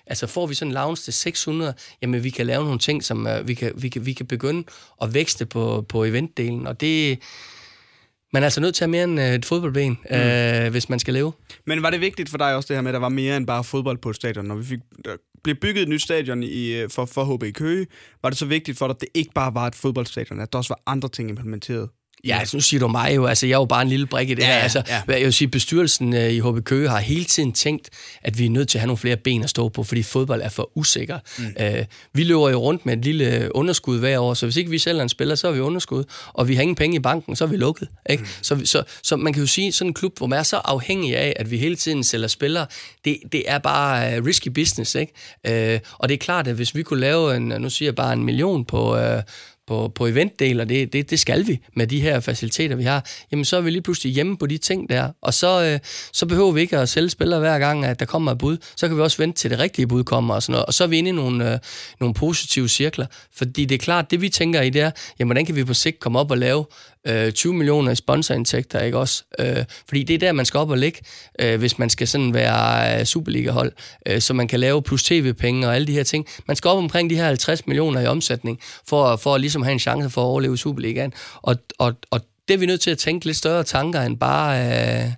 Altså 0.07 0.27
får 0.27 0.47
vi 0.47 0.53
sådan 0.53 0.69
en 0.69 0.73
lounge 0.73 0.95
til 0.95 1.13
600, 1.13 1.73
jamen 2.01 2.23
vi 2.23 2.29
kan 2.29 2.45
lave 2.45 2.63
nogle 2.63 2.79
ting, 2.79 3.03
som 3.03 3.27
uh, 3.39 3.47
vi, 3.47 3.53
kan, 3.53 3.71
vi, 3.75 3.89
kan, 3.89 4.05
vi 4.05 4.13
kan 4.13 4.25
begynde 4.25 4.63
at 5.01 5.13
vækste 5.13 5.45
på, 5.45 5.85
på 5.89 6.03
eventdelen, 6.03 6.67
og 6.67 6.81
det 6.81 7.19
man 8.33 8.43
er 8.43 8.47
altså 8.47 8.61
nødt 8.61 8.75
til 8.75 8.83
at 8.83 8.89
have 8.95 9.07
mere 9.07 9.27
end 9.27 9.35
et 9.35 9.45
fodboldben, 9.45 9.97
mm. 10.09 10.15
øh, 10.15 10.71
hvis 10.71 10.89
man 10.89 10.99
skal 10.99 11.13
leve. 11.13 11.31
Men 11.65 11.83
var 11.83 11.89
det 11.89 12.01
vigtigt 12.01 12.29
for 12.29 12.37
dig 12.37 12.55
også 12.55 12.67
det 12.67 12.77
her 12.77 12.81
med, 12.81 12.91
at 12.91 12.93
der 12.93 12.99
var 12.99 13.09
mere 13.09 13.37
end 13.37 13.47
bare 13.47 13.63
fodbold 13.63 13.97
på 13.97 14.09
et 14.09 14.15
stadion? 14.15 14.45
Når 14.45 14.55
vi 14.55 14.63
fik, 14.63 14.79
der 15.05 15.15
blev 15.43 15.55
bygget 15.55 15.81
et 15.81 15.89
nyt 15.89 16.01
stadion 16.01 16.43
i, 16.43 16.87
for, 16.87 17.05
for 17.05 17.35
HB 17.35 17.55
Køge, 17.55 17.87
var 18.21 18.29
det 18.29 18.39
så 18.39 18.45
vigtigt 18.45 18.77
for 18.77 18.87
dig, 18.87 18.93
at 18.93 19.01
det 19.01 19.09
ikke 19.13 19.31
bare 19.35 19.53
var 19.53 19.67
et 19.67 19.75
fodboldstadion, 19.75 20.39
at 20.39 20.53
der 20.53 20.57
også 20.57 20.73
var 20.73 20.91
andre 20.91 21.09
ting 21.09 21.29
implementeret? 21.29 21.89
Ja, 22.27 22.39
altså, 22.39 22.57
nu 22.57 22.61
siger 22.61 22.79
du 22.79 22.87
mig 22.87 23.15
jo, 23.15 23.25
altså 23.25 23.47
jeg 23.47 23.53
er 23.53 23.59
jo 23.59 23.65
bare 23.65 23.81
en 23.81 23.87
lille 23.87 24.05
brik 24.05 24.29
i 24.29 24.33
det 24.33 24.41
ja, 24.41 24.47
her. 24.47 24.53
Altså, 24.53 24.83
ja. 24.87 25.01
Jeg 25.07 25.25
vil 25.25 25.33
sige, 25.33 25.47
bestyrelsen 25.47 26.13
øh, 26.13 26.31
i 26.31 26.39
HB 26.39 26.63
Køge 26.63 26.89
har 26.89 26.99
hele 26.99 27.25
tiden 27.25 27.53
tænkt, 27.53 27.89
at 28.21 28.39
vi 28.39 28.45
er 28.45 28.49
nødt 28.49 28.69
til 28.69 28.77
at 28.77 28.79
have 28.79 28.87
nogle 28.87 28.97
flere 28.97 29.17
ben 29.17 29.43
at 29.43 29.49
stå 29.49 29.69
på, 29.69 29.83
fordi 29.83 30.03
fodbold 30.03 30.41
er 30.41 30.49
for 30.49 30.71
usikker. 30.75 31.19
Mm. 31.37 31.45
Uh, 31.59 31.85
vi 32.13 32.23
løber 32.23 32.49
jo 32.49 32.57
rundt 32.57 32.85
med 32.85 32.97
et 32.97 33.05
lille 33.05 33.55
underskud 33.55 33.99
hver 33.99 34.19
år, 34.19 34.33
så 34.33 34.45
hvis 34.45 34.57
ikke 34.57 34.69
vi 34.69 34.77
sælger 34.77 35.03
en 35.03 35.09
spiller, 35.09 35.35
så 35.35 35.47
er 35.47 35.51
vi 35.51 35.59
underskud, 35.59 36.03
og 36.33 36.47
vi 36.47 36.55
har 36.55 36.61
ingen 36.61 36.75
penge 36.75 36.95
i 36.95 36.99
banken, 36.99 37.35
så 37.35 37.43
er 37.43 37.47
vi 37.47 37.57
lukket. 37.57 37.87
Ikke? 38.09 38.23
Mm. 38.23 38.29
Så, 38.41 38.61
så, 38.65 38.83
så 39.03 39.15
man 39.15 39.33
kan 39.33 39.41
jo 39.41 39.47
sige, 39.47 39.71
sådan 39.71 39.89
en 39.89 39.93
klub, 39.93 40.17
hvor 40.17 40.27
man 40.27 40.39
er 40.39 40.43
så 40.43 40.57
afhængig 40.57 41.17
af, 41.17 41.33
at 41.35 41.51
vi 41.51 41.57
hele 41.57 41.75
tiden 41.75 42.03
sælger 42.03 42.27
spillere, 42.27 42.65
det, 43.05 43.17
det 43.31 43.43
er 43.47 43.57
bare 43.57 44.19
uh, 44.19 44.25
risky 44.25 44.47
business. 44.47 44.95
Ikke? 44.95 45.73
Uh, 45.75 45.79
og 45.97 46.09
det 46.09 46.15
er 46.15 46.19
klart, 46.19 46.47
at 46.47 46.55
hvis 46.55 46.75
vi 46.75 46.83
kunne 46.83 46.99
lave 46.99 47.35
en, 47.35 47.47
nu 47.47 47.69
siger 47.69 47.87
jeg 47.87 47.95
bare 47.95 48.13
en 48.13 48.23
million 48.23 48.65
på... 48.65 48.95
Uh, 48.95 49.21
på, 49.67 49.91
på 49.95 50.07
eventdel, 50.07 50.59
og 50.59 50.69
det, 50.69 50.93
det, 50.93 51.09
det 51.09 51.19
skal 51.19 51.47
vi 51.47 51.59
med 51.75 51.87
de 51.87 52.01
her 52.01 52.19
faciliteter, 52.19 52.75
vi 52.75 52.83
har, 52.83 53.05
jamen 53.31 53.45
så 53.45 53.57
er 53.57 53.61
vi 53.61 53.69
lige 53.69 53.81
pludselig 53.81 54.13
hjemme 54.13 54.37
på 54.37 54.45
de 54.45 54.57
ting 54.57 54.89
der, 54.89 55.09
og 55.21 55.33
så, 55.33 55.63
øh, 55.63 55.79
så 56.13 56.25
behøver 56.25 56.51
vi 56.51 56.61
ikke 56.61 56.77
at 56.77 56.89
sælge 56.89 57.09
spillere 57.09 57.39
hver 57.39 57.59
gang, 57.59 57.85
at 57.85 57.99
der 57.99 58.05
kommer 58.05 58.31
et 58.31 58.37
bud, 58.37 58.57
så 58.75 58.87
kan 58.87 58.97
vi 58.97 59.01
også 59.01 59.17
vente 59.17 59.39
til 59.39 59.51
det 59.51 59.59
rigtige 59.59 59.87
bud 59.87 60.03
kommer 60.03 60.35
og 60.35 60.43
sådan 60.43 60.51
noget, 60.51 60.65
og 60.65 60.73
så 60.73 60.83
er 60.83 60.87
vi 60.87 60.97
inde 60.97 61.09
i 61.09 61.13
nogle, 61.13 61.53
øh, 61.53 61.59
nogle 61.99 62.13
positive 62.13 62.69
cirkler, 62.69 63.05
fordi 63.35 63.65
det 63.65 63.75
er 63.75 63.79
klart, 63.79 64.11
det 64.11 64.21
vi 64.21 64.29
tænker 64.29 64.61
i 64.61 64.69
det 64.69 64.81
er, 64.81 64.91
jamen 65.19 65.27
hvordan 65.27 65.45
kan 65.45 65.55
vi 65.55 65.63
på 65.63 65.73
sigt 65.73 65.99
komme 65.99 66.19
op 66.19 66.31
og 66.31 66.37
lave 66.37 66.65
øh, 67.07 67.31
20 67.31 67.53
millioner 67.53 67.91
i 67.91 67.95
sponsorindtægter, 67.95 68.79
ikke 68.79 68.97
også? 68.97 69.23
Øh, 69.39 69.65
fordi 69.87 70.03
det 70.03 70.13
er 70.13 70.17
der, 70.17 70.31
man 70.31 70.45
skal 70.45 70.57
op 70.57 70.69
og 70.69 70.77
ligge, 70.77 70.99
øh, 71.39 71.59
hvis 71.59 71.79
man 71.79 71.89
skal 71.89 72.07
sådan 72.07 72.33
være 72.33 72.99
øh, 72.99 73.05
Superliga-hold, 73.05 73.71
øh, 74.07 74.21
så 74.21 74.33
man 74.33 74.47
kan 74.47 74.59
lave 74.59 74.81
plus 74.81 75.03
tv-penge 75.03 75.67
og 75.67 75.75
alle 75.75 75.87
de 75.87 75.93
her 75.93 76.03
ting. 76.03 76.27
Man 76.47 76.55
skal 76.55 76.69
op 76.69 76.77
omkring 76.77 77.09
de 77.09 77.15
her 77.15 77.25
50 77.25 77.67
millioner 77.67 78.01
i 78.01 78.07
omsætning, 78.07 78.59
for, 78.87 79.15
for 79.15 79.35
at 79.35 79.41
ligesom 79.41 79.61
have 79.63 79.73
en 79.73 79.79
chance 79.79 80.09
for 80.09 80.21
at 80.21 80.25
overleve 80.25 80.57
Superligaen. 80.57 81.13
Og, 81.41 81.55
og, 81.79 81.93
og 82.11 82.21
det 82.47 82.53
er 82.53 82.57
vi 82.57 82.65
nødt 82.65 82.81
til 82.81 82.91
at 82.91 82.97
tænke 82.97 83.25
lidt 83.25 83.37
større 83.37 83.63
tanker 83.63 84.01
end 84.01 84.17
bare... 84.17 84.59
Øh, 85.05 85.11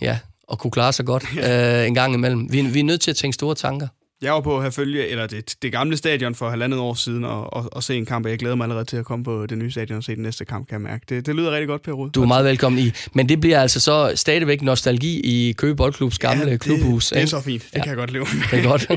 ja, 0.00 0.18
at 0.52 0.58
kunne 0.58 0.70
klare 0.70 0.92
sig 0.92 1.06
godt 1.06 1.24
øh, 1.48 1.86
en 1.86 1.94
gang 1.94 2.14
imellem. 2.14 2.52
Vi, 2.52 2.60
vi 2.60 2.80
er 2.80 2.84
nødt 2.84 3.00
til 3.00 3.10
at 3.10 3.16
tænke 3.16 3.34
store 3.34 3.54
tanker. 3.54 3.88
Jeg 4.26 4.34
var 4.34 4.40
på 4.40 4.60
have 4.60 4.72
følge, 4.72 5.08
eller 5.08 5.26
det, 5.26 5.54
det 5.62 5.72
gamle 5.72 5.96
stadion 5.96 6.34
for 6.34 6.50
halvandet 6.50 6.80
år 6.80 6.94
siden, 6.94 7.24
og, 7.24 7.54
og, 7.54 7.68
og 7.72 7.82
se 7.82 7.96
en 7.96 8.06
kamp, 8.06 8.24
og 8.26 8.30
jeg 8.30 8.38
glæder 8.38 8.54
mig 8.54 8.64
allerede 8.64 8.84
til 8.84 8.96
at 8.96 9.04
komme 9.04 9.24
på 9.24 9.46
det 9.46 9.58
nye 9.58 9.70
stadion 9.70 9.96
og 9.96 10.04
se 10.04 10.14
den 10.14 10.22
næste 10.22 10.44
kamp, 10.44 10.68
kan 10.68 10.74
jeg 10.74 10.80
mærke. 10.80 11.04
Det, 11.08 11.26
det 11.26 11.34
lyder 11.34 11.50
rigtig 11.50 11.68
godt, 11.68 11.82
Per 11.82 11.92
Rud. 11.92 12.10
Du 12.10 12.22
er 12.22 12.26
meget 12.26 12.44
velkommen 12.44 12.78
i. 12.78 12.92
Men 13.12 13.28
det 13.28 13.40
bliver 13.40 13.60
altså 13.60 13.80
så 13.80 14.12
stadigvæk 14.14 14.62
nostalgi 14.62 15.20
i 15.20 15.52
Køge 15.52 15.76
Boldklubs 15.76 16.18
gamle 16.18 16.44
ja, 16.44 16.50
det, 16.50 16.60
klubhus. 16.60 17.08
det 17.08 17.22
er 17.22 17.26
så 17.26 17.40
fint. 17.40 17.62
Det 17.62 17.76
ja. 17.76 17.82
kan 17.82 17.88
jeg 17.88 17.96
godt 17.96 18.12
leve 18.12 18.24
med. 18.24 18.42
Det 18.50 18.64
er 18.64 18.68
godt. 18.70 18.88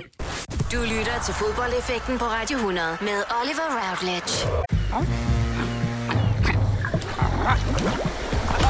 du 0.74 0.82
lytter 0.82 1.24
til 1.26 1.34
fodboldeffekten 1.34 2.18
på 2.18 2.26
Radio 2.26 2.58
100 2.58 2.88
med 3.02 3.20
Oliver 3.42 3.68
Routledge. 3.80 4.34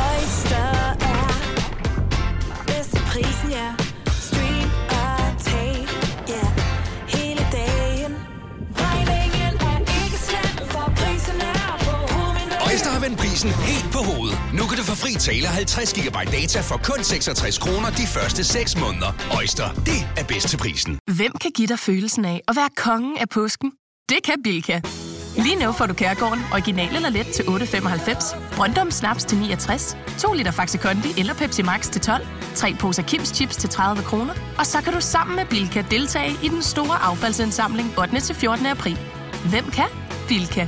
Oyster 0.09 0.95
er 1.01 1.27
bedst 2.67 2.95
prisen, 2.95 3.51
ja. 3.51 3.88
Øjster 12.79 12.91
har 12.99 12.99
vendt 13.07 13.19
prisen 13.19 13.49
helt 13.49 13.91
på 13.91 13.97
hovedet. 13.97 14.37
Nu 14.53 14.63
kan 14.69 14.77
du 14.77 14.83
få 14.83 14.95
fri 14.95 15.11
tale 15.13 15.47
50 15.47 15.93
GB 15.93 16.17
data 16.37 16.59
for 16.61 16.77
kun 16.89 17.03
66 17.03 17.57
kroner 17.57 17.89
de 17.89 18.05
første 18.15 18.43
6 18.43 18.79
måneder. 18.83 19.11
Øjster, 19.37 19.67
det 19.89 19.99
er 20.17 20.23
bedst 20.23 20.47
til 20.49 20.57
prisen. 20.57 20.99
Hvem 21.17 21.31
kan 21.41 21.51
give 21.51 21.67
dig 21.67 21.79
følelsen 21.79 22.25
af 22.25 22.41
at 22.47 22.55
være 22.55 22.69
kongen 22.77 23.17
af 23.17 23.29
påsken? 23.29 23.71
Det 24.09 24.19
kan 24.23 24.35
Bilka. 24.43 24.81
Lige 25.37 25.55
nu 25.55 25.71
får 25.71 25.85
du 25.85 25.93
Kærgården 25.93 26.41
original 26.53 26.95
eller 26.95 27.09
let 27.09 27.27
til 27.27 27.43
8.95, 27.43 28.55
Brøndum 28.55 28.91
Snaps 28.91 29.25
til 29.25 29.37
69, 29.37 29.97
2 30.19 30.33
liter 30.33 30.51
Faxi 30.51 30.77
Kondi 30.77 31.09
eller 31.19 31.33
Pepsi 31.33 31.61
Max 31.61 31.91
til 31.91 32.01
12, 32.01 32.27
3 32.55 32.75
poser 32.79 33.03
Kims 33.03 33.29
Chips 33.29 33.55
til 33.55 33.69
30 33.69 34.03
kroner, 34.03 34.33
og 34.59 34.65
så 34.65 34.81
kan 34.81 34.93
du 34.93 35.01
sammen 35.01 35.35
med 35.35 35.45
Bilka 35.45 35.83
deltage 35.91 36.31
i 36.43 36.47
den 36.47 36.61
store 36.61 36.97
affaldsindsamling 37.01 37.99
8. 37.99 38.19
til 38.19 38.35
14. 38.35 38.65
april. 38.65 38.97
Hvem 39.49 39.71
kan? 39.71 39.89
Bilka. 40.27 40.67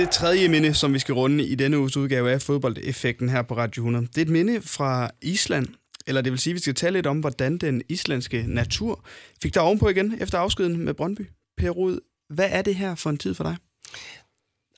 Det 0.00 0.10
tredje 0.10 0.48
minde, 0.48 0.74
som 0.74 0.94
vi 0.94 0.98
skal 0.98 1.14
runde 1.14 1.44
i 1.44 1.54
denne 1.54 1.78
uges 1.78 1.96
udgave 1.96 2.32
af 2.32 2.42
fodboldeffekten 2.42 3.28
her 3.28 3.42
på 3.42 3.56
Radio 3.56 3.80
100, 3.80 4.06
det 4.06 4.18
er 4.18 4.22
et 4.22 4.28
minde 4.28 4.60
fra 4.62 5.10
Island. 5.22 5.66
Eller 6.06 6.20
det 6.20 6.32
vil 6.32 6.38
sige, 6.38 6.52
at 6.52 6.54
vi 6.54 6.60
skal 6.60 6.74
tale 6.74 6.92
lidt 6.96 7.06
om, 7.06 7.20
hvordan 7.20 7.58
den 7.58 7.82
islandske 7.88 8.44
natur 8.46 9.04
fik 9.42 9.54
dig 9.54 9.62
ovenpå 9.62 9.88
igen 9.88 10.14
efter 10.20 10.38
afskeden 10.38 10.84
med 10.84 10.94
Brøndby. 10.94 11.30
Per 11.56 11.70
Rud, 11.70 12.00
hvad 12.34 12.48
er 12.50 12.62
det 12.62 12.74
her 12.74 12.94
for 12.94 13.10
en 13.10 13.18
tid 13.18 13.34
for 13.34 13.44
dig? 13.44 13.56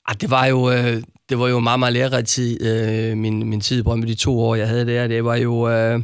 Ah, 0.05 0.15
det 0.21 0.29
var 0.29 0.45
jo 0.45 0.71
øh, 0.71 1.03
det 1.29 1.39
var 1.39 1.47
jo 1.47 1.59
meget, 1.59 1.79
meget 1.79 1.93
lærerig 1.93 2.25
tid, 2.25 2.61
øh, 2.61 3.17
min, 3.17 3.49
min 3.49 3.61
tid 3.61 3.79
i 3.79 3.83
Brøndby, 3.83 4.07
de 4.07 4.15
to 4.15 4.39
år, 4.39 4.55
jeg 4.55 4.67
havde 4.67 4.85
der. 4.85 5.07
Det 5.07 5.25
var 5.25 5.35
jo... 5.35 5.69
Øh, 5.69 6.03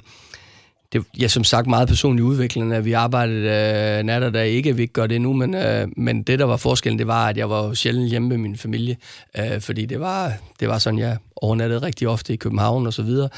det 0.93 1.05
ja, 1.19 1.27
som 1.27 1.43
sagt 1.43 1.67
meget 1.67 1.87
personlig 1.87 2.23
udvikling, 2.23 2.73
at 2.73 2.85
vi 2.85 2.93
arbejdede 2.93 3.97
øh, 3.99 4.03
nat 4.03 4.23
og 4.23 4.33
dag. 4.33 4.49
Ikke, 4.49 4.69
at 4.69 4.77
vi 4.77 4.81
ikke 4.81 4.93
gør 4.93 5.07
det 5.07 5.21
nu, 5.21 5.33
men, 5.33 5.55
øh, 5.55 5.87
men 5.97 6.23
det, 6.23 6.39
der 6.39 6.45
var 6.45 6.57
forskellen, 6.57 6.99
det 6.99 7.07
var, 7.07 7.27
at 7.27 7.37
jeg 7.37 7.49
var 7.49 7.73
sjældent 7.73 8.09
hjemme 8.09 8.29
med 8.29 8.37
min 8.37 8.57
familie, 8.57 8.97
øh, 9.37 9.61
fordi 9.61 9.85
det 9.85 9.99
var, 9.99 10.33
det 10.59 10.67
var 10.67 10.77
sådan, 10.77 10.99
jeg 10.99 11.17
overnattede 11.35 11.81
rigtig 11.81 12.07
ofte 12.07 12.33
i 12.33 12.35
København 12.35 12.87
og 12.87 12.93
så 12.93 13.03
videre. 13.03 13.29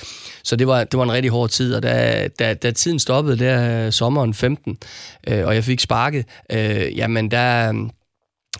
Så 0.43 0.55
det 0.55 0.67
var, 0.67 0.83
det 0.83 0.97
var 0.97 1.03
en 1.03 1.11
rigtig 1.11 1.31
hård 1.31 1.49
tid, 1.49 1.75
og 1.75 1.83
da, 1.83 2.27
da, 2.39 2.53
da 2.53 2.71
tiden 2.71 2.99
stoppede 2.99 3.39
der 3.39 3.85
øh, 3.85 3.91
sommeren 3.91 4.33
15, 4.33 4.77
øh, 5.27 5.47
og 5.47 5.55
jeg 5.55 5.63
fik 5.63 5.79
sparket, 5.79 6.25
øh, 6.51 6.97
jamen 6.97 7.31
der 7.31 7.73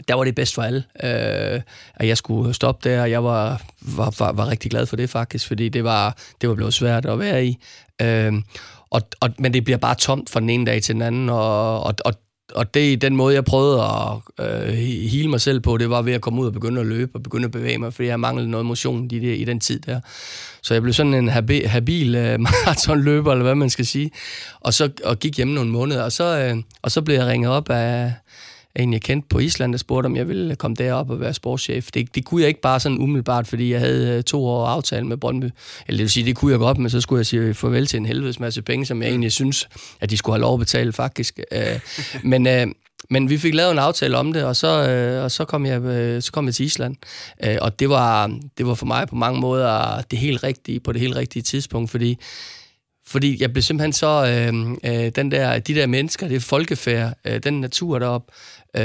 der 0.08 0.14
var 0.14 0.24
det 0.24 0.36
bedst 0.36 0.56
for 0.56 0.62
alle, 0.62 0.84
øh, 1.04 1.62
at 1.96 2.08
jeg 2.08 2.18
skulle 2.18 2.54
stoppe 2.54 2.90
der, 2.90 3.02
og 3.02 3.12
jeg 3.12 3.24
var, 3.24 3.62
var, 3.82 4.14
var, 4.20 4.32
var 4.32 4.48
rigtig 4.48 4.72
glad 4.72 4.86
for 4.86 4.96
det 4.96 5.10
faktisk, 5.10 5.48
fordi 5.48 5.70
det 5.70 5.84
var, 5.84 6.18
det 6.42 6.50
var 6.50 6.56
blevet 6.56 6.74
svært 6.74 7.06
at 7.06 7.20
være 7.20 7.46
i. 7.46 7.58
Øh, 8.02 8.34
og, 8.92 9.02
og, 9.20 9.30
men 9.40 9.54
det 9.54 9.64
bliver 9.64 9.78
bare 9.78 9.96
tomt 9.96 10.30
fra 10.30 10.40
den 10.40 10.50
ene 10.50 10.66
dag 10.66 10.84
til 10.84 10.96
den 10.96 11.02
anden, 11.02 11.30
og, 11.30 11.84
og, 11.84 11.94
og 12.06 12.14
og 12.56 12.74
det 12.74 13.02
den 13.02 13.16
måde, 13.16 13.36
jeg 13.36 13.46
prøvede 13.46 13.84
at 13.84 14.18
øh, 14.40 14.74
hele 14.74 15.28
mig 15.28 15.42
selv 15.42 15.60
på, 15.60 15.78
det 15.78 15.90
var 15.90 16.02
ved 16.02 16.14
at 16.14 16.22
komme 16.22 16.42
ud 16.42 16.48
og 16.48 16.54
begynde 16.54 16.82
at 16.82 16.88
løbe 16.88 17.12
og 17.16 17.24
begynde 17.24 17.46
at 17.46 17.52
bevæge 17.52 17.78
mig, 17.78 17.94
fordi 17.94 18.08
jeg 18.08 18.20
manglede 18.20 18.50
noget 18.50 18.66
motion 18.66 19.06
i, 19.12 19.20
det, 19.20 19.38
i 19.38 19.44
den 19.44 19.60
tid 19.60 19.80
der. 19.80 20.00
Så 20.62 20.74
jeg 20.74 20.82
blev 20.82 20.94
sådan 20.94 21.14
en 21.14 21.28
habil, 21.28 21.68
habil 21.68 22.16
øh, 22.16 22.40
maratonløber, 22.48 23.32
eller 23.32 23.44
hvad 23.44 23.56
man 23.56 23.70
skal 23.70 23.86
sige, 23.86 24.12
og 24.60 24.74
så 24.74 24.90
og 25.04 25.20
gik 25.20 25.38
hjem 25.38 25.48
nogle 25.48 25.70
måneder, 25.70 26.04
og 26.04 26.12
så, 26.12 26.40
øh, 26.40 26.64
og 26.82 26.92
så 26.92 27.02
blev 27.02 27.16
jeg 27.16 27.28
ringet 27.28 27.52
op 27.52 27.70
af, 27.70 28.14
jeg 28.76 29.02
kendte 29.02 29.28
på 29.30 29.40
Island, 29.40 29.72
der 29.72 29.78
spurgte, 29.78 30.06
om 30.06 30.16
jeg 30.16 30.28
ville 30.28 30.56
komme 30.56 30.76
derop 30.76 31.10
og 31.10 31.20
være 31.20 31.34
sportschef. 31.34 31.92
Det, 31.92 32.16
det 32.16 32.26
kunne 32.26 32.42
jeg 32.42 32.48
ikke 32.48 32.62
bare 32.62 32.80
sådan 32.80 32.98
umiddelbart, 32.98 33.48
fordi 33.48 33.72
jeg 33.72 33.80
havde 33.80 34.18
øh, 34.18 34.24
to 34.24 34.46
år 34.46 34.66
aftale 34.68 35.08
med 35.08 35.18
Brøndby. 35.18 35.46
Eller 35.46 35.98
det 35.98 36.00
vil 36.00 36.10
sige, 36.10 36.26
det 36.26 36.36
kunne 36.36 36.52
jeg 36.52 36.60
godt, 36.60 36.78
men 36.78 36.90
så 36.90 37.02
skulle 37.02 37.20
jeg 37.20 37.26
sige 37.26 37.54
farvel 37.54 37.88
til 37.88 37.98
en 37.98 38.06
helvedes 38.06 38.40
masse 38.40 38.62
penge, 38.62 38.86
som 38.86 39.02
jeg 39.02 39.10
egentlig 39.10 39.32
synes, 39.32 39.70
at 40.02 40.10
de 40.10 40.18
skulle 40.18 40.34
have 40.34 40.42
lov 40.42 40.54
at 40.54 40.60
betale 40.60 40.94
faktisk. 40.94 41.40
Øh, 41.52 41.80
men, 42.24 42.48
øh, 42.48 42.68
men 43.10 43.30
vi 43.30 43.38
fik 43.38 43.54
lavet 43.54 43.72
en 43.72 43.80
aftale 43.80 44.18
om 44.18 44.34
det, 44.34 44.44
og 44.44 44.56
så, 44.56 44.68
og 45.24 45.32
så, 45.32 45.46
kom, 45.46 45.66
jeg, 45.66 45.82
så 46.24 46.32
kom 46.32 46.46
jeg 46.46 46.56
til 46.56 46.66
Island. 46.66 46.96
og 47.62 47.80
det 47.80 47.90
var, 47.90 48.38
det 48.58 48.68
var 48.68 48.74
for 48.74 48.86
mig 48.86 49.08
på 49.08 49.16
mange 49.16 49.40
måder 49.40 50.02
det 50.02 50.20
helt 50.20 50.44
rigtige, 50.44 50.80
på 50.80 50.92
det 50.92 51.02
helt 51.02 51.16
rigtige 51.16 51.44
tidspunkt, 51.44 51.92
fordi 51.92 52.18
fordi 53.12 53.42
jeg 53.42 53.54
blev 53.54 53.62
simpelthen 53.62 53.94
så, 53.94 54.08
øh, 54.54 54.72
øh, 54.94 55.12
den 55.16 55.32
der, 55.32 55.60
de 55.60 55.76
der 55.76 55.88
mennesker, 55.88 56.28
det 56.28 56.44
folkefærd, 56.44 57.14
øh, 57.26 57.44
den 57.44 57.62
natur 57.62 58.00
deroppe, 58.00 58.32
øh, 58.76 58.84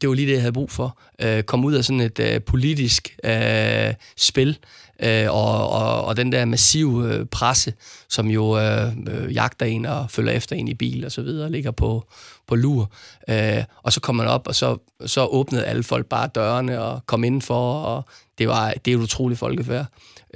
det 0.00 0.08
var 0.08 0.14
lige 0.14 0.26
det, 0.26 0.32
jeg 0.32 0.40
havde 0.40 0.52
brug 0.52 0.70
for. 0.70 0.98
Øh, 1.22 1.42
komme 1.42 1.66
ud 1.66 1.74
af 1.74 1.84
sådan 1.84 2.00
et 2.00 2.18
øh, 2.18 2.40
politisk 2.40 3.16
øh, 3.24 3.94
spil, 4.16 4.58
øh, 5.02 5.26
og, 5.30 5.70
og, 5.70 6.04
og 6.04 6.16
den 6.16 6.32
der 6.32 6.44
massive 6.44 7.14
øh, 7.14 7.26
presse, 7.26 7.72
som 8.08 8.26
jo 8.26 8.58
øh, 8.58 8.92
øh, 9.08 9.34
jagter 9.34 9.66
en 9.66 9.86
og 9.86 10.10
følger 10.10 10.32
efter 10.32 10.56
en 10.56 10.68
i 10.68 10.74
bil 10.74 11.04
og 11.04 11.12
så 11.12 11.22
videre, 11.22 11.50
ligger 11.50 11.70
på, 11.70 12.08
på 12.46 12.54
lur. 12.54 12.90
Øh, 13.28 13.64
og 13.82 13.92
så 13.92 14.00
kom 14.00 14.16
man 14.16 14.26
op, 14.26 14.48
og 14.48 14.54
så, 14.54 14.76
så 15.06 15.26
åbnede 15.26 15.64
alle 15.64 15.82
folk 15.82 16.06
bare 16.06 16.28
dørene 16.34 16.82
og 16.82 17.06
kom 17.06 17.24
indenfor, 17.24 17.82
og 17.82 18.04
det 18.38 18.48
var 18.48 18.70
det 18.84 18.92
er 18.92 18.96
et 18.96 19.02
utroligt 19.02 19.38
folkefærd. 19.38 19.86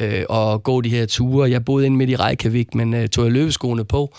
Øh, 0.01 0.25
og 0.29 0.63
gå 0.63 0.81
de 0.81 0.89
her 0.89 1.07
ture. 1.07 1.51
Jeg 1.51 1.65
boede 1.65 1.87
inde 1.87 1.97
midt 1.97 2.11
i 2.11 2.17
Reykjavik, 2.17 2.75
men 2.75 2.95
øh, 2.95 3.09
tog 3.09 3.25
jeg 3.25 3.33
løbeskoene 3.33 3.85
på, 3.85 4.15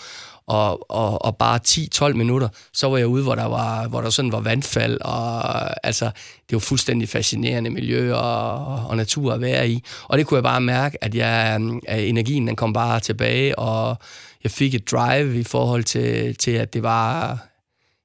og, 0.46 0.90
og, 0.90 1.24
og 1.24 1.36
bare 1.36 1.60
10-12 1.68 2.12
minutter, 2.12 2.48
så 2.72 2.88
var 2.88 2.98
jeg 2.98 3.06
ude, 3.06 3.22
hvor 3.22 3.34
der, 3.34 3.44
var, 3.44 3.88
hvor 3.88 4.00
der 4.00 4.10
sådan 4.10 4.32
var 4.32 4.40
vandfald, 4.40 5.00
og 5.00 5.86
altså, 5.86 6.04
det 6.50 6.52
var 6.52 6.58
fuldstændig 6.58 7.08
fascinerende 7.08 7.70
miljø 7.70 8.14
og, 8.14 8.86
og 8.86 8.96
natur 8.96 9.32
at 9.32 9.40
være 9.40 9.68
i. 9.68 9.82
Og 10.04 10.18
det 10.18 10.26
kunne 10.26 10.36
jeg 10.36 10.44
bare 10.44 10.60
mærke, 10.60 11.04
at, 11.04 11.14
jeg, 11.14 11.58
øh, 11.60 11.80
at 11.88 12.08
energien 12.08 12.46
den 12.46 12.56
kom 12.56 12.72
bare 12.72 13.00
tilbage, 13.00 13.58
og 13.58 13.96
jeg 14.44 14.50
fik 14.50 14.74
et 14.74 14.90
drive 14.90 15.40
i 15.40 15.44
forhold 15.44 15.84
til, 15.84 16.36
til 16.36 16.50
at 16.50 16.74
det 16.74 16.82
var, 16.82 17.38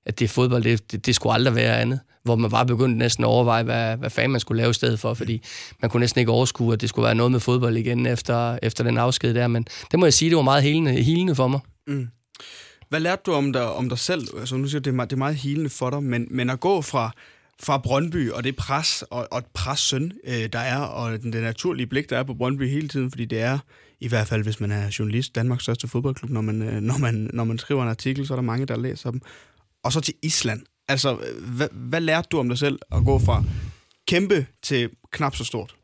at 0.05 0.19
det 0.19 0.29
fodbold, 0.29 0.63
det, 0.63 0.91
det, 0.91 1.05
det 1.05 1.15
skulle 1.15 1.33
aldrig 1.33 1.55
være 1.55 1.77
andet 1.77 1.99
hvor 2.25 2.35
man 2.35 2.51
bare 2.51 2.65
begyndte 2.65 2.97
næsten 2.97 3.23
at 3.23 3.27
overveje, 3.27 3.63
hvad, 3.63 3.97
hvad 3.97 4.09
fanden 4.09 4.31
man 4.31 4.39
skulle 4.41 4.61
lave 4.61 4.69
i 4.69 4.73
stedet 4.73 4.99
for, 4.99 5.13
fordi 5.13 5.41
man 5.81 5.89
kunne 5.89 5.99
næsten 5.99 6.19
ikke 6.19 6.31
overskue, 6.31 6.73
at 6.73 6.81
det 6.81 6.89
skulle 6.89 7.05
være 7.05 7.15
noget 7.15 7.31
med 7.31 7.39
fodbold 7.39 7.77
igen 7.77 8.05
efter, 8.05 8.59
efter 8.63 8.83
den 8.83 8.97
afsked 8.97 9.33
der, 9.33 9.47
men 9.47 9.67
det 9.91 9.99
må 9.99 10.05
jeg 10.05 10.13
sige, 10.13 10.29
det 10.29 10.35
var 10.35 10.43
meget 10.43 10.63
helende, 10.63 10.91
helende 10.91 11.35
for 11.35 11.47
mig. 11.47 11.59
Mm. 11.87 12.07
Hvad 12.89 12.99
lærte 12.99 13.21
du 13.25 13.31
om 13.31 13.53
dig, 13.53 13.71
om 13.71 13.89
dig 13.89 13.99
selv? 13.99 14.27
Altså, 14.39 14.57
nu 14.57 14.67
siger 14.67 14.79
du, 14.79 14.83
det 14.83 14.91
er 14.91 14.95
meget, 14.95 15.09
det 15.09 15.15
er 15.15 15.17
meget 15.17 15.35
helende 15.35 15.69
for 15.69 15.89
dig, 15.89 16.03
men, 16.03 16.27
men 16.31 16.49
at 16.49 16.59
gå 16.59 16.81
fra, 16.81 17.11
fra 17.63 17.77
Brøndby, 17.77 18.31
og 18.31 18.43
det 18.43 18.55
pres, 18.55 19.03
og, 19.09 19.27
og 19.31 19.37
et 19.37 19.45
pres 19.53 19.79
søn, 19.79 20.11
øh, 20.27 20.49
der 20.53 20.59
er, 20.59 20.79
og 20.79 21.21
den, 21.21 21.33
den 21.33 21.43
naturlige 21.43 21.87
blik, 21.87 22.09
der 22.09 22.17
er 22.17 22.23
på 22.23 22.33
Brøndby 22.33 22.69
hele 22.69 22.87
tiden, 22.87 23.11
fordi 23.11 23.25
det 23.25 23.41
er, 23.41 23.59
i 23.99 24.07
hvert 24.07 24.27
fald 24.27 24.43
hvis 24.43 24.59
man 24.59 24.71
er 24.71 24.95
journalist, 24.99 25.35
Danmarks 25.35 25.63
største 25.63 25.87
fodboldklub, 25.87 26.31
når 26.31 26.41
man, 26.41 26.61
øh, 26.61 26.81
når 26.81 26.97
man, 26.97 27.29
når 27.33 27.43
man 27.43 27.57
skriver 27.57 27.83
en 27.83 27.89
artikel, 27.89 28.27
så 28.27 28.33
er 28.33 28.35
der 28.35 28.43
mange, 28.43 28.65
der 28.65 28.77
læser 28.77 29.11
dem. 29.11 29.21
Og 29.83 29.93
så 29.93 30.01
til 30.01 30.13
Island. 30.23 30.61
Altså, 30.87 31.17
hvad, 31.41 31.67
hvad 31.71 32.01
lærte 32.01 32.27
du 32.31 32.39
om 32.39 32.49
dig 32.49 32.57
selv 32.57 32.79
at 32.91 33.05
gå 33.05 33.19
fra 33.19 33.43
kæmpe 34.07 34.45
til 34.63 34.89
knap 35.11 35.35
så 35.35 35.43
stort? 35.43 35.75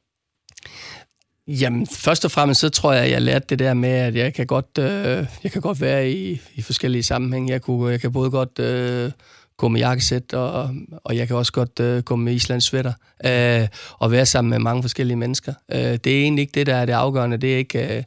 Jamen, 1.47 1.87
først 1.87 2.25
og 2.25 2.31
fremmest 2.31 2.61
så 2.61 2.69
tror 2.69 2.93
jeg, 2.93 3.03
at 3.03 3.11
jeg 3.11 3.21
lærte 3.21 3.45
det 3.49 3.59
der 3.59 3.73
med, 3.73 3.89
at 3.89 4.15
jeg 4.15 4.33
kan 4.33 4.47
godt, 4.47 4.77
øh, 4.79 5.25
jeg 5.43 5.51
kan 5.51 5.61
godt 5.61 5.81
være 5.81 6.11
i, 6.11 6.41
i 6.55 6.61
forskellige 6.61 7.03
sammenhæng. 7.03 7.49
Jeg, 7.49 7.61
kunne, 7.61 7.91
jeg 7.91 8.01
kan 8.01 8.11
både 8.11 8.31
godt 8.31 8.59
øh, 8.59 9.11
gå 9.57 9.67
med 9.67 9.79
jakkesæt, 9.79 10.33
og, 10.33 10.75
og 11.03 11.17
jeg 11.17 11.27
kan 11.27 11.35
også 11.35 11.51
godt 11.51 11.79
øh, 11.79 12.03
gå 12.03 12.15
med 12.15 12.33
Islands 12.33 12.63
sweater, 12.63 12.93
øh, 13.25 13.67
og 13.99 14.11
være 14.11 14.25
sammen 14.25 14.49
med 14.49 14.59
mange 14.59 14.83
forskellige 14.83 15.17
mennesker. 15.17 15.53
Øh, 15.71 15.79
det 15.79 16.07
er 16.07 16.21
egentlig 16.21 16.41
ikke 16.41 16.53
det, 16.53 16.67
der 16.67 16.75
er 16.75 16.85
det 16.85 16.93
afgørende. 16.93 17.37
Det 17.37 17.53
er 17.53 17.57
ikke... 17.57 17.97
Øh, 17.97 18.03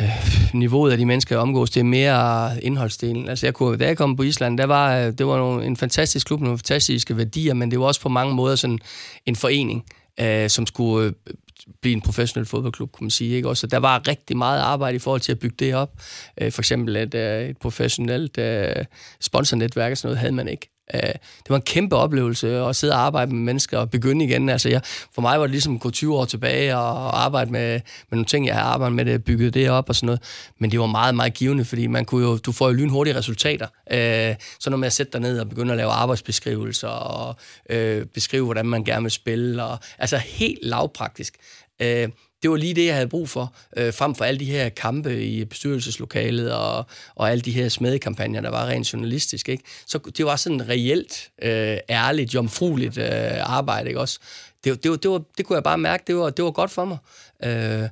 øh, 0.00 0.27
niveauet 0.54 0.92
af 0.92 0.98
de 0.98 1.06
mennesker, 1.06 1.36
jeg 1.36 1.42
omgås, 1.42 1.70
det 1.70 1.80
er 1.80 1.84
mere 1.84 2.64
indholdsdelen. 2.64 3.28
Altså, 3.28 3.46
jeg 3.46 3.54
kunne, 3.54 3.76
da 3.76 3.86
jeg 3.86 3.96
kom 3.96 4.16
på 4.16 4.22
Island, 4.22 4.58
der 4.58 4.66
var, 4.66 4.98
øh, 4.98 5.12
det 5.12 5.26
var 5.26 5.38
nogle, 5.38 5.66
en 5.66 5.76
fantastisk 5.76 6.26
klub, 6.26 6.40
nogle 6.40 6.58
fantastiske 6.58 7.16
værdier, 7.16 7.54
men 7.54 7.70
det 7.70 7.80
var 7.80 7.86
også 7.86 8.00
på 8.00 8.08
mange 8.08 8.34
måder 8.34 8.56
sådan 8.56 8.78
en 9.26 9.36
forening, 9.36 9.84
øh, 10.20 10.50
som 10.50 10.66
skulle 10.66 11.06
øh, 11.06 11.12
blive 11.80 11.92
en 11.92 12.00
professionel 12.00 12.46
fodboldklub, 12.46 12.92
kunne 12.92 13.04
man 13.04 13.10
sige. 13.10 13.36
Ikke? 13.36 13.48
Også, 13.48 13.66
der 13.66 13.78
var 13.78 14.08
rigtig 14.08 14.36
meget 14.36 14.60
arbejde 14.60 14.96
i 14.96 14.98
forhold 14.98 15.20
til 15.20 15.32
at 15.32 15.38
bygge 15.38 15.56
det 15.58 15.74
op. 15.74 15.92
Øh, 16.40 16.52
for 16.52 16.62
eksempel 16.62 16.96
et, 16.96 17.14
øh, 17.14 17.48
et 17.48 17.58
professionelt 17.58 18.38
øh, 18.38 18.84
sponsornetværk 19.20 19.90
og 19.90 19.98
sådan 19.98 20.08
noget 20.08 20.18
havde 20.18 20.32
man 20.32 20.48
ikke. 20.48 20.77
Øh, 20.94 21.00
det 21.02 21.48
var 21.48 21.56
en 21.56 21.62
kæmpe 21.62 21.96
oplevelse 21.96 22.56
at 22.56 22.76
sidde 22.76 22.92
og 22.92 23.00
arbejde 23.00 23.34
med 23.34 23.40
mennesker 23.40 23.78
og 23.78 23.90
begynde 23.90 24.24
igen. 24.24 24.48
Altså, 24.48 24.68
jeg, 24.68 24.80
for 24.84 25.22
mig 25.22 25.38
var 25.38 25.44
det 25.44 25.50
ligesom 25.50 25.74
at 25.74 25.80
gå 25.80 25.90
20 25.90 26.16
år 26.16 26.24
tilbage 26.24 26.76
og 26.76 27.24
arbejde 27.24 27.50
med, 27.50 27.72
med 27.72 27.80
nogle 28.10 28.24
ting, 28.24 28.46
jeg 28.46 28.54
har 28.54 28.62
arbejdet 28.62 28.96
med, 28.96 29.04
det, 29.04 29.24
bygget 29.24 29.54
det 29.54 29.70
op 29.70 29.88
og 29.88 29.94
sådan 29.94 30.06
noget. 30.06 30.22
Men 30.58 30.70
det 30.70 30.80
var 30.80 30.86
meget, 30.86 31.14
meget 31.14 31.34
givende, 31.34 31.64
fordi 31.64 31.86
man 31.86 32.04
kunne 32.04 32.26
jo, 32.26 32.36
du 32.36 32.52
får 32.52 32.66
jo 32.66 32.72
lynhurtige 32.72 33.16
resultater. 33.16 33.66
Øh, 33.90 34.34
så 34.60 34.70
når 34.70 34.76
man 34.76 34.90
sætter 34.90 35.10
dig 35.10 35.20
ned 35.20 35.40
og 35.40 35.48
begynder 35.48 35.72
at 35.72 35.78
lave 35.78 35.90
arbejdsbeskrivelser 35.90 36.88
og 36.88 37.36
øh, 37.70 38.06
beskrive, 38.06 38.44
hvordan 38.44 38.66
man 38.66 38.84
gerne 38.84 39.02
vil 39.02 39.10
spille. 39.10 39.64
Og, 39.64 39.78
altså 39.98 40.16
helt 40.16 40.58
lavpraktisk. 40.62 41.34
Øh, 41.82 42.08
det 42.42 42.50
var 42.50 42.56
lige 42.56 42.74
det, 42.74 42.86
jeg 42.86 42.94
havde 42.94 43.08
brug 43.08 43.28
for, 43.28 43.54
øh, 43.76 43.94
frem 43.94 44.14
for 44.14 44.24
alle 44.24 44.40
de 44.40 44.44
her 44.44 44.68
kampe 44.68 45.24
i 45.24 45.44
bestyrelseslokalet 45.44 46.52
og, 46.52 46.86
og 47.14 47.30
alle 47.30 47.40
de 47.40 47.50
her 47.50 47.68
smedekampagner, 47.68 48.40
der 48.40 48.50
var 48.50 48.66
rent 48.66 48.92
journalistisk. 48.92 49.48
Ikke? 49.48 49.64
Så 49.86 49.98
det 50.16 50.26
var 50.26 50.36
sådan 50.36 50.68
reelt, 50.68 51.30
øh, 51.42 51.78
ærligt, 51.90 52.34
jomfrueligt 52.34 52.98
øh, 52.98 53.56
arbejde. 53.56 53.88
Ikke? 53.88 54.00
Også. 54.00 54.18
Det, 54.64 54.84
det, 54.84 55.02
det, 55.02 55.10
var, 55.10 55.22
det 55.38 55.46
kunne 55.46 55.56
jeg 55.56 55.62
bare 55.62 55.78
mærke, 55.78 56.04
det 56.06 56.16
var, 56.16 56.30
det 56.30 56.44
var 56.44 56.50
godt 56.50 56.70
for 56.70 56.84
mig. 56.84 56.98
Øh, 57.44 57.88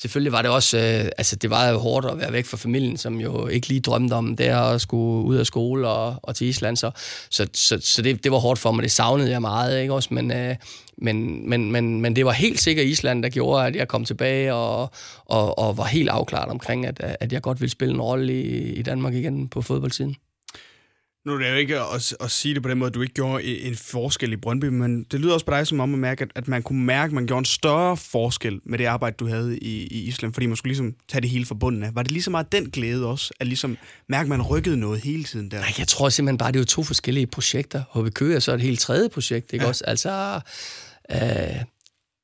selvfølgelig 0.00 0.32
var 0.32 0.42
det 0.42 0.50
også, 0.50 0.78
øh, 0.78 1.10
altså 1.18 1.36
det 1.36 1.50
var 1.50 1.68
jo 1.68 1.78
hårdt 1.78 2.06
at 2.06 2.18
være 2.18 2.32
væk 2.32 2.46
fra 2.46 2.56
familien, 2.56 2.96
som 2.96 3.20
jo 3.20 3.46
ikke 3.46 3.68
lige 3.68 3.80
drømte 3.80 4.14
om 4.14 4.36
det 4.36 4.44
at 4.44 4.80
skulle 4.80 5.24
ud 5.26 5.36
af 5.36 5.46
skole 5.46 5.88
og, 5.88 6.16
og 6.22 6.36
til 6.36 6.46
Island, 6.46 6.76
så, 6.76 6.90
så, 7.30 7.46
så, 7.52 7.78
så 7.80 8.02
det, 8.02 8.24
det 8.24 8.32
var 8.32 8.38
hårdt 8.38 8.60
for 8.60 8.72
mig, 8.72 8.82
det 8.82 8.92
savnede 8.92 9.30
jeg 9.30 9.40
meget, 9.40 9.80
ikke 9.80 9.94
også, 9.94 10.14
men, 10.14 10.32
øh, 10.32 10.56
men, 10.98 11.48
men, 11.48 11.72
men, 11.72 12.00
men 12.00 12.16
det 12.16 12.26
var 12.26 12.32
helt 12.32 12.60
sikkert 12.60 12.86
Island, 12.86 13.22
der 13.22 13.28
gjorde, 13.28 13.66
at 13.66 13.76
jeg 13.76 13.88
kom 13.88 14.04
tilbage 14.04 14.54
og, 14.54 14.90
og, 15.24 15.58
og 15.58 15.76
var 15.76 15.84
helt 15.84 16.08
afklaret 16.08 16.50
omkring, 16.50 16.86
at, 16.86 17.16
at 17.20 17.32
jeg 17.32 17.42
godt 17.42 17.60
ville 17.60 17.72
spille 17.72 17.94
en 17.94 18.00
rolle 18.00 18.42
i, 18.42 18.72
i 18.72 18.82
Danmark 18.82 19.14
igen 19.14 19.48
på 19.48 19.62
fodboldsiden. 19.62 20.16
Nu 21.26 21.34
er 21.34 21.38
det 21.38 21.50
jo 21.50 21.54
ikke 21.54 21.80
at, 21.80 22.14
at 22.20 22.30
sige 22.30 22.54
det 22.54 22.62
på 22.62 22.68
den 22.68 22.78
måde, 22.78 22.88
at 22.88 22.94
du 22.94 23.02
ikke 23.02 23.14
gjorde 23.14 23.44
en 23.44 23.76
forskel 23.76 24.32
i 24.32 24.36
Brøndby, 24.36 24.64
men 24.64 25.04
det 25.04 25.20
lyder 25.20 25.34
også 25.34 25.46
på 25.46 25.52
dig 25.52 25.66
som 25.66 25.80
om 25.80 25.92
at 25.92 25.98
mærke, 25.98 26.22
at, 26.22 26.30
at 26.34 26.48
man 26.48 26.62
kunne 26.62 26.84
mærke, 26.84 27.10
at 27.10 27.12
man 27.12 27.26
gjorde 27.26 27.38
en 27.38 27.44
større 27.44 27.96
forskel 27.96 28.60
med 28.64 28.78
det 28.78 28.84
arbejde, 28.84 29.16
du 29.18 29.26
havde 29.26 29.58
i, 29.58 29.86
i 29.86 30.02
Island, 30.02 30.34
fordi 30.34 30.46
man 30.46 30.56
skulle 30.56 30.70
ligesom 30.70 30.94
tage 31.08 31.22
det 31.22 31.30
hele 31.30 31.46
forbundet 31.46 31.84
af. 31.84 31.94
Var 31.94 32.02
det 32.02 32.12
lige 32.12 32.30
meget 32.30 32.52
den 32.52 32.70
glæde 32.70 33.06
også, 33.06 33.34
at 33.40 33.46
ligesom 33.46 33.76
mærke, 34.08 34.22
at 34.22 34.28
man 34.28 34.42
rykkede 34.42 34.76
noget 34.76 35.00
hele 35.00 35.24
tiden 35.24 35.50
der? 35.50 35.58
Nej, 35.58 35.72
jeg 35.78 35.88
tror 35.88 36.08
simpelthen 36.08 36.38
bare, 36.38 36.52
det 36.52 36.56
er 36.56 36.60
jo 36.60 36.64
to 36.64 36.82
forskellige 36.82 37.26
projekter. 37.26 37.82
HB 37.94 38.14
Køge 38.14 38.34
er 38.34 38.40
så 38.40 38.52
et 38.54 38.60
helt 38.60 38.80
tredje 38.80 39.08
projekt, 39.08 39.52
ikke 39.52 39.64
ja. 39.64 39.68
også? 39.68 39.84
Altså, 39.84 40.40
øh, 41.12 41.64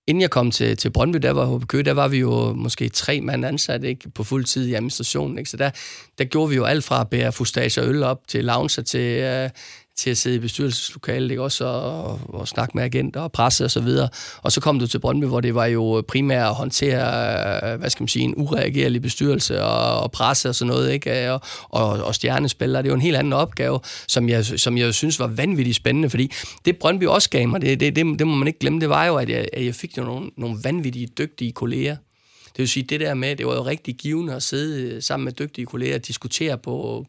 inden 0.06 0.22
jeg 0.22 0.30
kom 0.30 0.50
til, 0.50 0.76
til 0.76 0.90
Brøndby, 0.90 1.18
der 1.18 1.30
var 1.30 1.56
HB 1.56 1.72
der 1.84 1.92
var 1.92 2.08
vi 2.08 2.18
jo 2.18 2.52
måske 2.52 2.88
tre 2.88 3.20
mand 3.20 3.44
ansat 3.44 3.84
ikke, 3.84 4.10
på 4.10 4.24
fuld 4.24 4.44
tid 4.44 4.68
i 4.68 4.74
administrationen. 4.74 5.38
Ikke? 5.38 5.50
Så 5.50 5.56
der, 5.56 5.70
der 6.18 6.24
gjorde 6.24 6.50
vi 6.50 6.56
jo 6.56 6.64
alt 6.64 6.84
fra 6.84 7.00
at 7.00 7.10
bære 7.10 7.32
fustage 7.32 7.80
og 7.80 7.88
øl 7.88 8.02
op 8.02 8.28
til 8.28 8.44
lounge 8.44 8.82
til, 8.82 9.20
øh, 9.20 9.50
til 9.96 10.10
at 10.10 10.18
sidde 10.18 10.36
i 10.36 10.38
bestyrelseslokalet, 10.38 11.30
ikke? 11.30 11.42
også 11.42 11.64
og, 11.64 12.20
og 12.28 12.48
snakke 12.48 12.72
med 12.74 12.84
agenter 12.84 13.20
og 13.20 13.32
presse 13.32 13.64
og 13.64 13.70
så 13.70 13.80
videre. 13.80 14.08
Og 14.42 14.52
så 14.52 14.60
kom 14.60 14.78
du 14.78 14.86
til 14.86 14.98
Brøndby, 14.98 15.24
hvor 15.24 15.40
det 15.40 15.54
var 15.54 15.66
jo 15.66 16.04
primært 16.08 16.48
at 16.48 16.54
håndtere, 16.54 17.76
hvad 17.76 17.90
skal 17.90 18.02
man 18.02 18.08
sige, 18.08 18.24
en 18.24 18.34
ureagerlig 18.36 19.02
bestyrelse 19.02 19.62
og, 19.62 20.00
og 20.00 20.12
presse 20.12 20.48
og 20.48 20.54
sådan 20.54 20.74
noget, 20.74 20.92
ikke? 20.92 21.32
Og, 21.32 21.40
og, 21.68 21.88
og 21.88 22.14
stjernespillere. 22.14 22.82
Det 22.82 22.90
var 22.90 22.96
en 22.96 23.02
helt 23.02 23.16
anden 23.16 23.32
opgave, 23.32 23.80
som 24.08 24.28
jeg, 24.28 24.44
som 24.44 24.78
jeg 24.78 24.94
synes 24.94 25.18
var 25.18 25.26
vanvittigt 25.26 25.76
spændende, 25.76 26.10
fordi 26.10 26.32
det 26.64 26.76
Brøndby 26.76 27.06
også 27.06 27.30
gav 27.30 27.48
mig, 27.48 27.60
det, 27.60 27.80
det, 27.80 27.96
det, 27.96 28.18
det 28.18 28.26
må 28.26 28.34
man 28.34 28.48
ikke 28.48 28.58
glemme, 28.58 28.80
det 28.80 28.88
var 28.88 29.06
jo, 29.06 29.16
at 29.16 29.28
jeg, 29.28 29.48
at 29.52 29.64
jeg 29.64 29.74
fik 29.74 29.98
jo 29.98 30.02
nogle, 30.02 30.30
nogle 30.36 30.58
vanvittige, 30.64 31.06
dygtige 31.06 31.52
kolleger. 31.52 31.96
Det 32.44 32.58
vil 32.58 32.68
sige, 32.68 32.82
det 32.82 33.00
der 33.00 33.14
med, 33.14 33.36
det 33.36 33.46
var 33.46 33.54
jo 33.54 33.62
rigtig 33.62 33.94
givende 33.94 34.34
at 34.34 34.42
sidde 34.42 35.02
sammen 35.02 35.24
med 35.24 35.32
dygtige 35.32 35.66
kolleger 35.66 35.94
og 35.94 36.06
diskutere 36.06 36.58
på, 36.58 37.06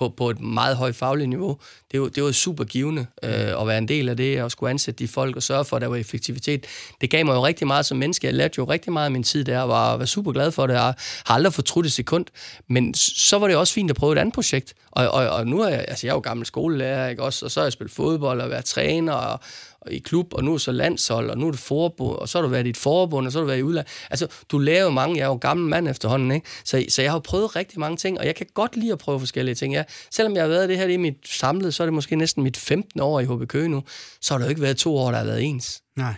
på, 0.00 0.08
på 0.08 0.30
et 0.30 0.40
meget 0.40 0.76
højt 0.76 0.96
fagligt 0.96 1.28
niveau. 1.28 1.58
Det 1.92 2.00
var, 2.00 2.08
det 2.08 2.22
var 2.22 2.32
super 2.32 2.64
givende 2.64 3.06
øh, 3.22 3.60
at 3.60 3.66
være 3.66 3.78
en 3.78 3.88
del 3.88 4.08
af 4.08 4.16
det, 4.16 4.42
og 4.42 4.50
skulle 4.50 4.70
ansætte 4.70 4.98
de 4.98 5.08
folk 5.08 5.36
og 5.36 5.42
sørge 5.42 5.64
for, 5.64 5.76
at 5.76 5.82
der 5.82 5.88
var 5.88 5.96
effektivitet. 5.96 6.66
Det 7.00 7.10
gav 7.10 7.24
mig 7.24 7.34
jo 7.34 7.46
rigtig 7.46 7.66
meget 7.66 7.86
som 7.86 7.98
menneske. 7.98 8.26
Jeg 8.26 8.34
lærte 8.34 8.54
jo 8.58 8.64
rigtig 8.64 8.92
meget 8.92 9.04
af 9.04 9.10
min 9.10 9.22
tid 9.22 9.44
der, 9.44 9.60
og 9.60 9.68
var, 9.68 9.96
var 9.96 10.04
super 10.04 10.32
glad 10.32 10.50
for 10.50 10.66
det, 10.66 10.76
og 10.76 10.82
har 10.82 10.94
aldrig 11.26 11.52
fortrudt 11.52 11.86
et 11.86 11.92
sekund. 11.92 12.26
Men 12.68 12.94
så 12.94 13.38
var 13.38 13.46
det 13.46 13.56
også 13.56 13.74
fint 13.74 13.90
at 13.90 13.96
prøve 13.96 14.12
et 14.12 14.18
andet 14.18 14.34
projekt. 14.34 14.74
Og, 14.90 15.08
og, 15.08 15.28
og 15.28 15.46
nu 15.46 15.60
er 15.60 15.68
jeg, 15.68 15.84
altså 15.88 16.06
jeg 16.06 16.12
er 16.12 16.16
jo 16.16 16.20
gammel 16.20 16.46
skolelærer, 16.46 17.08
ikke 17.08 17.22
også? 17.22 17.44
Og 17.44 17.50
så 17.50 17.60
har 17.60 17.64
jeg 17.64 17.72
spillet 17.72 17.92
fodbold 17.92 18.40
og 18.40 18.50
været 18.50 18.64
træner, 18.64 19.12
og, 19.12 19.40
i 19.90 19.98
klub, 19.98 20.34
og 20.34 20.44
nu 20.44 20.54
er 20.54 20.58
så 20.58 20.72
landshold, 20.72 21.30
og 21.30 21.38
nu 21.38 21.46
er 21.46 21.50
det 21.50 21.60
forbund, 21.60 22.18
og 22.18 22.28
så 22.28 22.38
har 22.38 22.42
du 22.42 22.48
været 22.48 22.66
i 22.66 22.70
et 22.70 22.76
forbund, 22.76 23.26
og 23.26 23.32
så 23.32 23.38
har 23.38 23.42
du 23.42 23.46
været 23.46 23.58
i 23.58 23.62
udland. 23.62 23.86
Altså, 24.10 24.26
du 24.50 24.58
jo 24.58 24.90
mange, 24.90 25.16
jeg 25.16 25.22
er 25.22 25.28
jo 25.28 25.34
gammel 25.34 25.68
mand 25.68 25.88
efterhånden, 25.88 26.30
ikke? 26.30 26.46
Så, 26.64 26.84
så 26.88 27.02
jeg 27.02 27.12
har 27.12 27.18
prøvet 27.18 27.56
rigtig 27.56 27.80
mange 27.80 27.96
ting, 27.96 28.18
og 28.18 28.26
jeg 28.26 28.34
kan 28.34 28.46
godt 28.54 28.76
lide 28.76 28.92
at 28.92 28.98
prøve 28.98 29.18
forskellige 29.20 29.54
ting. 29.54 29.74
Ja, 29.74 29.84
selvom 30.10 30.34
jeg 30.34 30.42
har 30.42 30.48
været 30.48 30.68
det 30.68 30.76
her, 30.76 30.94
er 30.94 30.98
mit 30.98 31.28
samlede, 31.28 31.72
så 31.72 31.82
er 31.82 31.86
det 31.86 31.94
måske 31.94 32.16
næsten 32.16 32.42
mit 32.42 32.56
15 32.56 33.00
år 33.00 33.20
i 33.20 33.24
HB 33.24 33.48
Køge 33.48 33.68
nu, 33.68 33.82
så 34.20 34.34
har 34.34 34.38
det 34.38 34.44
jo 34.44 34.48
ikke 34.48 34.62
været 34.62 34.76
to 34.76 34.96
år, 34.96 35.10
der 35.10 35.18
har 35.18 35.24
været 35.24 35.42
ens. 35.42 35.82
Nej. 35.96 36.14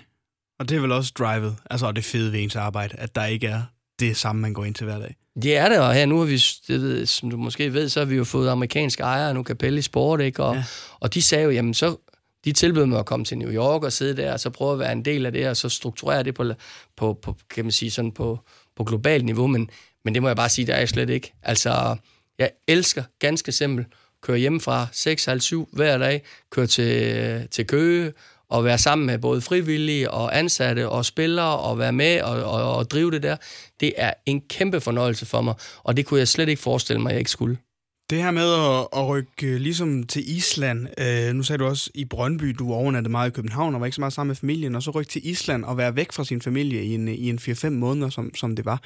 Og 0.58 0.68
det 0.68 0.76
er 0.76 0.80
vel 0.80 0.92
også 0.92 1.12
drivet, 1.18 1.56
altså 1.70 1.92
det 1.92 2.04
fede 2.04 2.32
ved 2.32 2.40
ens 2.40 2.56
arbejde, 2.56 2.94
at 2.98 3.14
der 3.14 3.24
ikke 3.24 3.46
er 3.46 3.62
det 4.00 4.16
samme, 4.16 4.42
man 4.42 4.54
går 4.54 4.64
ind 4.64 4.74
til 4.74 4.84
hver 4.84 4.98
dag. 4.98 5.16
Det 5.42 5.56
er 5.56 5.68
det, 5.68 5.78
og 5.78 5.94
her 5.94 6.06
nu 6.06 6.18
har 6.18 6.24
vi, 6.24 6.36
det 6.68 6.82
ved, 6.82 7.06
som 7.06 7.30
du 7.30 7.36
måske 7.36 7.72
ved, 7.72 7.88
så 7.88 8.00
har 8.00 8.04
vi 8.04 8.16
jo 8.16 8.24
fået 8.24 8.48
amerikanske 8.48 9.02
ejere, 9.02 9.34
nu 9.34 9.42
Capelli 9.42 9.82
Sport, 9.82 10.20
ikke? 10.20 10.42
Og, 10.42 10.54
ja. 10.54 10.64
og 11.00 11.14
de 11.14 11.22
sagde 11.22 11.44
jo, 11.44 11.50
jamen 11.50 11.74
så 11.74 11.96
de 12.44 12.52
tilbød 12.52 12.86
mig 12.86 12.98
at 12.98 13.06
komme 13.06 13.24
til 13.24 13.38
New 13.38 13.50
York 13.50 13.82
og 13.84 13.92
sidde 13.92 14.22
der, 14.22 14.32
og 14.32 14.40
så 14.40 14.50
prøve 14.50 14.72
at 14.72 14.78
være 14.78 14.92
en 14.92 15.04
del 15.04 15.26
af 15.26 15.32
det, 15.32 15.48
og 15.48 15.56
så 15.56 15.68
strukturere 15.68 16.22
det 16.22 16.34
på, 16.34 16.52
på, 16.96 17.18
på 17.22 17.36
kan 17.50 17.64
man 17.64 17.72
sige, 17.72 17.90
sådan 17.90 18.12
på, 18.12 18.38
på 18.76 18.84
globalt 18.84 19.24
niveau, 19.24 19.46
men, 19.46 19.70
Men 20.04 20.14
det 20.14 20.22
må 20.22 20.28
jeg 20.28 20.36
bare 20.36 20.48
sige, 20.48 20.66
der 20.66 20.74
er 20.74 20.78
jeg 20.78 20.88
slet 20.88 21.10
ikke. 21.10 21.32
Altså, 21.42 21.96
jeg 22.38 22.50
elsker 22.68 23.04
ganske 23.18 23.52
simpelt 23.52 23.88
køre 24.22 24.38
hjemmefra 24.38 24.86
6.30 24.92 25.76
hver 25.76 25.98
dag, 25.98 26.22
køre 26.50 26.66
til, 26.66 27.48
til 27.50 27.66
Køge, 27.66 28.12
og 28.48 28.64
være 28.64 28.78
sammen 28.78 29.06
med 29.06 29.18
både 29.18 29.40
frivillige 29.40 30.10
og 30.10 30.38
ansatte 30.38 30.88
og 30.88 31.04
spillere 31.04 31.58
og 31.58 31.78
være 31.78 31.92
med 31.92 32.22
og, 32.22 32.44
og, 32.44 32.76
og 32.76 32.90
drive 32.90 33.10
det 33.10 33.22
der. 33.22 33.36
Det 33.80 33.92
er 33.96 34.12
en 34.26 34.40
kæmpe 34.40 34.80
fornøjelse 34.80 35.26
for 35.26 35.40
mig, 35.40 35.54
og 35.82 35.96
det 35.96 36.06
kunne 36.06 36.18
jeg 36.18 36.28
slet 36.28 36.48
ikke 36.48 36.62
forestille 36.62 37.02
mig, 37.02 37.10
at 37.10 37.14
jeg 37.14 37.20
ikke 37.20 37.30
skulle. 37.30 37.56
Det 38.10 38.22
her 38.22 38.30
med 38.30 38.52
at, 38.54 39.00
at 39.00 39.08
rykke 39.08 39.46
øh, 39.46 39.60
ligesom 39.60 40.02
til 40.02 40.36
Island, 40.36 40.88
øh, 40.98 41.34
nu 41.34 41.42
sagde 41.42 41.58
du 41.58 41.66
også 41.66 41.90
i 41.94 42.04
Brøndby, 42.04 42.56
du 42.58 42.72
overnattede 42.72 43.10
meget 43.10 43.30
i 43.30 43.32
København 43.32 43.74
og 43.74 43.80
var 43.80 43.86
ikke 43.86 43.94
så 43.94 44.00
meget 44.00 44.12
sammen 44.12 44.28
med 44.28 44.36
familien, 44.36 44.74
og 44.74 44.82
så 44.82 44.90
rykke 44.90 45.10
til 45.10 45.28
Island 45.28 45.64
og 45.64 45.76
være 45.76 45.96
væk 45.96 46.12
fra 46.12 46.24
sin 46.24 46.42
familie 46.42 46.84
i 46.84 46.94
en, 46.94 47.08
i 47.08 47.28
en 47.28 47.38
4-5 47.38 47.68
måneder, 47.68 48.10
som, 48.10 48.34
som 48.34 48.56
det 48.56 48.64
var. 48.64 48.80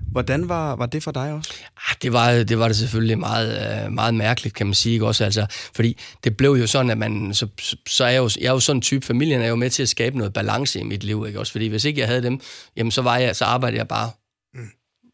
Hvordan 0.00 0.48
var, 0.48 0.76
var 0.76 0.86
det 0.86 1.02
for 1.02 1.10
dig 1.10 1.32
også? 1.32 1.54
Ah, 1.76 1.96
det 2.02 2.12
var 2.12 2.30
det, 2.32 2.58
var 2.58 2.68
det 2.68 2.76
selvfølgelig 2.76 3.18
meget, 3.18 3.84
øh, 3.84 3.92
meget 3.92 4.14
mærkeligt, 4.14 4.54
kan 4.54 4.66
man 4.66 4.74
sige. 4.74 4.92
Ikke? 4.92 5.06
Også, 5.06 5.24
altså, 5.24 5.46
fordi 5.74 5.98
det 6.24 6.36
blev 6.36 6.50
jo 6.50 6.66
sådan, 6.66 6.90
at 6.90 6.98
man, 6.98 7.34
så, 7.34 7.46
så 7.88 8.04
er 8.04 8.08
jeg, 8.08 8.18
jo, 8.18 8.30
jeg 8.40 8.46
er 8.46 8.52
jo 8.52 8.60
sådan 8.60 8.76
en 8.76 8.82
type, 8.82 9.06
familien 9.06 9.42
er 9.42 9.48
jo 9.48 9.56
med 9.56 9.70
til 9.70 9.82
at 9.82 9.88
skabe 9.88 10.18
noget 10.18 10.32
balance 10.32 10.80
i 10.80 10.82
mit 10.82 11.04
liv. 11.04 11.24
Ikke? 11.26 11.40
Også 11.40 11.52
fordi 11.52 11.66
hvis 11.66 11.84
ikke 11.84 12.00
jeg 12.00 12.08
havde 12.08 12.22
dem, 12.22 12.40
jamen 12.76 12.90
så, 12.90 13.02
var 13.02 13.16
jeg, 13.16 13.36
så 13.36 13.44
arbejdede 13.44 13.78
jeg 13.78 13.88
bare 13.88 14.10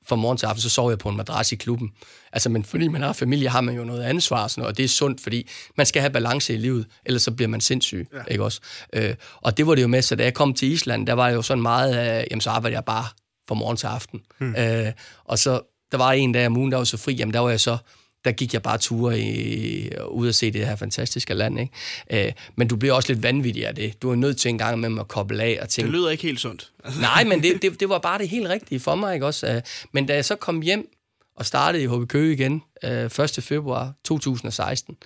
fra 0.06 0.16
morgen 0.16 0.38
til 0.38 0.46
aften, 0.46 0.62
så 0.62 0.70
sov 0.70 0.90
jeg 0.90 0.98
på 0.98 1.08
en 1.08 1.16
madras 1.16 1.52
i 1.52 1.56
klubben. 1.56 1.92
Altså, 2.32 2.48
men 2.48 2.64
fordi 2.64 2.88
man 2.88 3.02
har 3.02 3.12
familie, 3.12 3.48
har 3.48 3.60
man 3.60 3.74
jo 3.74 3.84
noget 3.84 4.02
ansvar, 4.02 4.42
og, 4.42 4.50
sådan 4.50 4.60
noget, 4.60 4.72
og 4.72 4.76
det 4.76 4.84
er 4.84 4.88
sundt, 4.88 5.20
fordi 5.20 5.50
man 5.76 5.86
skal 5.86 6.00
have 6.00 6.12
balance 6.12 6.54
i 6.54 6.56
livet, 6.56 6.86
ellers 7.04 7.22
så 7.22 7.30
bliver 7.30 7.48
man 7.48 7.60
sindssyg, 7.60 8.08
ja. 8.12 8.32
ikke 8.32 8.44
også? 8.44 8.60
Øh, 8.92 9.14
og 9.36 9.56
det 9.56 9.66
var 9.66 9.74
det 9.74 9.82
jo 9.82 9.88
med, 9.88 10.02
så 10.02 10.16
da 10.16 10.24
jeg 10.24 10.34
kom 10.34 10.54
til 10.54 10.72
Island, 10.72 11.06
der 11.06 11.12
var 11.12 11.28
jo 11.28 11.42
sådan 11.42 11.62
meget, 11.62 12.18
øh, 12.20 12.26
jamen 12.30 12.40
så 12.40 12.50
arbejdede 12.50 12.76
jeg 12.76 12.84
bare 12.84 13.04
fra 13.48 13.54
morgen 13.54 13.76
til 13.76 13.86
aften. 13.86 14.20
Mm. 14.40 14.54
Øh, 14.54 14.92
og 15.24 15.38
så, 15.38 15.60
der 15.92 15.98
var 15.98 16.12
en 16.12 16.32
dag 16.32 16.46
om 16.46 16.56
ugen, 16.56 16.72
der 16.72 16.76
var 16.76 16.84
så 16.84 16.96
fri, 16.96 17.14
jamen 17.14 17.34
der 17.34 17.40
var 17.40 17.50
jeg 17.50 17.60
så, 17.60 17.76
der 18.24 18.32
gik 18.32 18.54
jeg 18.54 18.62
bare 18.62 18.78
ture 18.78 19.20
i, 19.20 19.90
ud 20.08 20.28
og 20.28 20.34
se 20.34 20.50
det 20.50 20.66
her 20.66 20.76
fantastiske 20.76 21.34
land. 21.34 21.60
Ikke? 21.60 22.26
Øh, 22.26 22.32
men 22.56 22.68
du 22.68 22.76
bliver 22.76 22.94
også 22.94 23.12
lidt 23.12 23.22
vanvittig 23.22 23.66
af 23.66 23.74
det. 23.74 24.02
Du 24.02 24.10
er 24.10 24.14
nødt 24.14 24.36
til 24.36 24.48
en 24.48 24.58
gang 24.58 24.80
med 24.80 25.00
at 25.00 25.08
koble 25.08 25.42
af 25.42 25.58
og 25.62 25.68
tænke... 25.68 25.86
Det 25.86 25.98
lyder 25.98 26.10
ikke 26.10 26.22
helt 26.22 26.40
sundt. 26.40 26.72
nej, 27.00 27.24
men 27.24 27.42
det, 27.42 27.62
det, 27.62 27.80
det 27.80 27.88
var 27.88 27.98
bare 27.98 28.18
det 28.18 28.28
helt 28.28 28.48
rigtige 28.48 28.80
for 28.80 28.94
mig. 28.94 29.14
Ikke 29.14 29.26
også? 29.26 29.46
Øh, 29.46 29.62
men 29.92 30.06
da 30.06 30.14
jeg 30.14 30.24
så 30.24 30.36
kom 30.36 30.60
hjem 30.62 30.88
og 31.36 31.46
startede 31.46 31.82
i 31.82 31.86
HB 31.86 32.08
Køge 32.08 32.32
igen 32.32 32.62
øh, 32.84 33.04
1. 33.04 33.38
februar 33.40 33.92
2016, 34.04 34.96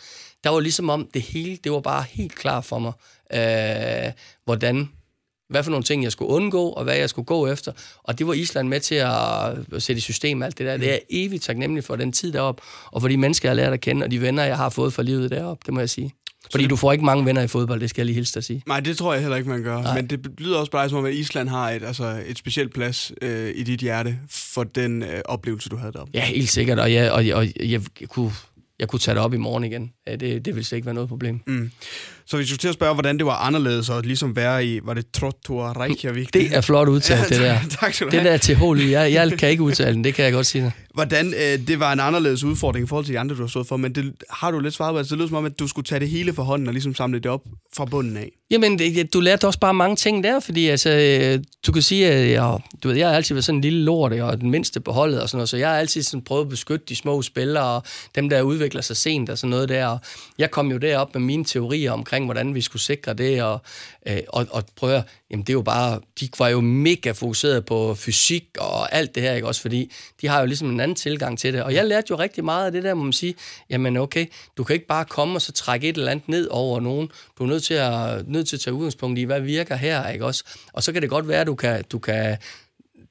der 0.44 0.50
var 0.50 0.60
ligesom 0.60 0.90
om 0.90 1.08
det 1.14 1.22
hele, 1.22 1.56
det 1.64 1.72
var 1.72 1.80
bare 1.80 2.04
helt 2.10 2.34
klar 2.34 2.60
for 2.60 2.78
mig, 2.78 2.92
øh, 3.34 4.12
hvordan 4.44 4.88
hvad 5.50 5.62
for 5.62 5.70
nogle 5.70 5.84
ting, 5.84 6.02
jeg 6.02 6.12
skulle 6.12 6.30
undgå, 6.30 6.68
og 6.68 6.84
hvad 6.84 6.96
jeg 6.96 7.10
skulle 7.10 7.26
gå 7.26 7.46
efter. 7.46 7.72
Og 8.02 8.18
det 8.18 8.26
var 8.26 8.32
Island 8.32 8.68
med 8.68 8.80
til 8.80 8.94
at 8.94 9.82
sætte 9.82 9.98
i 9.98 10.00
system 10.00 10.42
alt 10.42 10.58
det 10.58 10.66
der. 10.66 10.76
Det 10.76 10.92
er 10.92 10.98
evigt 11.10 11.42
taknemmelig 11.42 11.84
for 11.84 11.96
den 11.96 12.12
tid 12.12 12.32
derop, 12.32 12.60
og 12.86 13.00
for 13.00 13.08
de 13.08 13.16
mennesker, 13.16 13.48
jeg 13.48 13.50
har 13.50 13.62
lært 13.62 13.72
at 13.72 13.80
kende, 13.80 14.04
og 14.04 14.10
de 14.10 14.20
venner, 14.20 14.44
jeg 14.44 14.56
har 14.56 14.68
fået 14.68 14.92
for 14.92 15.02
livet 15.02 15.30
derop, 15.30 15.58
det 15.66 15.74
må 15.74 15.80
jeg 15.80 15.90
sige. 15.90 16.14
Fordi 16.50 16.66
du 16.66 16.76
får 16.76 16.92
ikke 16.92 17.04
mange 17.04 17.26
venner 17.26 17.42
i 17.42 17.46
fodbold, 17.46 17.80
det 17.80 17.90
skal 17.90 18.00
jeg 18.00 18.06
lige 18.06 18.14
hilse 18.14 18.34
dig 18.34 18.44
sige. 18.44 18.62
Nej, 18.66 18.80
det 18.80 18.96
tror 18.96 19.12
jeg 19.12 19.22
heller 19.22 19.36
ikke, 19.36 19.48
man 19.48 19.62
gør. 19.62 19.82
Nej. 19.82 19.94
Men 19.94 20.06
det 20.06 20.26
lyder 20.38 20.58
også 20.58 20.72
bare 20.72 20.88
som 20.88 20.98
om, 20.98 21.04
at 21.04 21.14
Island 21.14 21.48
har 21.48 21.70
et, 21.70 21.82
altså 21.82 22.22
et 22.26 22.38
specielt 22.38 22.74
plads 22.74 23.12
øh, 23.22 23.52
i 23.54 23.62
dit 23.62 23.80
hjerte 23.80 24.18
for 24.30 24.64
den 24.64 25.02
øh, 25.02 25.20
oplevelse, 25.24 25.68
du 25.68 25.76
havde 25.76 25.92
deroppe. 25.92 26.10
Ja, 26.14 26.24
helt 26.24 26.48
sikkert. 26.48 26.78
Og 26.78 26.92
jeg, 26.92 27.10
og, 27.12 27.16
og 27.16 27.46
jeg, 27.46 27.52
jeg, 28.00 28.08
kunne, 28.08 28.32
jeg 28.78 28.88
kunne 28.88 29.00
tage 29.00 29.14
det 29.14 29.22
op 29.22 29.34
i 29.34 29.36
morgen 29.36 29.64
igen. 29.64 29.92
Det, 30.06 30.20
det 30.20 30.46
ville 30.46 30.64
slet 30.64 30.76
ikke 30.76 30.86
være 30.86 30.94
noget 30.94 31.08
problem. 31.08 31.40
Mm. 31.46 31.70
Så 32.30 32.36
hvis 32.36 32.50
du 32.50 32.56
til 32.56 32.68
at 32.68 32.74
spørge, 32.74 32.94
hvordan 32.94 33.18
det 33.18 33.26
var 33.26 33.36
anderledes 33.36 33.90
at 33.90 34.06
ligesom 34.06 34.36
være 34.36 34.66
i, 34.66 34.80
var 34.84 34.94
det 34.94 35.10
Trottoa 35.10 35.72
Reykjavik? 35.72 36.34
Det 36.34 36.56
er 36.56 36.60
flot 36.60 36.88
udtalt, 36.88 37.30
ja, 37.30 37.36
det 37.36 37.44
der. 37.44 37.58
tak 37.80 37.94
skal 37.94 38.06
du 38.06 38.16
Det 38.16 38.24
der 38.24 38.36
til 38.36 38.56
Holy, 38.56 38.90
jeg, 38.90 39.12
jeg 39.12 39.38
kan 39.38 39.48
ikke 39.48 39.62
udtale 39.62 39.94
den, 39.94 40.04
det 40.04 40.14
kan 40.14 40.24
jeg 40.24 40.32
godt 40.32 40.46
sige 40.46 40.64
dig. 40.64 40.72
Hvordan 40.94 41.34
øh, 41.34 41.66
det 41.68 41.80
var 41.80 41.92
en 41.92 42.00
anderledes 42.00 42.44
udfordring 42.44 42.84
i 42.84 42.88
forhold 42.88 43.04
til 43.04 43.14
de 43.14 43.18
andre, 43.18 43.36
du 43.36 43.40
har 43.40 43.48
stået 43.48 43.66
for, 43.66 43.76
men 43.76 43.94
det 43.94 44.12
har 44.30 44.50
du 44.50 44.58
lidt 44.58 44.74
svaret 44.74 44.92
på. 44.94 44.98
Altså, 44.98 45.14
det 45.14 45.18
lyder 45.18 45.28
som 45.28 45.36
om, 45.36 45.44
at 45.44 45.58
du 45.58 45.68
skulle 45.68 45.84
tage 45.84 46.00
det 46.00 46.08
hele 46.08 46.32
for 46.32 46.42
hånden 46.42 46.68
og 46.68 46.72
ligesom 46.72 46.94
samle 46.94 47.18
det 47.18 47.30
op 47.30 47.42
fra 47.76 47.84
bunden 47.84 48.16
af. 48.16 48.30
Jamen, 48.50 48.78
det, 48.78 49.14
du 49.14 49.20
lærte 49.20 49.46
også 49.46 49.58
bare 49.58 49.74
mange 49.74 49.96
ting 49.96 50.24
der, 50.24 50.40
fordi 50.40 50.68
altså, 50.68 50.90
øh, 50.90 51.44
du 51.66 51.72
kan 51.72 51.82
sige, 51.82 52.10
at 52.10 52.30
jeg, 52.30 52.58
du 52.82 52.88
ved, 52.88 52.96
jeg 52.96 53.08
har 53.08 53.16
altid 53.16 53.34
været 53.34 53.44
sådan 53.44 53.56
en 53.56 53.62
lille 53.62 53.84
lort, 53.84 54.12
og 54.12 54.40
den 54.40 54.50
mindste 54.50 54.80
på 54.80 54.92
holdet 54.92 55.22
og 55.22 55.28
sådan 55.28 55.36
noget, 55.36 55.48
så 55.48 55.56
jeg 55.56 55.68
har 55.68 55.76
altid 55.76 56.02
sådan 56.02 56.22
prøvet 56.22 56.44
at 56.44 56.48
beskytte 56.48 56.86
de 56.88 56.96
små 56.96 57.22
spillere, 57.22 57.64
og 57.64 57.82
dem, 58.14 58.28
der 58.28 58.42
udvikler 58.42 58.80
sig 58.80 58.96
sent 58.96 59.30
og 59.30 59.38
sådan 59.38 59.50
noget 59.50 59.68
der. 59.68 59.86
Og 59.86 59.98
jeg 60.38 60.50
kom 60.50 60.70
jo 60.70 60.78
derop 60.78 61.14
med 61.14 61.22
mine 61.22 61.44
teorier 61.44 61.92
omkring, 61.92 62.17
hvordan 62.24 62.54
vi 62.54 62.60
skulle 62.60 62.82
sikre 62.82 63.14
det, 63.14 63.42
og, 63.42 63.60
øh, 64.08 64.18
og, 64.28 64.46
og 64.50 64.64
prøve 64.76 64.96
at, 64.96 65.04
jamen 65.30 65.42
det 65.42 65.50
er 65.50 65.54
jo 65.54 65.62
bare, 65.62 66.00
de 66.20 66.28
var 66.38 66.48
jo 66.48 66.60
mega 66.60 67.10
fokuseret 67.10 67.64
på 67.64 67.94
fysik 67.94 68.44
og 68.58 68.94
alt 68.94 69.14
det 69.14 69.22
her, 69.22 69.34
ikke? 69.34 69.46
Også, 69.46 69.60
fordi 69.60 69.92
de 70.20 70.28
har 70.28 70.40
jo 70.40 70.46
ligesom 70.46 70.70
en 70.70 70.80
anden 70.80 70.94
tilgang 70.94 71.38
til 71.38 71.52
det, 71.52 71.62
og 71.62 71.74
jeg 71.74 71.86
lærte 71.86 72.06
jo 72.10 72.16
rigtig 72.16 72.44
meget 72.44 72.66
af 72.66 72.72
det 72.72 72.84
der, 72.84 72.94
må 72.94 73.02
man 73.02 73.12
sige, 73.12 73.34
jamen 73.70 73.96
okay, 73.96 74.26
du 74.56 74.64
kan 74.64 74.74
ikke 74.74 74.86
bare 74.86 75.04
komme 75.04 75.36
og 75.36 75.42
så 75.42 75.52
trække 75.52 75.88
et 75.88 75.96
eller 75.96 76.10
andet 76.10 76.28
ned 76.28 76.48
over 76.50 76.80
nogen, 76.80 77.08
du 77.38 77.44
er 77.44 77.48
nødt 77.48 77.62
til 77.62 77.74
at, 77.74 78.28
nødt 78.28 78.48
til 78.48 78.56
at 78.56 78.60
tage 78.60 78.74
udgangspunkt 78.74 79.18
i, 79.18 79.22
hvad 79.22 79.40
virker 79.40 79.76
her, 79.76 80.08
ikke? 80.08 80.24
Også, 80.24 80.44
og 80.72 80.82
så 80.82 80.92
kan 80.92 81.02
det 81.02 81.10
godt 81.10 81.28
være, 81.28 81.40
at 81.40 81.46
du 81.46 81.54
kan, 81.54 81.84
du 81.92 81.98
kan 81.98 82.36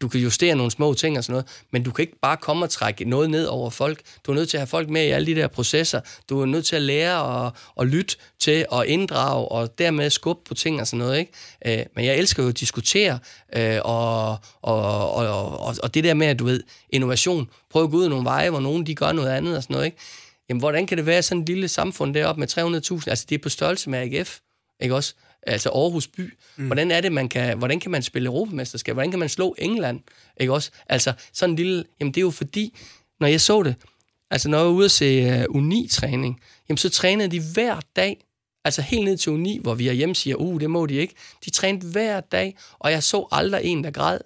du 0.01 0.07
kan 0.07 0.21
justere 0.21 0.55
nogle 0.55 0.71
små 0.71 0.93
ting 0.93 1.17
og 1.17 1.23
sådan 1.23 1.33
noget, 1.33 1.45
men 1.71 1.83
du 1.83 1.91
kan 1.91 2.03
ikke 2.03 2.19
bare 2.21 2.37
komme 2.37 2.65
og 2.65 2.69
trække 2.69 3.05
noget 3.05 3.29
ned 3.29 3.45
over 3.45 3.69
folk. 3.69 4.01
Du 4.25 4.31
er 4.31 4.35
nødt 4.35 4.49
til 4.49 4.57
at 4.57 4.61
have 4.61 4.67
folk 4.67 4.89
med 4.89 5.03
i 5.03 5.09
alle 5.09 5.27
de 5.27 5.35
der 5.35 5.47
processer. 5.47 6.01
Du 6.29 6.41
er 6.41 6.45
nødt 6.45 6.65
til 6.65 6.75
at 6.75 6.81
lære 6.81 7.45
at, 7.45 7.53
at 7.79 7.87
lytte 7.87 8.15
til 8.39 8.65
og 8.69 8.87
inddrage 8.87 9.47
og 9.47 9.79
dermed 9.79 10.09
skubbe 10.09 10.41
på 10.47 10.53
ting 10.53 10.81
og 10.81 10.87
sådan 10.87 10.99
noget. 10.99 11.19
Ikke? 11.19 11.79
Øh, 11.79 11.85
men 11.95 12.05
jeg 12.05 12.17
elsker 12.17 12.43
jo 12.43 12.49
at 12.49 12.59
diskutere, 12.59 13.19
øh, 13.55 13.79
og, 13.83 14.29
og, 14.61 15.11
og, 15.11 15.59
og, 15.59 15.75
og 15.83 15.93
det 15.93 16.03
der 16.03 16.13
med, 16.13 16.27
at 16.27 16.39
du 16.39 16.45
ved, 16.45 16.63
innovation, 16.89 17.49
prøv 17.69 17.83
at 17.83 17.91
gå 17.91 17.97
ud 17.97 18.09
nogle 18.09 18.25
veje, 18.25 18.49
hvor 18.49 18.59
nogen 18.59 18.85
de 18.85 18.95
gør 18.95 19.11
noget 19.11 19.29
andet 19.29 19.57
og 19.57 19.63
sådan 19.63 19.73
noget. 19.73 19.85
Ikke? 19.85 19.97
Jamen, 20.49 20.59
hvordan 20.59 20.87
kan 20.87 20.97
det 20.97 21.05
være 21.05 21.21
sådan 21.21 21.41
et 21.41 21.49
lille 21.49 21.67
samfund 21.67 22.13
deroppe 22.13 22.39
med 22.39 22.47
300.000? 23.01 23.09
Altså, 23.09 23.25
det 23.29 23.35
er 23.35 23.43
på 23.43 23.49
størrelse 23.49 23.89
med 23.89 23.99
AGF, 23.99 24.39
ikke 24.79 24.95
også? 24.95 25.13
Altså 25.47 25.69
Aarhus 25.69 26.07
by. 26.07 26.37
Mm. 26.57 26.65
Hvordan 26.65 26.91
er 26.91 27.01
det, 27.01 27.11
man 27.11 27.29
kan, 27.29 27.57
hvordan 27.57 27.79
kan 27.79 27.91
man 27.91 28.03
spille 28.03 28.25
Europamesterskab? 28.25 28.93
Hvordan 28.93 29.11
kan 29.11 29.19
man 29.19 29.29
slå 29.29 29.55
England? 29.57 29.99
Ikke 30.39 30.53
også? 30.53 30.71
Altså 30.89 31.13
sådan 31.33 31.53
en 31.53 31.55
lille, 31.55 31.83
jamen 31.99 32.13
det 32.13 32.17
er 32.17 32.25
jo 32.25 32.31
fordi, 32.31 32.77
når 33.19 33.27
jeg 33.27 33.41
så 33.41 33.63
det, 33.63 33.75
altså 34.31 34.49
når 34.49 34.57
jeg 34.57 34.65
var 34.65 34.71
ude 34.71 34.85
at 34.85 34.91
se 34.91 35.45
uh, 35.49 35.61
U9-træning, 35.61 36.41
jamen 36.69 36.77
så 36.77 36.89
trænede 36.89 37.31
de 37.31 37.41
hver 37.53 37.79
dag, 37.95 38.25
altså 38.65 38.81
helt 38.81 39.05
ned 39.05 39.17
til 39.17 39.29
U9, 39.29 39.61
hvor 39.61 39.73
vi 39.73 39.87
er 39.87 39.93
hjemme 39.93 40.15
siger, 40.15 40.35
uh, 40.35 40.61
det 40.61 40.69
må 40.69 40.85
de 40.85 40.95
ikke. 40.95 41.13
De 41.45 41.49
trænede 41.49 41.91
hver 41.91 42.19
dag, 42.19 42.57
og 42.79 42.91
jeg 42.91 43.03
så 43.03 43.27
aldrig 43.31 43.65
en, 43.65 43.83
der 43.83 43.91
græd. 43.91 44.19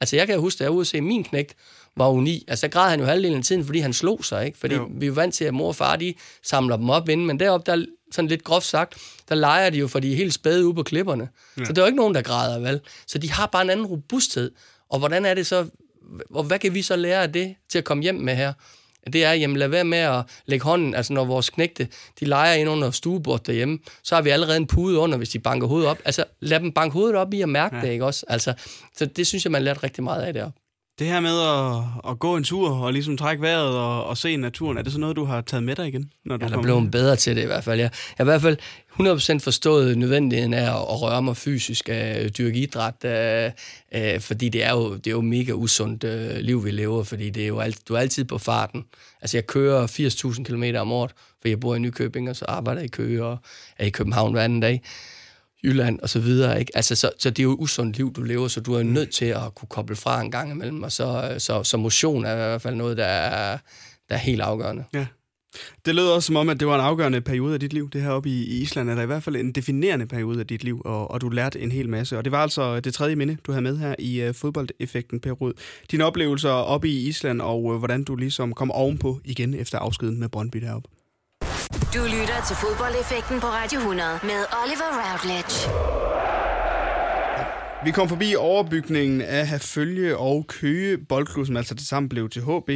Altså 0.00 0.16
jeg 0.16 0.26
kan 0.26 0.40
huske, 0.40 0.56
at 0.56 0.60
jeg 0.60 0.70
var 0.70 0.74
ude 0.74 0.80
at 0.80 0.86
se 0.86 1.00
min 1.00 1.24
knægt, 1.24 1.56
var 1.96 2.12
U9. 2.12 2.44
Altså 2.48 2.66
der 2.66 2.70
græd 2.72 2.90
han 2.90 3.00
jo 3.00 3.06
halvdelen 3.06 3.38
af 3.38 3.44
tiden, 3.44 3.64
fordi 3.64 3.78
han 3.78 3.92
slog 3.92 4.24
sig, 4.24 4.46
ikke? 4.46 4.58
Fordi 4.58 4.74
jo. 4.74 4.88
vi 4.90 5.06
er 5.06 5.12
vant 5.12 5.34
til, 5.34 5.44
at 5.44 5.54
mor 5.54 5.68
og 5.68 5.76
far, 5.76 5.96
de 5.96 6.14
samler 6.42 6.76
dem 6.76 6.90
op 6.90 7.08
inden, 7.08 7.26
men 7.26 7.40
deroppe, 7.40 7.70
der 7.70 7.84
sådan 8.14 8.28
lidt 8.28 8.44
groft 8.44 8.66
sagt, 8.66 8.94
der 9.28 9.34
leger 9.34 9.70
de 9.70 9.78
jo, 9.78 9.88
for 9.88 10.00
de 10.00 10.12
er 10.12 10.16
helt 10.16 10.34
spæde 10.34 10.66
ude 10.66 10.74
på 10.74 10.82
klipperne. 10.82 11.28
Ja. 11.58 11.64
Så 11.64 11.72
der 11.72 11.82
er 11.82 11.86
jo 11.86 11.86
ikke 11.86 11.96
nogen, 11.96 12.14
der 12.14 12.22
græder, 12.22 12.58
vel? 12.58 12.80
Så 13.06 13.18
de 13.18 13.30
har 13.30 13.46
bare 13.46 13.62
en 13.62 13.70
anden 13.70 13.86
robusthed. 13.86 14.50
Og 14.90 14.98
hvordan 14.98 15.24
er 15.24 15.34
det 15.34 15.46
så, 15.46 15.66
og 16.30 16.44
hvad 16.44 16.58
kan 16.58 16.74
vi 16.74 16.82
så 16.82 16.96
lære 16.96 17.22
af 17.22 17.32
det 17.32 17.54
til 17.68 17.78
at 17.78 17.84
komme 17.84 18.02
hjem 18.02 18.14
med 18.14 18.36
her? 18.36 18.52
Det 19.12 19.24
er, 19.24 19.32
jamen 19.32 19.56
lad 19.56 19.68
være 19.68 19.84
med 19.84 19.98
at 19.98 20.22
lægge 20.46 20.64
hånden, 20.64 20.94
altså 20.94 21.12
når 21.12 21.24
vores 21.24 21.50
knægte, 21.50 21.88
de 22.20 22.24
leger 22.24 22.54
ind 22.54 22.68
under 22.68 22.90
stuebordet 22.90 23.46
derhjemme, 23.46 23.78
så 24.02 24.14
har 24.14 24.22
vi 24.22 24.30
allerede 24.30 24.56
en 24.56 24.66
pude 24.66 24.98
under, 24.98 25.18
hvis 25.18 25.28
de 25.28 25.38
banker 25.38 25.66
hovedet 25.66 25.88
op. 25.88 25.98
Altså 26.04 26.24
lad 26.40 26.60
dem 26.60 26.72
banke 26.72 26.92
hovedet 26.92 27.16
op 27.16 27.34
i 27.34 27.40
at 27.40 27.48
mærke 27.48 27.76
ja. 27.76 27.82
det, 27.82 27.92
ikke 27.92 28.04
også? 28.04 28.26
Altså, 28.28 28.54
så 28.96 29.06
det 29.06 29.26
synes 29.26 29.44
jeg, 29.44 29.52
man 29.52 29.62
lærte 29.62 29.82
rigtig 29.82 30.04
meget 30.04 30.22
af 30.22 30.32
deroppe. 30.32 30.60
Det 30.98 31.06
her 31.06 31.20
med 31.20 31.40
at, 31.40 32.10
at 32.10 32.18
gå 32.18 32.36
en 32.36 32.44
tur 32.44 32.70
og 32.70 32.92
ligesom 32.92 33.16
trække 33.16 33.42
vejret 33.42 33.76
og, 33.76 34.04
og 34.04 34.16
se 34.16 34.36
naturen, 34.36 34.78
er 34.78 34.82
det 34.82 34.92
så 34.92 34.98
noget, 34.98 35.16
du 35.16 35.24
har 35.24 35.40
taget 35.40 35.62
med 35.62 35.76
dig 35.76 35.88
igen? 35.88 36.10
Når 36.24 36.36
du 36.36 36.46
jeg 36.46 36.54
er 36.54 36.62
blevet 36.62 36.90
bedre 36.90 37.16
til 37.16 37.36
det 37.36 37.42
i 37.42 37.46
hvert 37.46 37.64
fald. 37.64 37.80
Jeg, 37.80 37.90
jeg 38.18 38.26
har 38.26 38.32
i 38.32 38.38
hvert 38.38 38.42
fald 38.42 38.56
100% 39.38 39.44
forstået 39.44 39.98
nødvendigheden 39.98 40.54
af 40.54 40.62
at, 40.62 40.68
at 40.68 41.02
røre 41.02 41.22
mig 41.22 41.36
fysisk, 41.36 41.88
at 41.88 42.38
dyrke 42.38 42.58
idræt, 42.58 43.04
øh, 43.04 43.50
øh, 43.94 44.20
fordi 44.20 44.48
det 44.48 44.64
er, 44.64 44.72
jo, 44.72 44.94
det 44.94 45.06
er 45.06 45.10
jo 45.10 45.20
mega 45.20 45.52
usundt 45.52 46.04
øh, 46.04 46.36
liv, 46.36 46.64
vi 46.64 46.70
lever, 46.70 47.02
fordi 47.02 47.30
det 47.30 47.42
er 47.42 47.48
jo 47.48 47.58
alt, 47.58 47.88
du 47.88 47.94
er 47.94 47.98
altid 47.98 48.24
på 48.24 48.38
farten. 48.38 48.84
Altså 49.22 49.36
jeg 49.36 49.46
kører 49.46 49.86
80.000 49.86 50.42
km 50.42 50.64
om 50.78 50.92
året, 50.92 51.10
for 51.40 51.48
jeg 51.48 51.60
bor 51.60 51.74
i 51.74 51.78
Nykøbing, 51.78 52.30
og 52.30 52.36
så 52.36 52.44
arbejder 52.48 52.80
jeg 52.80 52.86
i 52.86 52.88
Køge 52.88 53.24
og 53.24 53.38
er 53.78 53.86
i 53.86 53.90
København 53.90 54.32
hver 54.32 54.42
anden 54.42 54.60
dag. 54.60 54.82
Jylland 55.64 56.00
og 56.00 56.08
så 56.08 56.20
videre. 56.20 56.60
Ikke? 56.60 56.76
Altså, 56.76 56.94
så, 56.94 57.10
så 57.18 57.30
det 57.30 57.38
er 57.38 57.42
jo 57.42 57.52
et 57.52 57.58
usundt 57.60 57.96
liv, 57.96 58.12
du 58.12 58.22
lever, 58.22 58.48
så 58.48 58.60
du 58.60 58.74
er 58.74 58.82
nødt 58.82 59.10
til 59.10 59.24
at 59.24 59.54
kunne 59.54 59.68
koble 59.68 59.96
fra 59.96 60.20
en 60.20 60.30
gang 60.30 60.50
imellem, 60.50 60.82
og 60.82 60.92
så, 60.92 61.34
så, 61.38 61.62
så 61.62 61.76
motion 61.76 62.24
er 62.24 62.32
i 62.32 62.36
hvert 62.36 62.62
fald 62.62 62.74
noget, 62.74 62.96
der 62.96 63.04
er, 63.04 63.58
der 64.08 64.14
er 64.14 64.18
helt 64.18 64.40
afgørende. 64.40 64.84
Ja. 64.94 65.06
Det 65.86 65.94
lød 65.94 66.08
også 66.08 66.26
som 66.26 66.36
om, 66.36 66.48
at 66.48 66.60
det 66.60 66.68
var 66.68 66.74
en 66.74 66.80
afgørende 66.80 67.20
periode 67.20 67.54
af 67.54 67.60
dit 67.60 67.72
liv, 67.72 67.90
det 67.90 68.02
her 68.02 68.10
oppe 68.10 68.28
i, 68.28 68.44
Island, 68.44 68.90
eller 68.90 69.02
i 69.02 69.06
hvert 69.06 69.22
fald 69.22 69.36
en 69.36 69.52
definerende 69.52 70.06
periode 70.06 70.40
af 70.40 70.46
dit 70.46 70.64
liv, 70.64 70.82
og, 70.84 71.10
og 71.10 71.20
du 71.20 71.28
lærte 71.28 71.60
en 71.60 71.72
hel 71.72 71.88
masse. 71.88 72.18
Og 72.18 72.24
det 72.24 72.32
var 72.32 72.42
altså 72.42 72.80
det 72.80 72.94
tredje 72.94 73.16
minde, 73.16 73.36
du 73.46 73.52
havde 73.52 73.62
med 73.62 73.78
her 73.78 73.94
i 73.98 74.28
uh, 74.28 74.34
fodboldeffekten, 74.34 75.20
Per 75.20 75.32
Rud. 75.32 75.52
Dine 75.90 76.04
oplevelser 76.04 76.50
oppe 76.50 76.88
i 76.88 77.08
Island, 77.08 77.40
og 77.40 77.64
uh, 77.64 77.76
hvordan 77.76 78.04
du 78.04 78.16
ligesom 78.16 78.52
kom 78.52 78.70
ovenpå 78.70 79.20
igen 79.24 79.54
efter 79.54 79.78
afskeden 79.78 80.20
med 80.20 80.28
Brøndby 80.28 80.58
deroppe. 80.58 80.88
Du 81.94 82.02
lytter 82.02 82.44
til 82.46 82.56
fodboldeffekten 82.56 83.40
på 83.40 83.46
Radio 83.46 83.78
100 83.78 84.08
med 84.22 84.40
Oliver 84.62 84.90
Routledge. 85.02 85.54
Vi 87.84 87.90
kom 87.90 88.08
forbi 88.08 88.34
overbygningen 88.34 89.20
af 89.20 89.48
Herfølge 89.48 90.16
og 90.16 90.46
Køge 90.46 90.98
Boldklub, 90.98 91.46
som 91.46 91.56
altså 91.56 91.74
til 91.74 91.86
sammen 91.86 92.08
blev 92.08 92.28
til 92.28 92.42
HB 92.42 92.70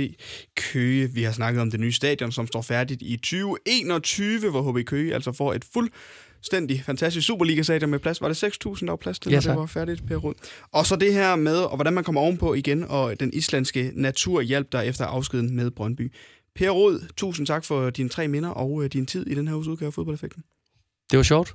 Køge. 0.57 1.11
Vi 1.11 1.23
har 1.23 1.33
snakket 1.33 1.63
om 1.63 1.71
det 1.71 1.81
nye 1.81 1.93
stadion, 1.93 2.33
som 2.33 2.47
står 2.47 2.63
færdigt 2.63 3.03
i 3.03 3.17
2021, 3.17 4.51
hvor 4.51 4.73
HB 4.73 4.87
Køge 4.87 5.15
altså 5.15 5.33
får 5.33 5.55
et 5.55 5.65
fuldstændig 5.73 6.83
fantastisk 6.87 7.27
Superliga-stadion 7.27 7.91
med 7.91 7.99
plads. 7.99 8.21
Var 8.21 8.29
det 8.29 8.45
6.000, 8.45 8.81
der 8.81 8.87
var 8.87 8.97
plads 8.97 9.19
til, 9.19 9.33
Ja, 9.33 9.37
når 9.37 9.53
det 9.53 9.61
var 9.61 9.67
færdigt, 9.67 10.07
Per 10.07 10.17
Rud? 10.17 10.35
Og 10.73 10.87
så 10.87 10.97
det 10.97 11.13
her 11.13 11.37
med, 11.37 11.57
og 11.57 11.77
hvordan 11.77 11.93
man 11.93 12.05
kommer 12.05 12.21
ovenpå 12.21 12.55
igen, 12.55 12.85
og 12.89 13.21
den 13.21 13.31
islandske 13.33 13.93
natur 13.95 14.41
hjalp 14.41 14.73
der 14.73 14.81
efter 14.81 15.05
afskeden 15.05 15.57
med 15.57 15.71
Brøndby. 15.71 16.13
Per 16.59 16.71
Rod, 16.71 17.09
tusind 17.17 17.47
tak 17.47 17.65
for 17.65 17.91
dine 17.91 18.09
tre 18.09 18.29
minder 18.29 18.49
og 18.49 18.85
øh, 18.85 18.91
din 18.93 19.07
tid 19.07 19.27
i 19.27 19.35
den 19.35 19.49
her 19.49 19.55
uges 19.55 19.69
udgave 19.69 19.87
af 19.87 19.95
Fodboldeffekten. 19.95 20.43
Det 21.11 21.17
var 21.17 21.23
sjovt. 21.23 21.55